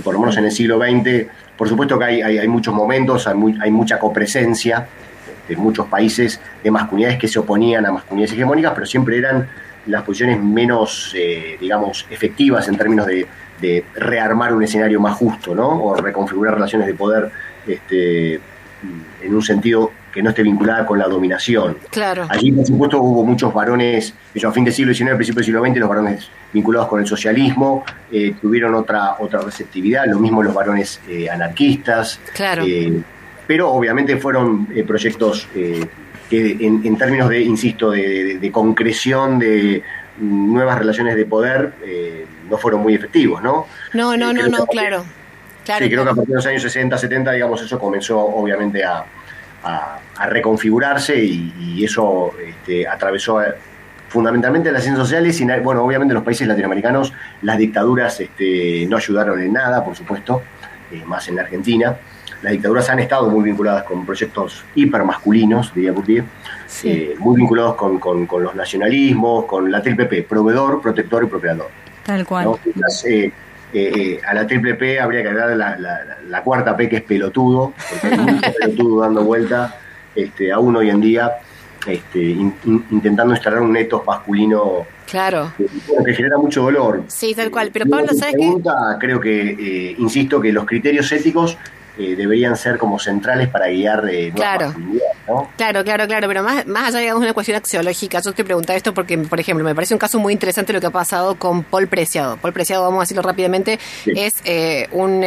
por 0.03 0.15
lo 0.15 0.19
menos 0.19 0.37
en 0.37 0.47
el 0.47 0.51
siglo 0.51 0.81
XX, 0.81 1.29
por 1.57 1.69
supuesto 1.69 1.97
que 1.97 2.05
hay, 2.05 2.23
hay, 2.23 2.49
muchos 2.49 2.75
momentos, 2.75 3.29
hay, 3.29 3.37
hay 3.61 3.71
mucha 3.71 4.01
copresencia 4.01 4.89
de 5.49 5.57
muchos 5.57 5.87
países 5.87 6.41
de 6.65 6.71
masculinidades 6.73 7.21
que 7.21 7.29
se 7.29 7.39
oponían 7.39 7.87
a 7.87 7.93
masculinidades 7.93 8.33
hegemónicas, 8.33 8.73
pero 8.75 8.85
siempre 8.85 9.19
eran 9.19 9.49
las 9.87 10.03
posiciones 10.03 10.43
menos, 10.43 11.13
eh, 11.17 11.57
digamos, 11.61 12.07
efectivas 12.11 12.69
en 12.69 12.77
términos 12.77 13.07
de, 13.07 13.27
de 13.63 13.85
rearmar 13.95 14.53
un 14.53 14.63
escenario 14.63 15.01
más 15.01 15.17
justo, 15.17 15.55
¿no? 15.55 15.83
O 15.83 15.95
reconfigurar 15.95 16.55
relaciones 16.55 16.87
de 16.87 16.95
poder 16.95 17.31
este, 17.67 18.35
en 18.35 19.35
un 19.35 19.43
sentido 19.43 19.93
que 20.13 20.23
no 20.23 20.31
esté 20.31 20.43
vinculada 20.43 20.85
con 20.85 20.99
la 20.99 21.07
dominación. 21.07 21.79
Claro. 21.91 22.27
Allí, 22.29 22.53
por 22.53 22.67
supuesto, 22.67 23.01
hubo 23.01 23.25
muchos 23.25 23.55
varones, 23.55 24.13
a 24.45 24.53
fin 24.53 24.65
del 24.65 24.75
siglo 24.75 24.93
XIX, 24.93 25.15
principio 25.15 25.39
del 25.39 25.45
siglo 25.47 25.65
XX, 25.65 25.77
los 25.79 25.89
varones 25.89 26.29
vinculados 26.53 26.89
con 26.89 27.01
el 27.01 27.07
socialismo 27.07 27.85
eh, 28.11 28.35
tuvieron 28.41 28.75
otra, 28.75 29.17
otra 29.21 29.41
receptividad, 29.41 30.05
lo 30.07 30.19
mismo 30.19 30.43
los 30.43 30.53
varones 30.53 31.01
eh, 31.09 31.31
anarquistas. 31.31 32.21
Claro. 32.35 32.65
Eh, 32.67 33.01
pero 33.47 33.71
obviamente 33.73 34.17
fueron 34.19 34.67
proyectos 34.87 35.49
que 35.53 35.89
en, 36.31 36.97
términos 36.97 37.29
de, 37.29 37.43
insisto, 37.43 37.91
de 37.91 38.51
concreción 38.53 39.39
de 39.39 39.83
nuevas 40.19 40.79
relaciones 40.79 41.17
de 41.17 41.25
poder, 41.25 41.73
no 42.53 42.59
fueron 42.59 42.83
muy 42.83 42.95
efectivos, 42.95 43.43
¿no? 43.43 43.67
No, 43.95 44.17
no, 44.17 44.31
eh, 44.31 44.35
no, 44.35 44.49
no, 44.49 44.67
claro. 44.67 45.05
Sí, 45.65 45.73
creo 45.89 46.05
que 46.05 46.11
a 46.11 46.15
partir 46.15 46.29
de 46.29 46.35
los 46.35 46.47
años 46.47 46.63
60, 46.63 46.99
70, 46.99 47.33
digamos, 47.33 47.63
eso 47.63 47.79
comenzó 47.79 48.19
obviamente 48.19 48.85
a, 48.85 49.05
reconfigurarse 50.29 51.17
y, 51.19 51.85
eso 51.85 52.35
este, 52.45 52.87
atravesó 52.87 53.43
eh, 53.43 53.55
fundamentalmente 54.09 54.71
las 54.71 54.83
ciencias 54.83 55.07
sociales 55.07 55.41
y, 55.41 55.45
bueno, 55.61 55.85
obviamente 55.85 56.13
en 56.13 56.17
los 56.17 56.25
países 56.25 56.47
latinoamericanos 56.47 57.13
las 57.43 57.59
dictaduras 57.59 58.21
este, 58.21 58.87
no 58.89 58.97
ayudaron 58.97 59.41
en 59.41 59.53
nada, 59.53 59.85
por 59.85 59.97
supuesto, 59.97 60.43
eh, 60.91 61.03
más 61.07 61.29
en 61.29 61.37
la 61.37 61.43
Argentina. 61.43 61.97
Las 62.43 62.53
dictaduras 62.53 62.91
han 62.91 62.99
estado 62.99 63.31
muy 63.31 63.45
vinculadas 63.45 63.85
con 63.85 64.05
proyectos 64.05 64.65
hipermasculinos, 64.75 65.73
diría 65.73 65.93
Bourdieu, 65.93 66.25
muy 67.19 67.37
vinculados 67.37 67.77
con, 67.77 67.99
con, 67.99 68.43
los 68.43 68.55
nacionalismos, 68.57 69.45
con 69.45 69.71
la 69.71 69.81
TLPP, 69.81 70.27
proveedor, 70.29 70.83
protector 70.83 71.23
y 71.23 71.27
propiedad. 71.27 71.59
Tal 72.05 72.27
cual. 72.27 72.49
Eh, 73.07 73.31
eh, 73.75 73.93
eh, 73.95 74.21
a 74.27 74.35
la 74.35 74.47
triple 74.47 74.75
P 74.75 75.01
habría 75.01 75.23
que 75.23 75.33
dar 75.33 75.57
la, 75.57 76.43
cuarta 76.43 76.77
P 76.77 76.89
que 76.89 76.97
es 76.97 77.03
pelotudo, 77.03 77.73
porque 77.89 78.09
hay 78.09 78.19
mucho 78.19 78.53
pelotudo 78.61 79.01
dando 79.03 79.23
vuelta 79.23 79.79
este, 80.15 80.51
aún 80.51 80.75
hoy 80.75 80.91
en 80.91 81.01
día, 81.01 81.31
este, 81.87 82.21
intentando 82.91 83.35
instalar 83.35 83.61
un 83.61 83.73
neto 83.73 84.03
masculino 84.05 84.87
Claro. 85.09 85.53
Que, 86.05 86.15
genera 86.15 86.39
mucho 86.39 86.63
dolor. 86.63 87.03
Sí, 87.09 87.35
tal 87.35 87.51
cual. 87.51 87.71
Pero 87.71 87.85
Pablo, 87.87 88.09
¿sabes 88.15 88.35
qué? 88.39 88.51
Creo 88.99 89.21
que, 89.21 89.95
insisto, 89.99 90.41
que 90.41 90.53
los 90.53 90.65
criterios 90.65 91.13
éticos 91.13 91.59
eh, 91.99 92.17
deberían 92.17 92.57
ser 92.57 92.79
como 92.79 92.99
centrales 92.99 93.49
para 93.49 93.69
guiar 93.69 94.09
eh, 94.09 94.33
claro. 94.35 94.75
Claro, 95.59 95.85
claro, 95.85 96.07
claro, 96.07 96.27
pero 96.27 96.43
más, 96.43 96.67
más 96.67 96.95
allá 96.95 97.09
de 97.09 97.15
una 97.15 97.35
cuestión 97.35 97.59
axiológica, 97.59 98.21
yo 98.25 98.33
te 98.33 98.45
preguntaba 98.45 98.79
esto 98.79 98.95
porque, 98.95 99.19
por 99.19 99.39
ejemplo, 99.39 99.63
me 99.63 99.75
parece 99.75 99.93
un 99.93 99.99
caso 99.99 100.19
muy 100.19 100.33
interesante 100.33 100.73
lo 100.73 100.81
que 100.81 100.87
ha 100.87 100.91
pasado 100.91 101.35
con 101.35 101.63
Paul 101.65 101.89
Preciado. 101.89 102.39
Paul 102.39 102.55
Preciado, 102.55 102.83
vamos 102.83 103.01
a 103.01 103.03
decirlo 103.03 103.23
rápidamente, 103.23 103.79
es 104.07 104.37
eh, 104.45 104.89
un 104.93 105.23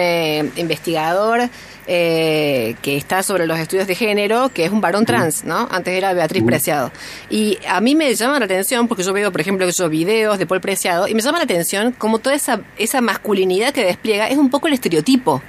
investigador 0.55 1.49
que 1.86 2.76
está 2.84 3.22
sobre 3.22 3.45
los 3.45 3.59
estudios 3.59 3.86
de 3.86 3.93
género, 3.93 4.49
que 4.49 4.66
es 4.66 4.72
un 4.72 4.82
varón 4.82 5.05
trans, 5.05 5.43
¿no? 5.43 5.68
Antes 5.70 5.93
era 5.93 6.13
Beatriz 6.13 6.43
Preciado. 6.43 6.91
Y 7.30 7.59
a 7.68 7.80
mí 7.80 7.93
me 7.93 8.13
llama 8.16 8.39
la 8.39 8.45
atención, 8.45 8.88
porque 8.88 9.03
yo 9.03 9.13
veo, 9.13 9.32
por 9.32 9.39
ejemplo, 9.39 9.68
esos 9.68 9.89
videos 9.91 10.39
de 10.39 10.47
Paul 10.47 10.61
Preciado, 10.61 11.07
y 11.07 11.13
me 11.13 11.22
llama 11.22 11.38
la 11.38 11.43
atención 11.43 11.91
como 11.91 12.18
toda 12.18 12.36
esa, 12.36 12.61
esa 12.78 13.01
masculinidad 13.01 13.72
que 13.72 13.86
despliega 13.86 14.28
es 14.30 14.38
un 14.39 14.49
poco 14.49 14.68
el 14.68 14.74
estereotipo 14.74 15.43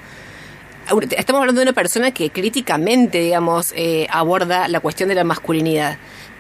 estamos 1.17 1.41
hablando 1.41 1.61
de 1.61 1.65
una 1.65 1.73
persona 1.73 2.13
que 2.13 2.31
críticamente, 2.31 3.19
digamos, 3.19 3.73
eh, 3.77 4.07
aborda 4.11 4.69
la 4.69 4.81
cuestión 4.81 5.09
de 5.09 5.15
la 5.15 5.25
masculinidad. 5.25 5.99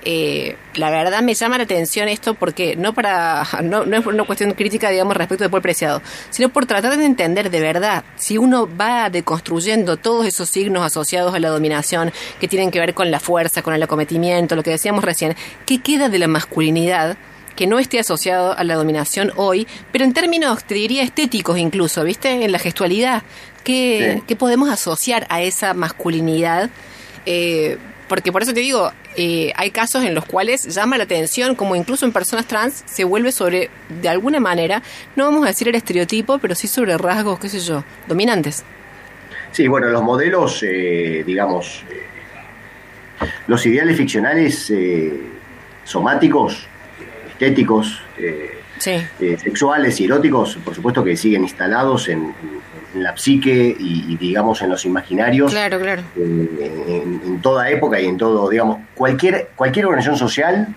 Eh, 0.09 0.57
la 0.77 0.89
verdad 0.89 1.21
me 1.21 1.35
llama 1.35 1.59
la 1.59 1.65
atención 1.65 2.09
esto 2.09 2.35
porque 2.35 2.77
no 2.77 2.95
para 2.95 3.45
no, 3.65 3.85
no, 3.85 3.97
es 3.97 4.07
una 4.07 4.23
cuestión 4.23 4.53
crítica 4.53 4.89
digamos 4.89 5.17
respecto 5.17 5.43
de 5.43 5.51
Paul 5.51 5.63
Preciado 5.63 6.01
sino 6.31 6.49
por 6.49 6.65
tratar 6.65 6.97
de 6.97 7.05
entender 7.05 7.51
de 7.51 7.59
verdad 7.59 8.05
si 8.15 8.39
uno 8.39 8.69
va 8.69 9.11
deconstruyendo 9.11 9.97
todos 9.97 10.25
esos 10.25 10.49
signos 10.49 10.85
asociados 10.85 11.35
a 11.35 11.41
la 11.41 11.49
dominación 11.49 12.13
que 12.39 12.47
tienen 12.47 12.71
que 12.71 12.79
ver 12.79 12.95
con 12.95 13.11
la 13.11 13.19
fuerza 13.19 13.63
con 13.63 13.75
el 13.75 13.83
acometimiento 13.83 14.55
lo 14.55 14.63
que 14.63 14.71
decíamos 14.71 15.03
recién 15.03 15.35
qué 15.65 15.83
queda 15.83 16.09
de 16.09 16.21
la 16.21 16.29
masculinidad 16.29 17.17
que 17.57 17.67
no 17.67 17.79
esté 17.79 17.99
asociado 17.99 18.57
a 18.57 18.63
la 18.63 18.75
dominación 18.75 19.33
hoy, 19.37 19.67
pero 19.91 20.05
en 20.05 20.13
términos, 20.13 20.65
te 20.65 20.75
diría, 20.75 21.03
estéticos 21.03 21.59
incluso, 21.59 22.05
¿viste? 22.05 22.45
En 22.45 22.53
la 22.53 22.59
gestualidad. 22.59 23.23
¿Qué, 23.65 24.23
podemos 24.39 24.71
asociar 24.71 25.27
a 25.29 25.43
esa 25.43 25.75
masculinidad? 25.75 26.71
Eh, 27.25 27.79
porque 28.09 28.31
por 28.31 28.43
eso 28.43 28.55
te 28.55 28.61
digo, 28.61 28.93
eh, 29.17 29.53
hay 29.57 29.71
casos 29.71 30.05
en 30.05 30.15
los 30.15 30.25
cuales 30.25 30.63
llama 30.73 30.99
la 30.99 31.05
atención, 31.05 31.57
como 31.57 31.75
incluso 31.75 32.07
en 32.07 32.13
personas 32.13 32.47
trans 32.47 32.85
se 32.87 33.05
vuelve 33.05 33.33
sobre, 33.33 33.71
de 34.01 34.09
alguna 34.09 34.39
manera, 34.39 34.83
no 35.17 35.25
vamos 35.25 35.45
a 35.45 35.49
decir 35.49 35.69
el 35.69 35.75
estereotipo, 35.75 36.39
pero 36.39 36.55
sí 36.55 36.69
sobre 36.69 36.97
rasgos, 36.97 37.41
qué 37.41 37.49
sé 37.49 37.61
yo, 37.61 37.83
dominantes. 38.07 38.63
Sí, 39.51 39.67
bueno, 39.67 39.89
los 39.89 40.03
modelos, 40.03 40.63
eh, 40.63 41.25
digamos, 41.27 41.83
eh, 41.91 43.27
los 43.47 43.65
ideales 43.67 43.97
ficcionales 43.97 44.73
somáticos, 45.85 46.69
estéticos, 47.39 48.01
sexuales 48.79 50.01
y 50.01 50.05
eróticos, 50.05 50.57
por 50.65 50.75
supuesto 50.75 51.05
que 51.05 51.17
siguen 51.17 51.43
instalados 51.43 52.09
en 52.09 52.35
en 52.97 53.03
la 53.03 53.17
psique 53.17 53.77
y, 53.79 54.17
digamos 54.17 54.63
en 54.63 54.71
los 54.71 54.85
imaginarios. 54.85 55.53
Claro, 55.53 55.79
claro. 55.79 56.03
En, 56.17 57.41
toda 57.43 57.71
época 57.71 58.01
y 58.01 58.07
en 58.07 58.17
todo, 58.17 58.49
digamos, 58.49 58.79
cualquier, 58.95 59.51
cualquier 59.55 59.87
organización 59.87 60.19
social, 60.19 60.75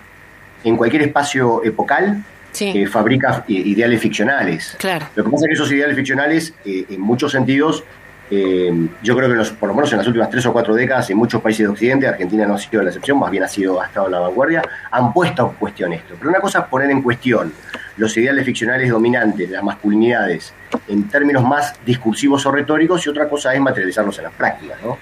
en 0.62 0.76
cualquier 0.76 1.02
espacio 1.02 1.64
epocal, 1.64 2.22
eh, 2.60 2.86
fabrica 2.86 3.44
ideales 3.48 4.00
ficcionales. 4.00 4.76
Claro. 4.78 5.06
Lo 5.14 5.24
que 5.24 5.30
pasa 5.30 5.44
es 5.44 5.48
que 5.48 5.54
esos 5.54 5.72
ideales 5.72 5.96
ficcionales, 5.96 6.54
eh, 6.64 6.84
en 6.90 7.00
muchos 7.00 7.32
sentidos, 7.32 7.84
eh, 8.32 8.88
yo 9.02 9.16
creo 9.16 9.28
que 9.28 9.34
los, 9.34 9.50
por 9.50 9.68
lo 9.68 9.74
menos 9.74 9.90
en 9.90 9.98
las 9.98 10.06
últimas 10.06 10.30
tres 10.30 10.46
o 10.46 10.52
cuatro 10.52 10.74
décadas, 10.74 11.10
en 11.10 11.16
muchos 11.16 11.42
países 11.42 11.66
de 11.66 11.68
Occidente, 11.68 12.06
Argentina 12.06 12.46
no 12.46 12.54
ha 12.54 12.58
sido 12.58 12.80
la 12.80 12.90
excepción, 12.90 13.18
más 13.18 13.30
bien 13.30 13.42
ha 13.42 13.48
sido 13.48 13.80
ha 13.80 13.86
estado 13.86 14.06
en 14.06 14.12
la 14.12 14.20
vanguardia, 14.20 14.62
han 14.92 15.12
puesto 15.12 15.48
en 15.50 15.56
cuestión 15.56 15.92
esto. 15.92 16.14
Pero 16.16 16.30
una 16.30 16.40
cosa 16.40 16.60
es 16.60 16.64
poner 16.66 16.90
en 16.90 17.02
cuestión 17.02 17.52
los 17.96 18.16
ideales 18.16 18.44
ficcionales 18.44 18.88
dominantes, 18.88 19.50
las 19.50 19.64
masculinidades, 19.64 20.54
en 20.86 21.08
términos 21.08 21.42
más 21.42 21.74
discursivos 21.84 22.46
o 22.46 22.52
retóricos, 22.52 23.04
y 23.04 23.08
otra 23.08 23.28
cosa 23.28 23.52
es 23.52 23.60
materializarlos 23.60 24.16
en 24.18 24.24
la 24.24 24.30
práctica. 24.30 24.76
¿no? 24.84 24.96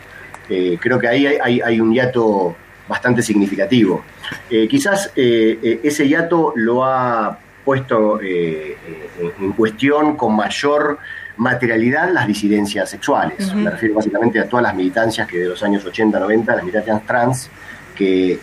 Eh, 0.49 0.79
creo 0.81 0.99
que 0.99 1.09
ahí 1.09 1.27
hay, 1.27 1.81
un 1.81 1.93
hiato 1.93 2.57
bastante 2.89 3.21
significativo. 3.21 4.05
Eh, 4.49 4.67
quizás 4.67 5.13
ese 5.15 6.09
hiato 6.09 6.55
lo 6.57 6.83
ha 6.83 7.39
puesto 7.63 8.19
en 8.23 9.53
cuestión 9.55 10.17
con 10.17 10.35
mayor 10.35 10.99
materialidad 11.39 12.13
las 12.13 12.27
disidencias 12.27 12.91
sexuales. 12.91 13.55
Me 13.55 13.71
refiero 13.71 13.95
básicamente 13.95 14.39
a 14.39 14.49
todas 14.49 14.63
las 14.63 14.75
militancias 14.75 15.27
que 15.27 15.39
de 15.39 15.47
los 15.47 15.63
años 15.63 15.85
80, 15.85 16.19
90, 16.19 16.55
las 16.55 16.65
militancias 16.65 17.07
trans, 17.07 17.51
que 17.95 18.39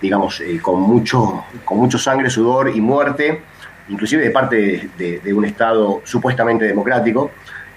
digamos, 0.00 0.42
con, 0.60 0.80
mucho, 0.80 1.44
con 1.64 1.78
mucho 1.78 1.98
sangre, 1.98 2.28
sudor 2.30 2.70
y 2.74 2.80
muerte, 2.80 3.42
inclusive 3.88 4.22
de 4.22 4.30
parte 4.30 4.90
de, 4.96 5.34
un 5.34 5.44
Estado 5.44 6.02
supuestamente 6.04 6.64
democrático, 6.64 7.30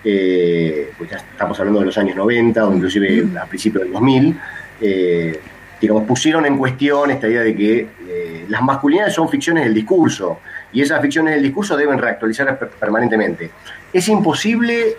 eh, 0.04 0.92
pues 0.98 1.10
ya 1.10 1.18
estamos 1.18 1.60
hablando 1.60 1.80
de 1.80 1.88
los 1.88 1.98
años 1.98 2.16
90 2.16 2.68
o 2.68 2.74
inclusive 2.74 3.28
a 3.40 3.46
principios 3.46 3.84
del 3.84 3.94
2000, 3.94 4.40
eh, 4.82 5.40
digamos, 5.82 6.04
pusieron 6.04 6.46
en 6.46 6.58
cuestión 6.58 7.12
esta 7.12 7.28
idea 7.28 7.42
de 7.42 7.56
que 7.56 7.88
eh, 8.08 8.46
las 8.48 8.62
masculinidades 8.62 9.14
son 9.14 9.30
ficciones 9.30 9.64
del 9.64 9.74
discurso 9.74 10.40
y 10.76 10.82
esas 10.82 11.02
ficciones 11.02 11.34
del 11.34 11.42
discurso 11.42 11.76
deben 11.76 11.98
reactualizar 11.98 12.60
permanentemente. 12.60 13.50
Es 13.92 14.08
imposible 14.10 14.98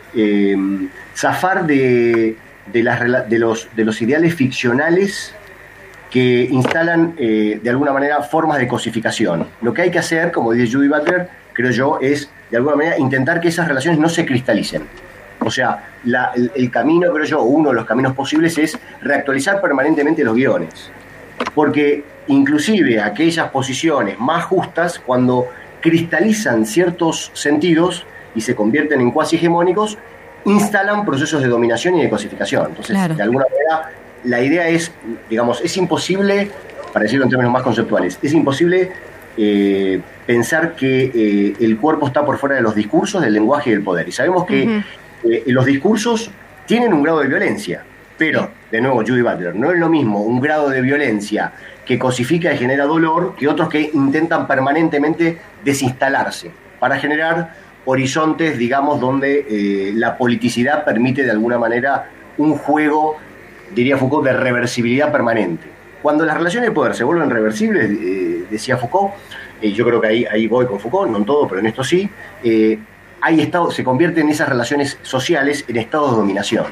zafar 1.15 1.67
de, 1.67 2.35
de, 2.73 2.83
las, 2.83 3.29
de, 3.29 3.39
los, 3.39 3.69
de 3.77 3.85
los 3.85 4.01
ideales 4.03 4.35
ficcionales 4.35 5.35
que 6.11 6.49
instalan 6.51 7.15
eh, 7.19 7.61
de 7.63 7.71
alguna 7.71 7.93
manera 7.93 8.23
formas 8.23 8.59
de 8.59 8.67
cosificación. 8.67 9.47
Lo 9.61 9.75
que 9.75 9.83
hay 9.83 9.91
que 9.91 9.99
hacer, 9.99 10.33
como 10.33 10.53
dice 10.53 10.75
Judy 10.75 10.89
Butler, 10.89 11.29
creo 11.53 11.71
yo, 11.71 11.99
es 12.01 12.31
de 12.51 12.57
alguna 12.57 12.77
manera 12.77 12.99
intentar 12.99 13.41
que 13.41 13.49
esas 13.49 13.69
relaciones 13.69 14.01
no 14.01 14.09
se 14.09 14.25
cristalicen. 14.25 14.83
O 15.41 15.51
sea, 15.51 15.91
el, 16.55 16.71
camino, 16.71 17.13
creo 17.13 17.27
yo, 17.27 17.43
uno 17.43 17.69
de 17.69 17.75
los 17.75 17.85
caminos 17.85 18.15
posibles 18.15 18.57
es 18.57 18.79
reactualizar 19.03 19.61
permanentemente 19.61 20.25
los 20.25 20.35
guiones. 20.35 20.91
Porque 21.55 22.03
inclusive 22.29 23.01
aquellas 23.01 23.51
posiciones 23.51 24.19
más 24.19 24.45
justas, 24.45 24.99
cuando 24.99 25.49
cristalizan 25.87 26.67
ciertos 26.67 27.31
sentidos 27.33 28.05
y 28.35 28.41
se 28.41 28.57
convierten 28.57 29.01
en 29.01 29.13
cuasi 29.13 29.37
hegemónicos, 29.37 29.97
instalan 30.45 31.05
procesos 31.05 31.41
de 31.41 31.49
dominación 31.49 31.97
y 31.97 32.03
de 32.03 32.11
cosificación. 32.11 32.67
Entonces, 32.71 33.17
de 33.17 33.23
alguna 33.23 33.45
manera, 33.49 33.93
la 34.25 34.43
idea 34.43 34.69
es, 34.69 34.91
digamos, 35.31 35.61
es 35.61 35.77
imposible, 35.77 36.51
para 36.93 37.05
decirlo 37.05 37.25
en 37.25 37.31
términos 37.31 37.53
más 37.53 37.63
conceptuales, 37.63 38.19
es 38.21 38.33
imposible 38.33 38.91
eh, 39.37 40.01
pensar 40.27 40.75
que 40.75 41.05
eh, 41.15 41.55
el 41.61 41.77
cuerpo 41.79 42.09
está 42.09 42.25
por 42.25 42.37
fuera 42.37 42.57
de 42.57 42.63
los 42.63 42.75
discursos, 42.75 43.23
del 43.23 43.33
lenguaje 43.33 43.71
y 43.71 43.75
del 43.75 43.85
poder. 43.85 44.09
Y 44.09 44.13
sabemos 44.13 44.45
que 44.45 44.83
eh, 45.23 45.43
los 45.47 45.65
discursos 45.65 46.33
tienen 46.67 46.93
un 46.93 47.05
grado 47.05 47.21
de 47.21 47.29
violencia, 47.29 47.85
pero, 48.19 48.51
de 48.73 48.81
nuevo, 48.81 49.05
Judy 49.07 49.23
Butler, 49.23 49.55
no 49.55 49.71
es 49.71 49.79
lo 49.79 49.89
mismo 49.89 50.23
un 50.23 50.41
grado 50.41 50.69
de 50.69 50.81
violencia 50.81 51.53
que 51.87 51.99
cosifica 51.99 52.53
y 52.53 52.59
genera 52.59 52.85
dolor 52.85 53.35
que 53.37 53.49
otros 53.49 53.69
que 53.69 53.91
intentan 53.95 54.47
permanentemente 54.47 55.39
desinstalarse 55.65 56.51
para 56.79 56.99
generar 56.99 57.55
horizontes, 57.87 58.59
digamos, 58.59 59.01
donde 59.01 59.93
la 59.95 60.19
politicidad 60.19 60.85
permite 60.85 61.23
de 61.23 61.31
alguna 61.31 61.57
manera 61.57 62.11
un 62.37 62.59
juego 62.59 63.17
diría 63.75 63.97
Foucault, 63.97 64.25
de 64.25 64.33
reversibilidad 64.33 65.11
permanente. 65.11 65.67
Cuando 66.03 66.25
las 66.25 66.37
relaciones 66.37 66.71
de 66.71 66.75
poder 66.75 66.95
se 66.95 67.05
vuelven 67.05 67.31
reversibles, 67.31 67.91
eh, 67.91 68.45
decía 68.51 68.77
Foucault, 68.77 69.15
y 69.61 69.73
yo 69.73 69.85
creo 69.87 70.01
que 70.01 70.09
ahí, 70.09 70.27
ahí 70.31 70.47
voy 70.47 70.67
con 70.67 70.79
Foucault, 70.79 71.11
no 71.11 71.19
en 71.19 71.25
todo, 71.25 71.49
pero 71.49 71.61
en 71.61 71.67
esto 71.67 71.83
sí, 71.83 72.09
eh, 72.45 72.79
hay 73.21 73.41
estado, 73.41 73.71
se 73.71 73.83
convierten 73.83 74.29
esas 74.29 74.49
relaciones 74.49 74.99
sociales 75.03 75.65
en 75.67 75.77
estados 75.77 76.13
de 76.13 76.17
dominación. 76.19 76.67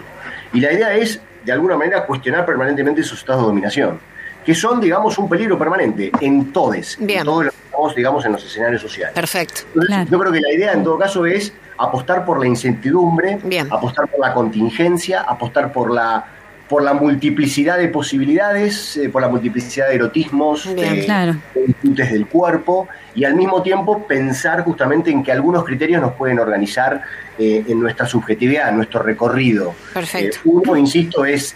Y 0.52 0.60
la 0.60 0.72
idea 0.72 0.94
es, 0.94 1.20
de 1.44 1.52
alguna 1.52 1.76
manera, 1.76 2.06
cuestionar 2.06 2.46
permanentemente 2.46 3.00
esos 3.00 3.18
estados 3.18 3.42
de 3.42 3.46
dominación, 3.48 3.98
que 4.44 4.54
son, 4.54 4.80
digamos, 4.80 5.18
un 5.18 5.28
peligro 5.28 5.58
permanente 5.58 6.10
en 6.20 6.52
todos, 6.52 6.98
en 7.00 7.24
todos 7.24 7.46
los, 7.46 7.94
digamos, 7.94 8.24
en 8.24 8.32
los 8.32 8.44
escenarios 8.44 8.82
sociales. 8.82 9.14
Perfecto. 9.14 9.62
Yo 10.10 10.18
creo 10.18 10.32
que 10.32 10.40
la 10.40 10.52
idea, 10.52 10.72
en 10.72 10.84
todo 10.84 10.98
caso, 10.98 11.26
es 11.26 11.52
apostar 11.78 12.24
por 12.24 12.38
la 12.40 12.46
incertidumbre, 12.46 13.38
apostar 13.70 14.08
por 14.08 14.20
la 14.20 14.32
contingencia, 14.34 15.22
apostar 15.22 15.72
por 15.72 15.90
la 15.90 16.26
por 16.68 16.82
la 16.82 16.94
multiplicidad 16.94 17.76
de 17.76 17.88
posibilidades, 17.88 18.96
eh, 18.96 19.10
por 19.10 19.20
la 19.20 19.28
multiplicidad 19.28 19.88
de 19.88 19.96
erotismos, 19.96 20.74
de, 20.74 21.36
del 21.82 22.26
cuerpo, 22.26 22.88
y 23.14 23.24
al 23.24 23.34
mismo 23.34 23.62
tiempo 23.62 24.06
pensar 24.06 24.64
justamente 24.64 25.10
en 25.10 25.22
que 25.22 25.30
algunos 25.30 25.62
criterios 25.64 26.00
nos 26.00 26.12
pueden 26.14 26.38
organizar 26.38 27.02
eh, 27.38 27.64
en 27.68 27.80
nuestra 27.80 28.06
subjetividad, 28.06 28.70
en 28.70 28.76
nuestro 28.76 29.02
recorrido. 29.02 29.74
Perfecto. 29.92 30.38
Eh, 30.38 30.40
uno, 30.46 30.76
insisto, 30.76 31.24
es 31.26 31.54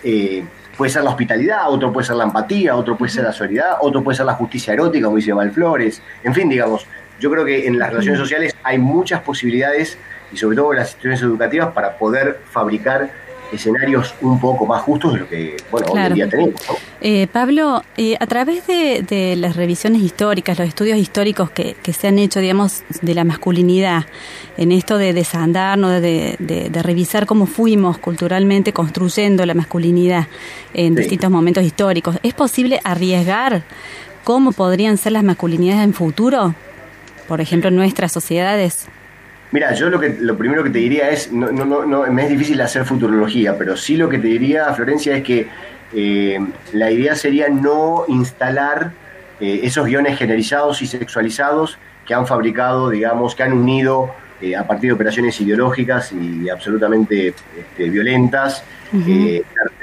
puede 0.79 0.93
ser 0.93 1.03
la 1.03 1.11
hospitalidad, 1.11 1.68
otro 1.68 1.93
puede 1.93 2.07
ser 2.07 2.14
la 2.14 2.24
empatía, 2.24 2.76
otro 2.76 2.97
puede 2.97 3.11
ser 3.11 3.24
la 3.24 3.33
solidaridad, 3.33 3.79
otro 3.81 4.03
puede 4.03 4.16
ser 4.16 4.26
la 4.26 4.35
justicia 4.35 4.72
erótica, 4.72 5.07
como 5.07 5.16
dice 5.16 5.33
Valflores. 5.33 6.01
En 6.22 6.33
fin, 6.33 6.49
digamos, 6.49 6.87
yo 7.18 7.31
creo 7.33 7.45
que 7.45 7.66
en 7.66 7.81
las 7.81 7.91
relaciones 7.91 8.20
sociales 8.20 8.55
hay 8.62 8.79
muchas 8.79 9.20
posibilidades 9.22 9.99
y 10.33 10.37
sobre 10.37 10.57
todo 10.57 10.72
en 10.72 10.79
las 10.79 10.89
instituciones 10.91 11.22
educativas 11.22 11.72
para 11.72 11.99
poder 11.99 12.39
fabricar 12.49 13.11
escenarios 13.53 14.15
un 14.21 14.39
poco 14.41 14.67
más 14.67 14.83
justos 14.83 15.15
de 15.15 15.21
lo 15.21 15.29
que 15.29 15.57
bueno, 15.71 15.89
hoy 15.93 16.01
en 16.01 16.15
día 16.15 16.29
tenemos. 16.29 16.61
Eh, 17.01 17.27
Pablo, 17.31 17.83
eh, 17.97 18.17
a 18.19 18.27
través 18.27 18.67
de, 18.67 19.35
las 19.37 19.57
revisiones 19.57 20.03
históricas, 20.03 20.59
los 20.59 20.69
estudios 20.69 20.99
históricos 20.99 21.51
que, 21.51 21.77
se 21.93 22.09
han 22.09 22.19
hecho, 22.19 22.41
digamos, 22.41 22.83
de 23.03 23.15
la 23.15 23.25
masculinidad, 23.25 24.07
en 24.57 24.73
esto 24.73 24.99
de 24.99 25.13
desandarnos, 25.13 26.03
de, 26.03 26.37
de, 26.39 26.83
revisar 26.83 27.27
cómo 27.27 27.47
fuimos 27.47 27.99
culturalmente 27.99 28.73
construyendo 28.73 29.45
la 29.47 29.55
masculinidad 29.55 30.27
en 30.75 30.95
distintos 30.95 31.31
momentos 31.31 31.65
históricos, 31.65 32.17
¿es 32.23 32.35
posible 32.35 32.81
arriesgar 32.85 33.63
cómo 34.25 34.53
podrían 34.53 34.97
ser 34.99 35.13
las 35.13 35.25
masculinidades 35.25 35.85
en 35.85 35.95
futuro? 35.95 36.55
Por 37.27 37.41
ejemplo, 37.41 37.69
en 37.69 37.77
nuestras 37.77 38.13
sociedades. 38.13 38.89
Mira, 39.51 39.73
yo 39.73 39.89
lo 39.89 39.99
que 39.99 40.17
lo 40.21 40.37
primero 40.37 40.63
que 40.63 40.71
te 40.71 40.79
diría 40.79 41.09
es, 41.11 41.33
no, 41.33 41.51
no, 41.51 41.87
no, 41.87 42.07
me 42.13 42.25
es 42.25 42.29
difícil 42.29 42.61
hacer 42.61 42.85
futurología, 42.85 43.57
pero 43.57 43.77
sí 43.77 43.97
lo 43.97 44.09
que 44.09 44.19
te 44.19 44.27
diría, 44.27 44.73
Florencia, 44.75 45.17
es 45.17 45.23
que 45.23 45.49
eh, 45.95 46.39
la 46.75 46.91
idea 46.91 47.15
sería 47.15 47.49
no 47.49 48.05
instalar 48.09 48.93
eh, 49.41 49.61
esos 49.63 49.87
guiones 49.87 50.19
generalizados 50.19 50.83
y 50.83 50.87
sexualizados 50.87 51.79
que 52.07 52.13
han 52.13 52.27
fabricado, 52.27 52.91
digamos, 52.91 53.35
que 53.35 53.43
han 53.43 53.55
unido 53.55 54.15
eh, 54.43 54.55
a 54.55 54.67
partir 54.67 54.91
de 54.91 54.95
operaciones 54.95 55.41
ideológicas 55.41 56.13
y 56.13 56.51
absolutamente 56.51 57.29
este, 57.29 57.89
violentas, 57.89 58.65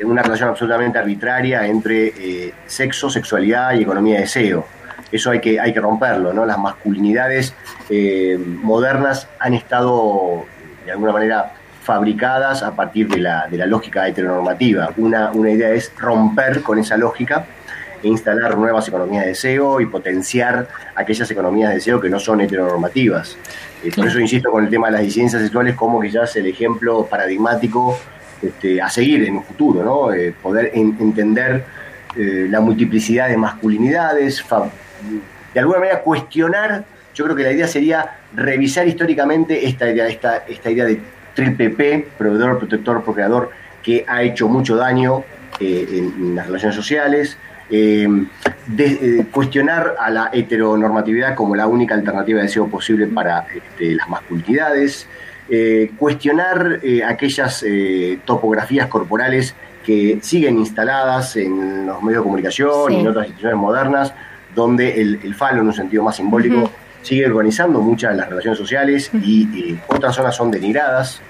una 0.04 0.24
relación 0.24 0.50
absolutamente 0.50 0.98
arbitraria 0.98 1.66
entre 1.68 2.54
sexo, 2.66 3.10
sexualidad 3.10 3.74
y 3.74 3.84
economía 3.84 4.16
de 4.16 4.22
deseo 4.22 4.66
eso 5.16 5.32
hay 5.32 5.40
que, 5.40 5.60
hay 5.60 5.74
que 5.74 5.80
romperlo, 5.80 6.34
¿no? 6.34 6.46
Las 6.46 6.58
masculinidades 6.58 7.54
eh, 7.90 8.38
modernas 8.38 9.28
han 9.40 9.54
estado 9.54 10.46
de 10.86 10.92
alguna 10.92 11.12
manera 11.12 11.54
fabricadas 11.82 12.64
a 12.64 12.76
partir 12.76 13.08
de 13.08 13.18
la, 13.18 13.48
de 13.48 13.58
la 13.58 13.66
lógica 13.66 14.08
heteronormativa. 14.08 14.92
Una, 14.98 15.32
una 15.32 15.52
idea 15.52 15.70
es 15.70 15.92
romper 15.98 16.62
con 16.62 16.80
esa 16.80 16.98
lógica 16.98 17.46
e 18.02 18.08
instalar 18.08 18.58
nuevas 18.58 18.88
economías 18.88 19.24
de 19.24 19.30
deseo 19.30 19.80
y 19.82 19.86
potenciar 19.86 20.68
aquellas 20.96 21.30
economías 21.30 21.70
de 21.70 21.76
deseo 21.76 22.00
que 22.00 22.10
no 22.10 22.20
son 22.20 22.42
heteronormativas. 22.42 23.38
Eh, 23.84 23.92
por 23.96 24.08
eso 24.08 24.20
insisto 24.20 24.52
con 24.52 24.64
el 24.64 24.70
tema 24.70 24.88
de 24.88 24.94
las 24.94 25.02
disidencias 25.02 25.42
sexuales 25.42 25.76
como 25.76 26.00
que 26.00 26.10
ya 26.10 26.24
es 26.24 26.36
el 26.36 26.48
ejemplo 26.48 27.06
paradigmático 27.06 27.98
este, 28.42 28.82
a 28.82 28.90
seguir 28.90 29.24
en 29.24 29.38
un 29.38 29.44
futuro, 29.44 29.84
¿no? 29.84 30.14
Eh, 30.14 30.34
poder 30.42 30.72
entender 30.74 31.66
eh, 32.18 32.48
la 32.50 32.62
multiplicidad 32.62 33.30
de 33.30 33.38
masculinidades, 33.38 34.44
de 35.54 35.60
alguna 35.60 35.80
manera 35.80 36.02
cuestionar, 36.02 36.84
yo 37.14 37.26
creo 37.26 37.36
que 37.36 37.44
la 37.44 37.52
idea 37.52 37.68
sería 37.68 38.18
revisar 38.34 38.88
históricamente 38.88 39.68
esta 39.68 39.90
idea, 39.90 40.08
esta, 40.08 40.38
esta 40.48 40.70
idea 40.70 40.86
de 40.86 41.00
triple 41.34 41.70
P, 41.70 42.08
proveedor, 42.18 42.60
protector, 42.60 43.04
procreador, 43.04 43.52
que 43.82 44.04
ha 44.08 44.24
hecho 44.24 44.48
mucho 44.48 44.76
daño 44.76 45.24
en, 45.60 46.36
las 46.36 46.48
relaciones 46.48 46.76
sociales, 46.76 47.38
de, 47.70 49.26
cuestionar 49.32 49.96
a 50.00 50.10
la 50.10 50.30
heteronormatividad 50.34 51.36
como 51.36 51.56
la 51.56 51.68
única 51.68 51.96
alternativa 51.96 52.40
de 52.40 52.48
deseo 52.48 52.68
posible 52.68 53.08
para 53.08 53.46
este, 53.54 53.96
las 53.96 54.10
masculinidades, 54.10 55.08
eh, 55.48 55.92
cuestionar 55.98 56.80
eh, 56.82 57.04
aquellas 57.04 57.64
eh, 57.68 58.20
topografías 58.26 58.88
corporales 58.88 59.54
que 59.86 60.18
siguen 60.24 60.58
instaladas 60.58 61.36
en 61.36 61.86
los 61.86 62.02
medios 62.02 62.22
de 62.22 62.24
comunicación 62.24 62.92
y 62.92 63.02
en 63.02 63.08
otras 63.08 63.28
instituciones 63.28 63.60
modernas, 63.60 64.14
donde 64.56 65.02
el, 65.02 65.36
falo, 65.36 65.62
en 65.62 65.68
un 65.68 65.74
sentido 65.74 66.04
más 66.04 66.16
simbólico, 66.16 66.72
sigue 67.02 67.28
organizando 67.28 67.82
muchas 67.82 68.12
de 68.12 68.18
las 68.18 68.30
relaciones 68.30 68.58
sociales 68.58 69.12
y 69.14 69.78
otras 69.88 70.16
zonas 70.16 70.36
son 70.36 70.50
denigradas. 70.50 71.22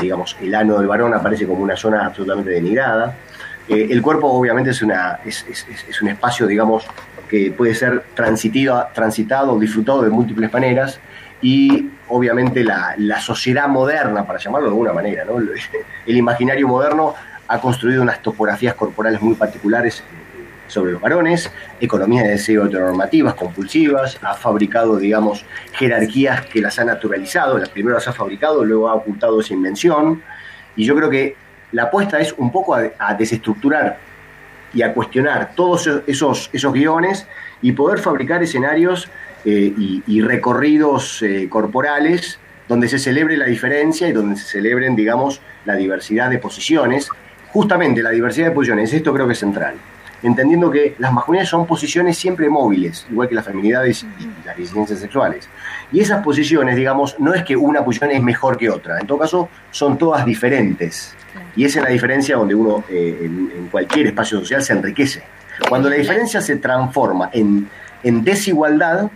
digamos, 0.00 0.36
el 0.40 0.54
ano 0.54 0.78
del 0.78 0.86
varón 0.86 1.14
aparece 1.14 1.46
como 1.46 1.62
una 1.62 1.76
zona 1.76 2.06
absolutamente 2.06 2.50
denigrada. 2.50 3.16
el 3.68 4.02
cuerpo, 4.02 4.28
obviamente, 4.28 4.70
es, 4.70 4.82
una, 4.82 5.20
es, 5.24 5.44
es, 5.48 6.02
un 6.02 6.08
espacio, 6.08 6.46
digamos, 6.46 6.86
que 7.28 7.50
puede 7.50 7.74
ser 7.74 8.04
transitado, 8.14 8.88
transitado, 8.94 9.58
disfrutado 9.58 10.02
de 10.02 10.10
múltiples 10.10 10.52
maneras 10.52 11.00
y 11.40 11.90
obviamente 12.08 12.64
la, 12.64 13.20
sociedad 13.20 13.68
moderna, 13.68 14.26
para 14.26 14.38
llamarlo 14.38 14.68
de 14.68 14.72
alguna 14.72 14.92
manera, 14.92 15.24
¿no? 15.24 15.38
el 15.38 16.16
imaginario 16.16 16.66
moderno 16.66 17.14
ha 17.46 17.60
construido 17.60 18.02
unas 18.02 18.20
topografías 18.22 18.74
corporales 18.74 19.20
muy 19.22 19.34
particulares 19.34 20.02
sobre 20.68 20.92
los 20.92 21.00
varones, 21.00 21.50
economías 21.80 22.24
de 22.24 22.30
deseo 22.30 22.66
heteronormativas, 22.66 23.34
compulsivas, 23.34 24.18
ha 24.22 24.34
fabricado, 24.34 24.96
digamos, 24.96 25.44
jerarquías 25.72 26.46
que 26.46 26.60
las 26.60 26.78
ha 26.78 26.84
naturalizado, 26.84 27.58
las 27.58 27.70
primero 27.70 27.96
las 27.96 28.06
ha 28.06 28.12
fabricado, 28.12 28.64
luego 28.64 28.88
ha 28.88 28.94
ocultado 28.94 29.40
esa 29.40 29.54
invención, 29.54 30.22
y 30.76 30.84
yo 30.84 30.94
creo 30.94 31.10
que 31.10 31.36
la 31.72 31.84
apuesta 31.84 32.20
es 32.20 32.32
un 32.38 32.50
poco 32.50 32.74
a, 32.74 33.14
desestructurar 33.14 33.98
y 34.72 34.82
a 34.82 34.94
cuestionar 34.94 35.54
todos 35.54 35.88
esos, 36.06 36.50
esos 36.52 36.72
guiones 36.72 37.26
y 37.62 37.72
poder 37.72 37.98
fabricar 37.98 38.42
escenarios 38.42 39.08
eh, 39.44 39.72
y, 40.06 40.20
recorridos 40.20 41.22
eh, 41.22 41.48
corporales 41.48 42.38
donde 42.68 42.88
se 42.88 42.98
celebre 42.98 43.36
la 43.36 43.46
diferencia 43.46 44.08
y 44.08 44.12
donde 44.12 44.36
se 44.36 44.44
celebren, 44.44 44.94
digamos, 44.94 45.40
la 45.64 45.74
diversidad 45.74 46.28
de 46.28 46.38
posiciones. 46.38 47.08
Justamente 47.50 48.02
la 48.02 48.10
diversidad 48.10 48.48
de 48.48 48.52
posiciones, 48.52 48.92
esto 48.92 49.12
creo 49.14 49.26
que 49.26 49.32
es 49.32 49.38
central. 49.38 49.74
Entendiendo 50.22 50.70
que 50.70 50.94
las 50.98 51.12
masculinidades 51.12 51.48
son 51.48 51.66
posiciones 51.66 52.18
siempre 52.18 52.48
móviles, 52.48 53.06
igual 53.10 53.28
que 53.28 53.34
las 53.34 53.44
feminidades 53.44 54.04
y 54.18 54.46
las 54.46 54.56
disidencias 54.56 54.98
sexuales. 54.98 55.48
Y 55.92 56.00
esas 56.00 56.24
posiciones, 56.24 56.76
digamos, 56.76 57.18
no 57.18 57.34
es 57.34 57.44
que 57.44 57.56
una 57.56 57.84
posición 57.84 58.10
es 58.10 58.22
mejor 58.22 58.56
que 58.56 58.68
otra, 58.68 58.98
en 58.98 59.06
todo 59.06 59.18
caso 59.18 59.48
son 59.70 59.96
todas 59.96 60.24
diferentes. 60.24 61.14
Y 61.54 61.64
esa 61.64 61.80
es 61.80 61.84
la 61.84 61.90
diferencia 61.90 62.36
donde 62.36 62.54
uno 62.54 62.84
eh, 62.88 63.18
en, 63.22 63.68
cualquier 63.70 64.06
espacio 64.08 64.40
social 64.40 64.62
se 64.62 64.72
enriquece. 64.72 65.22
Cuando 65.68 65.88
la 65.90 65.96
diferencia 65.96 66.40
se 66.40 66.56
transforma 66.56 67.30
en, 67.32 67.68
en 68.02 68.24
desigualdad, 68.24 69.10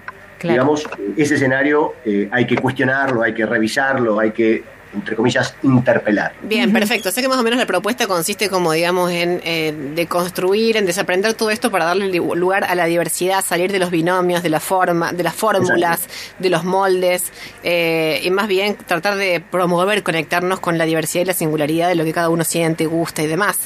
Digamos, 0.48 0.88
ese 1.16 1.36
escenario 1.36 1.94
eh, 2.04 2.28
hay 2.32 2.46
que 2.46 2.56
cuestionarlo, 2.56 3.22
hay 3.22 3.32
que 3.32 3.46
revisarlo, 3.46 4.18
hay 4.18 4.32
que 4.32 4.64
entre 4.94 5.16
comillas, 5.16 5.54
interpelar. 5.62 6.32
Bien, 6.42 6.72
perfecto. 6.72 7.10
Sé 7.10 7.22
que 7.22 7.28
más 7.28 7.38
o 7.38 7.42
menos 7.42 7.58
la 7.58 7.66
propuesta 7.66 8.06
consiste 8.06 8.48
como, 8.48 8.72
digamos, 8.72 9.10
en 9.10 9.40
eh, 9.44 9.72
de 9.94 10.06
construir, 10.06 10.76
en 10.76 10.86
desaprender 10.86 11.34
todo 11.34 11.50
esto 11.50 11.70
para 11.70 11.84
darle 11.84 12.08
lugar 12.08 12.64
a 12.64 12.74
la 12.74 12.86
diversidad, 12.86 13.44
salir 13.44 13.72
de 13.72 13.78
los 13.78 13.90
binomios, 13.90 14.42
de 14.42 14.50
la 14.50 14.60
forma, 14.60 15.12
de 15.12 15.22
las 15.22 15.34
fórmulas, 15.34 16.08
de 16.38 16.50
los 16.50 16.64
moldes, 16.64 17.32
eh, 17.62 18.20
y 18.22 18.30
más 18.30 18.48
bien 18.48 18.76
tratar 18.76 19.16
de 19.16 19.40
promover, 19.40 20.02
conectarnos 20.02 20.60
con 20.60 20.78
la 20.78 20.84
diversidad 20.84 21.22
y 21.22 21.26
la 21.26 21.34
singularidad 21.34 21.88
de 21.88 21.94
lo 21.94 22.04
que 22.04 22.12
cada 22.12 22.28
uno 22.28 22.44
siente, 22.44 22.86
gusta 22.86 23.22
y 23.22 23.26
demás. 23.26 23.56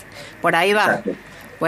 Por 0.40 0.54
ahí 0.54 0.72
va 0.72 1.02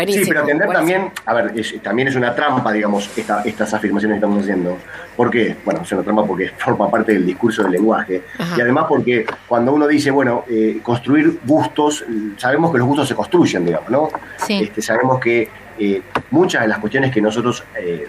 sí, 0.07 0.25
pero 0.27 0.43
atender 0.43 0.69
también, 0.69 1.11
a 1.25 1.35
ver, 1.35 1.53
también 1.83 2.09
es 2.09 2.17
una 2.17 2.35
trampa, 2.35 2.73
digamos, 2.73 3.11
estas 3.17 3.75
afirmaciones 3.75 4.17
que 4.17 4.19
estamos 4.19 4.43
haciendo. 4.43 4.79
¿Por 5.17 5.31
qué? 5.31 5.57
Bueno, 5.65 5.81
es 5.83 5.93
una 5.93 6.03
trampa 6.03 6.27
porque 6.27 6.49
forma 6.59 6.91
parte 6.91 7.13
del 7.13 7.25
discurso 7.25 7.63
del 7.63 7.73
lenguaje. 7.73 8.23
Y 8.57 8.61
además 8.61 8.87
porque 8.89 9.27
cuando 9.47 9.73
uno 9.73 9.87
dice, 9.87 10.11
bueno, 10.11 10.45
eh, 10.49 10.81
construir 10.83 11.41
gustos, 11.45 12.05
sabemos 12.37 12.73
que 12.73 12.79
los 12.79 12.87
gustos 12.87 13.09
se 13.09 13.15
construyen, 13.15 13.65
digamos, 13.65 13.91
¿no? 13.91 14.09
Este, 14.49 14.83
sabemos 14.83 15.21
que 15.21 15.49
eh, 15.79 16.03
muchas 16.31 16.63
de 16.63 16.69
las 16.69 16.79
cuestiones 16.79 17.13
que 17.13 17.23
nosotros 17.23 17.65
eh, 17.79 18.07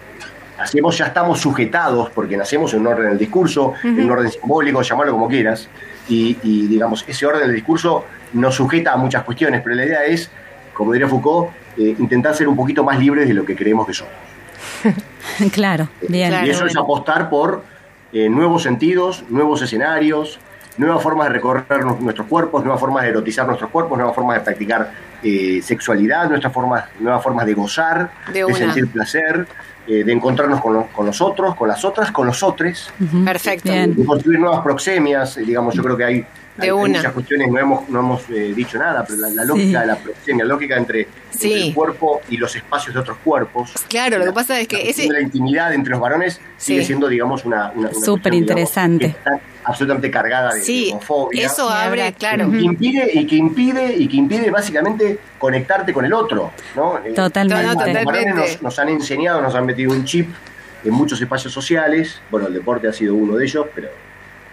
hacemos 0.58 0.98
ya 0.98 1.08
estamos 1.08 1.40
sujetados, 1.40 2.10
porque 2.10 2.36
nacemos 2.36 2.74
en 2.74 2.82
un 2.82 2.88
orden 2.88 3.10
del 3.10 3.18
discurso, 3.18 3.74
en 3.84 4.04
un 4.04 4.12
orden 4.12 4.30
simbólico, 4.30 4.82
llamarlo 4.82 5.14
como 5.14 5.30
quieras, 5.30 5.70
y, 6.10 6.38
y 6.44 6.68
digamos, 6.68 7.06
ese 7.08 7.26
orden 7.26 7.44
del 7.44 7.56
discurso 7.56 8.06
nos 8.34 8.56
sujeta 8.56 8.94
a 8.94 8.98
muchas 8.98 9.24
cuestiones, 9.24 9.62
pero 9.64 9.76
la 9.76 9.86
idea 9.86 10.04
es 10.06 10.30
como 10.80 10.94
diría 10.94 11.10
Foucault, 11.10 11.50
eh, 11.78 11.96
intentar 11.98 12.36
ser 12.36 12.48
un 12.48 12.56
poquito 12.56 12.84
más 12.84 13.00
libres 13.00 13.28
de 13.28 13.34
lo 13.34 13.46
que 13.46 13.56
creemos 13.56 13.88
que 13.88 13.94
somos. 13.94 14.14
claro, 15.52 15.88
bien. 16.08 16.34
y 16.46 16.50
eso 16.50 16.66
es 16.66 16.76
apostar 16.76 17.30
por 17.30 17.64
eh, 18.12 18.30
nuevos 18.30 18.64
sentidos, 18.64 19.24
nuevos 19.30 19.62
escenarios, 19.62 20.40
nuevas 20.78 21.02
formas 21.02 21.28
de 21.28 21.34
recorrer 21.34 21.86
nuestros 22.00 22.28
cuerpos, 22.28 22.64
nuevas 22.64 22.80
formas 22.80 23.04
de 23.04 23.10
erotizar 23.10 23.46
nuestros 23.46 23.70
cuerpos, 23.70 23.98
nuevas 23.98 24.16
formas 24.16 24.38
de 24.38 24.44
practicar 24.44 24.92
eh, 25.24 25.62
sexualidad, 25.62 26.30
nuevas 26.30 26.54
formas, 26.54 26.86
nuevas 27.00 27.24
formas 27.24 27.46
de 27.46 27.54
gozar, 27.54 28.12
de, 28.34 28.54
sentir 28.54 28.88
placer, 28.88 29.48
de 29.88 30.12
encontrarnos 30.12 30.62
con, 30.62 30.84
con, 30.84 31.08
los 31.08 31.20
otros, 31.20 31.56
con 31.56 31.68
las 31.68 31.84
otras, 31.84 32.12
con 32.12 32.28
los 32.28 32.44
otros. 32.44 32.94
Perfecto. 33.26 33.72
De 33.72 34.06
construir 34.06 34.40
nuevas 34.40 34.62
proxemias, 34.62 35.36
digamos, 35.38 35.74
yo 35.74 35.82
creo 35.82 35.98
que 35.98 36.04
hay 36.04 36.26
hay, 36.62 36.72
muchas 36.72 37.14
cuestiones, 37.14 37.52
no 37.52 37.60
hemos, 37.60 37.90
no 37.90 38.00
hemos 38.00 38.30
eh, 38.30 38.54
dicho 38.56 38.78
nada, 38.78 39.06
pero 39.06 39.20
la, 39.30 39.44
lógica 39.44 39.82
de 39.82 39.88
la 39.88 39.96
proxemia, 39.96 40.46
la 40.46 40.54
lógica 40.54 40.78
entre, 40.78 41.08
el 41.42 41.74
cuerpo 41.74 42.22
y 42.30 42.38
los 42.38 42.56
espacios 42.56 42.94
de 42.94 43.02
otros 43.02 43.18
cuerpos. 43.24 43.72
Claro, 43.88 44.18
lo 44.18 44.26
que 44.26 44.32
pasa 44.34 44.60
es 44.60 44.68
que 44.68 44.90
ese... 44.90 45.08
La 45.08 45.22
intimidad 45.22 45.74
entre 45.74 45.92
los 45.92 46.00
varones 46.00 46.40
sigue 46.58 46.84
siendo, 46.84 47.08
digamos, 47.08 47.46
una... 47.46 47.72
una, 47.72 47.94
Súper 47.94 48.34
interesante. 48.34 49.16
absolutamente 49.64 50.10
cargada 50.10 50.54
de, 50.54 50.62
sí, 50.62 50.90
homofobia. 50.92 51.46
Eso 51.46 51.70
abre, 51.70 52.14
claro. 52.14 52.54
Y 52.54 52.64
impide, 52.64 53.12
y 53.14 53.26
que 53.26 53.36
impide, 53.36 53.96
y 53.96 54.08
que 54.08 54.18
impide 54.18 54.50
básicamente 54.50 55.20
conectarte 55.38 55.94
con 55.94 56.06
el 56.06 56.14
otro, 56.14 56.52
¿no? 56.76 56.98
Eh, 56.98 57.14
totalmente. 57.14 57.94
Los 57.94 58.06
varones 58.06 58.36
nos, 58.36 58.62
nos 58.62 58.80
han 58.80 58.90
enseñado, 58.90 59.42
nos 59.42 59.56
han 59.56 59.66
metido 59.66 59.92
un 59.92 60.06
chip 60.06 60.30
en 60.84 60.94
muchos 60.94 61.22
espacios 61.22 61.54
sociales, 61.54 62.22
bueno, 62.32 62.48
el 62.48 62.54
deporte 62.54 62.88
ha 62.88 62.94
sido 62.94 63.16
uno 63.16 63.36
de 63.36 63.46
ellos, 63.46 63.68
pero 63.76 63.90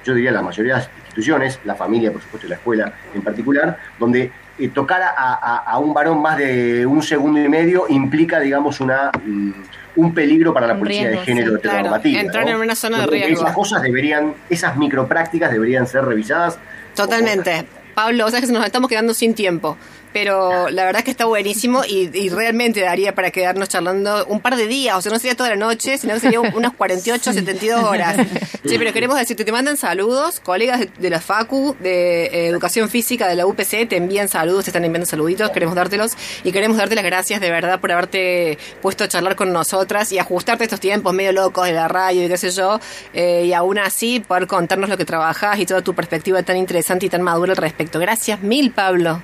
yo 0.04 0.14
diría 0.14 0.32
la 0.32 0.42
mayoría 0.42 0.74
de 0.74 0.80
instituciones, 1.16 1.58
la 1.64 1.74
familia, 1.74 2.12
por 2.12 2.20
supuesto, 2.20 2.46
y 2.46 2.50
la 2.50 2.56
escuela 2.56 2.92
en 3.14 3.22
particular, 3.22 3.78
donde 3.98 4.30
eh, 4.58 4.68
tocar 4.68 5.02
a, 5.02 5.78
un 5.78 5.94
varón 5.94 6.20
más 6.20 6.36
de 6.36 6.84
un 6.84 7.02
segundo 7.02 7.40
y 7.40 7.48
medio 7.48 7.86
implica, 7.88 8.38
digamos, 8.40 8.80
una 8.80 9.10
mm, 9.24 9.52
un 9.96 10.12
peligro 10.12 10.52
para 10.52 10.66
la 10.66 10.78
policía 10.78 11.08
de 11.08 11.18
género 11.18 11.58
claro, 11.58 11.98
Entrar 12.04 12.48
en 12.48 12.56
una 12.56 12.74
zona 12.74 13.00
de 13.00 13.06
riesgo. 13.06 13.44
Esas 13.44 13.54
cosas 13.54 13.80
deberían, 13.80 14.34
esas 14.50 14.76
microprácticas 14.76 15.50
deberían 15.50 15.86
ser 15.86 16.04
revisadas. 16.04 16.58
Totalmente. 16.94 17.66
Pablo, 17.94 18.26
o 18.26 18.30
sea 18.30 18.42
que 18.42 18.46
nos 18.48 18.66
estamos 18.66 18.90
quedando 18.90 19.14
sin 19.14 19.32
tiempo 19.32 19.78
pero 20.16 20.70
la 20.70 20.86
verdad 20.86 21.00
es 21.00 21.04
que 21.04 21.10
está 21.10 21.26
buenísimo 21.26 21.82
y, 21.86 22.30
realmente 22.30 22.80
daría 22.80 23.14
para 23.14 23.30
quedarnos 23.30 23.68
charlando 23.68 24.24
un 24.26 24.40
par 24.40 24.56
de 24.56 24.66
días, 24.66 24.96
o 24.96 25.02
sea, 25.02 25.12
no 25.12 25.18
sería 25.18 25.36
toda 25.36 25.50
la 25.50 25.56
noche, 25.56 25.98
sino 25.98 26.14
que 26.14 26.20
sería 26.20 26.40
unas 26.40 26.72
48, 26.76 27.34
72 27.34 27.84
horas. 27.84 28.16
Sí, 28.64 28.78
pero 28.78 28.94
queremos 28.94 29.18
decirte, 29.18 29.44
te 29.44 29.52
mandan 29.52 29.76
saludos, 29.76 30.40
colegas 30.40 30.86
de, 30.98 31.10
la 31.10 31.20
FACU, 31.20 31.76
de 31.80 32.24
eh, 32.24 32.46
Educación 32.48 32.88
Física 32.88 33.28
de 33.28 33.34
la 33.34 33.46
UPC, 33.46 33.86
te 33.88 33.96
envían 33.96 34.30
saludos, 34.30 34.64
te 34.64 34.70
están 34.70 34.86
enviando 34.86 35.04
saluditos, 35.04 35.50
queremos 35.50 35.74
dártelos 35.74 36.12
y 36.44 36.50
queremos 36.50 36.78
darte 36.78 36.94
las 36.94 37.04
gracias 37.04 37.38
de 37.42 37.50
verdad 37.50 37.78
por 37.78 37.92
haberte 37.92 38.56
puesto 38.80 39.04
a 39.04 39.08
charlar 39.08 39.36
con 39.36 39.52
nosotras 39.52 40.12
y 40.12 40.18
ajustarte 40.18 40.64
estos 40.64 40.80
tiempos 40.80 41.12
medio 41.12 41.32
locos 41.32 41.66
de 41.66 41.72
la 41.72 41.88
radio 41.88 42.24
y 42.24 42.28
qué 42.28 42.38
sé 42.38 42.50
yo, 42.52 42.80
eh, 43.12 43.44
y 43.44 43.52
aún 43.52 43.78
así 43.78 44.20
poder 44.20 44.46
contarnos 44.46 44.88
lo 44.88 44.96
que 44.96 45.04
trabajas 45.04 45.58
y 45.58 45.66
toda 45.66 45.82
tu 45.82 45.94
perspectiva 45.94 46.42
tan 46.42 46.56
interesante 46.56 47.04
y 47.04 47.10
tan 47.10 47.20
madura 47.20 47.52
al 47.52 47.58
respecto. 47.58 47.98
Gracias 48.00 48.40
mil, 48.40 48.70
Pablo. 48.70 49.20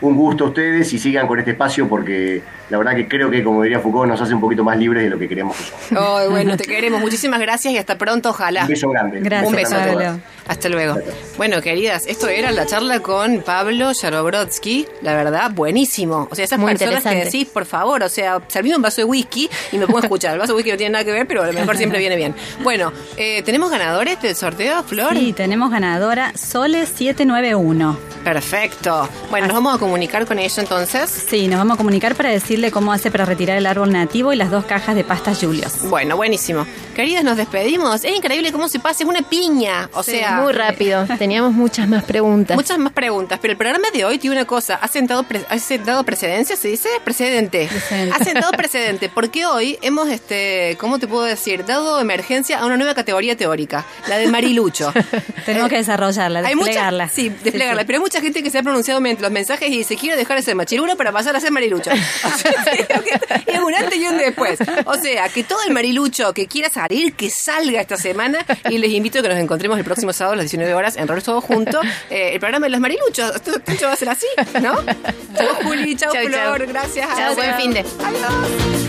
Un 0.00 0.16
gusto 0.16 0.44
a 0.44 0.48
ustedes 0.48 0.92
y 0.92 0.98
sigan 0.98 1.26
con 1.26 1.38
este 1.38 1.52
espacio 1.52 1.88
porque 1.88 2.42
la 2.70 2.78
verdad 2.78 2.94
que 2.94 3.08
creo 3.08 3.30
que, 3.30 3.42
como 3.42 3.62
diría 3.62 3.80
Foucault, 3.80 4.08
nos 4.08 4.20
hace 4.20 4.34
un 4.34 4.40
poquito 4.40 4.62
más 4.62 4.78
libres 4.78 5.02
de 5.02 5.10
lo 5.10 5.18
que 5.18 5.28
queríamos 5.28 5.56
que 5.56 5.96
Oh, 5.96 6.30
bueno, 6.30 6.56
te 6.56 6.64
queremos. 6.64 7.00
Muchísimas 7.00 7.40
gracias 7.40 7.74
y 7.74 7.78
hasta 7.78 7.96
pronto, 7.96 8.30
ojalá. 8.30 8.62
Un 8.62 8.68
beso 8.68 8.90
grande. 8.90 9.20
Gracias, 9.20 9.48
un 9.50 9.56
beso. 9.56 9.76
Pablo. 9.76 10.20
Hasta 10.46 10.68
luego. 10.68 10.96
Bueno, 11.36 11.60
queridas, 11.60 12.06
esto 12.06 12.28
era 12.28 12.50
la 12.50 12.64
charla 12.66 13.00
con 13.00 13.42
Pablo 13.42 13.92
Yarobrodsky. 13.92 14.86
La 15.02 15.14
verdad, 15.14 15.50
buenísimo. 15.50 16.26
O 16.30 16.34
sea, 16.34 16.44
esas 16.44 16.58
Muy 16.58 16.74
personas 16.74 17.02
que 17.02 17.24
decís, 17.24 17.48
por 17.48 17.66
favor, 17.66 18.02
o 18.02 18.08
sea, 18.08 18.40
servime 18.48 18.76
un 18.76 18.82
vaso 18.82 19.02
de 19.02 19.04
whisky 19.04 19.48
y 19.72 19.78
me 19.78 19.86
pongo 19.86 19.98
a 19.98 20.02
escuchar. 20.02 20.32
El 20.34 20.38
vaso 20.38 20.52
de 20.52 20.56
whisky 20.56 20.70
no 20.70 20.76
tiene 20.76 20.92
nada 20.92 21.04
que 21.04 21.12
ver, 21.12 21.26
pero 21.26 21.42
a 21.42 21.46
lo 21.46 21.52
mejor 21.52 21.76
siempre 21.78 21.98
viene 21.98 22.16
bien. 22.16 22.34
Bueno, 22.62 22.92
eh, 23.16 23.42
¿tenemos 23.42 23.70
ganadores 23.70 24.20
del 24.22 24.34
sorteo, 24.36 24.82
Flor? 24.84 25.14
Sí, 25.14 25.32
tenemos 25.32 25.70
ganadora 25.70 26.32
Sole 26.36 26.86
791. 26.86 27.98
Perfecto. 28.24 29.08
Bueno, 29.30 29.46
nos 29.46 29.54
vamos 29.54 29.74
a 29.74 29.78
comunicar 29.88 30.26
con 30.26 30.38
ella 30.38 30.60
entonces. 30.62 31.08
Sí, 31.28 31.48
nos 31.48 31.58
vamos 31.58 31.74
a 31.74 31.78
comunicar 31.78 32.14
para 32.14 32.28
decirle 32.30 32.70
cómo 32.70 32.92
hace 32.92 33.10
para 33.10 33.24
retirar 33.24 33.56
el 33.56 33.64
árbol 33.66 33.90
nativo 33.90 34.32
y 34.32 34.36
las 34.36 34.50
dos 34.50 34.64
cajas 34.66 34.94
de 34.94 35.02
pastas 35.02 35.38
Julios. 35.40 35.72
Bueno, 35.88 36.16
buenísimo. 36.16 36.66
Queridas, 36.94 37.24
nos 37.24 37.36
despedimos. 37.38 38.04
Es 38.04 38.14
increíble 38.14 38.52
cómo 38.52 38.68
se 38.68 38.78
pasa, 38.80 39.02
es 39.04 39.08
una 39.08 39.22
piña. 39.22 39.88
O 39.94 40.02
sea, 40.02 40.40
Muy 40.42 40.52
rápido. 40.52 41.06
Teníamos 41.18 41.52
muchas 41.52 41.88
más 41.88 42.04
preguntas. 42.04 42.54
Muchas 42.56 42.78
más 42.78 42.92
preguntas, 42.92 43.38
pero 43.40 43.52
el 43.52 43.56
programa 43.56 43.88
de 43.92 44.04
hoy 44.04 44.18
tiene 44.18 44.36
una 44.36 44.44
cosa. 44.44 44.74
¿Ha 44.74 44.88
sentado, 44.88 45.22
pre- 45.22 45.46
ha 45.48 45.58
sentado 45.58 46.04
precedencia? 46.04 46.54
¿Se 46.56 46.68
dice? 46.68 46.88
Precedente. 47.04 47.66
Precedente. 47.70 48.14
Ha 48.14 48.24
sentado 48.24 48.52
precedente, 48.56 49.08
porque 49.08 49.46
hoy 49.46 49.78
hemos, 49.80 50.08
este, 50.08 50.76
¿cómo 50.78 50.98
te 50.98 51.06
puedo 51.06 51.24
decir? 51.24 51.64
Dado 51.64 51.98
emergencia 52.00 52.58
a 52.58 52.66
una 52.66 52.76
nueva 52.76 52.94
categoría 52.94 53.36
teórica, 53.36 53.86
la 54.08 54.18
de 54.18 54.26
Marilucho. 54.28 54.92
Tenemos 55.46 55.68
que 55.70 55.76
desarrollarla, 55.76 56.40
Hay 56.40 56.54
mucha, 56.56 56.66
desplegarla. 56.66 57.08
sí, 57.08 57.28
desplegarla, 57.30 57.84
pero 57.84 57.98
hay 57.98 58.02
mucha 58.02 58.20
gente 58.20 58.42
que 58.42 58.50
se 58.50 58.58
ha 58.58 58.62
pronunciado 58.62 59.00
mediante 59.00 59.22
los 59.22 59.30
mensajes 59.32 59.70
y 59.70 59.77
dice, 59.78 59.96
quiero 59.96 60.16
dejar 60.16 60.36
de 60.36 60.42
ser 60.42 60.54
machirulo 60.54 60.96
para 60.96 61.12
pasar 61.12 61.34
a 61.36 61.40
ser 61.40 61.50
marilucho. 61.50 61.90
Que 63.44 63.52
es 63.54 63.60
un 63.60 63.74
antes 63.74 63.96
y 63.96 64.06
un 64.06 64.18
después. 64.18 64.58
O 64.84 64.94
sea, 64.94 65.28
que 65.28 65.42
todo 65.44 65.58
el 65.66 65.72
marilucho 65.72 66.32
que 66.32 66.46
quiera 66.46 66.68
salir, 66.68 67.14
que 67.14 67.30
salga 67.30 67.80
esta 67.80 67.96
semana 67.96 68.44
y 68.68 68.78
les 68.78 68.90
invito 68.92 69.18
a 69.18 69.22
que 69.22 69.28
nos 69.28 69.38
encontremos 69.38 69.78
el 69.78 69.84
próximo 69.84 70.12
sábado 70.12 70.34
a 70.34 70.36
las 70.36 70.44
19 70.44 70.74
horas 70.74 70.96
en 70.96 71.08
Roles 71.08 71.24
Todos 71.24 71.44
Juntos. 71.44 71.84
Eh, 72.10 72.30
el 72.34 72.40
programa 72.40 72.66
de 72.66 72.70
los 72.70 72.80
mariluchos. 72.80 73.36
Esto, 73.36 73.52
esto 73.66 73.86
va 73.86 73.92
a 73.92 73.96
ser 73.96 74.08
así, 74.10 74.26
¿no? 74.60 74.74
Chau, 75.36 75.54
Juli, 75.62 75.96
chau, 75.96 76.12
Chau, 76.12 76.26
Flor, 76.26 76.58
chau. 76.58 76.68
gracias. 76.68 77.08
Chau, 77.16 77.34
buen 77.34 77.54
fin 77.56 77.72
de. 77.72 77.80
Adiós. 77.80 78.87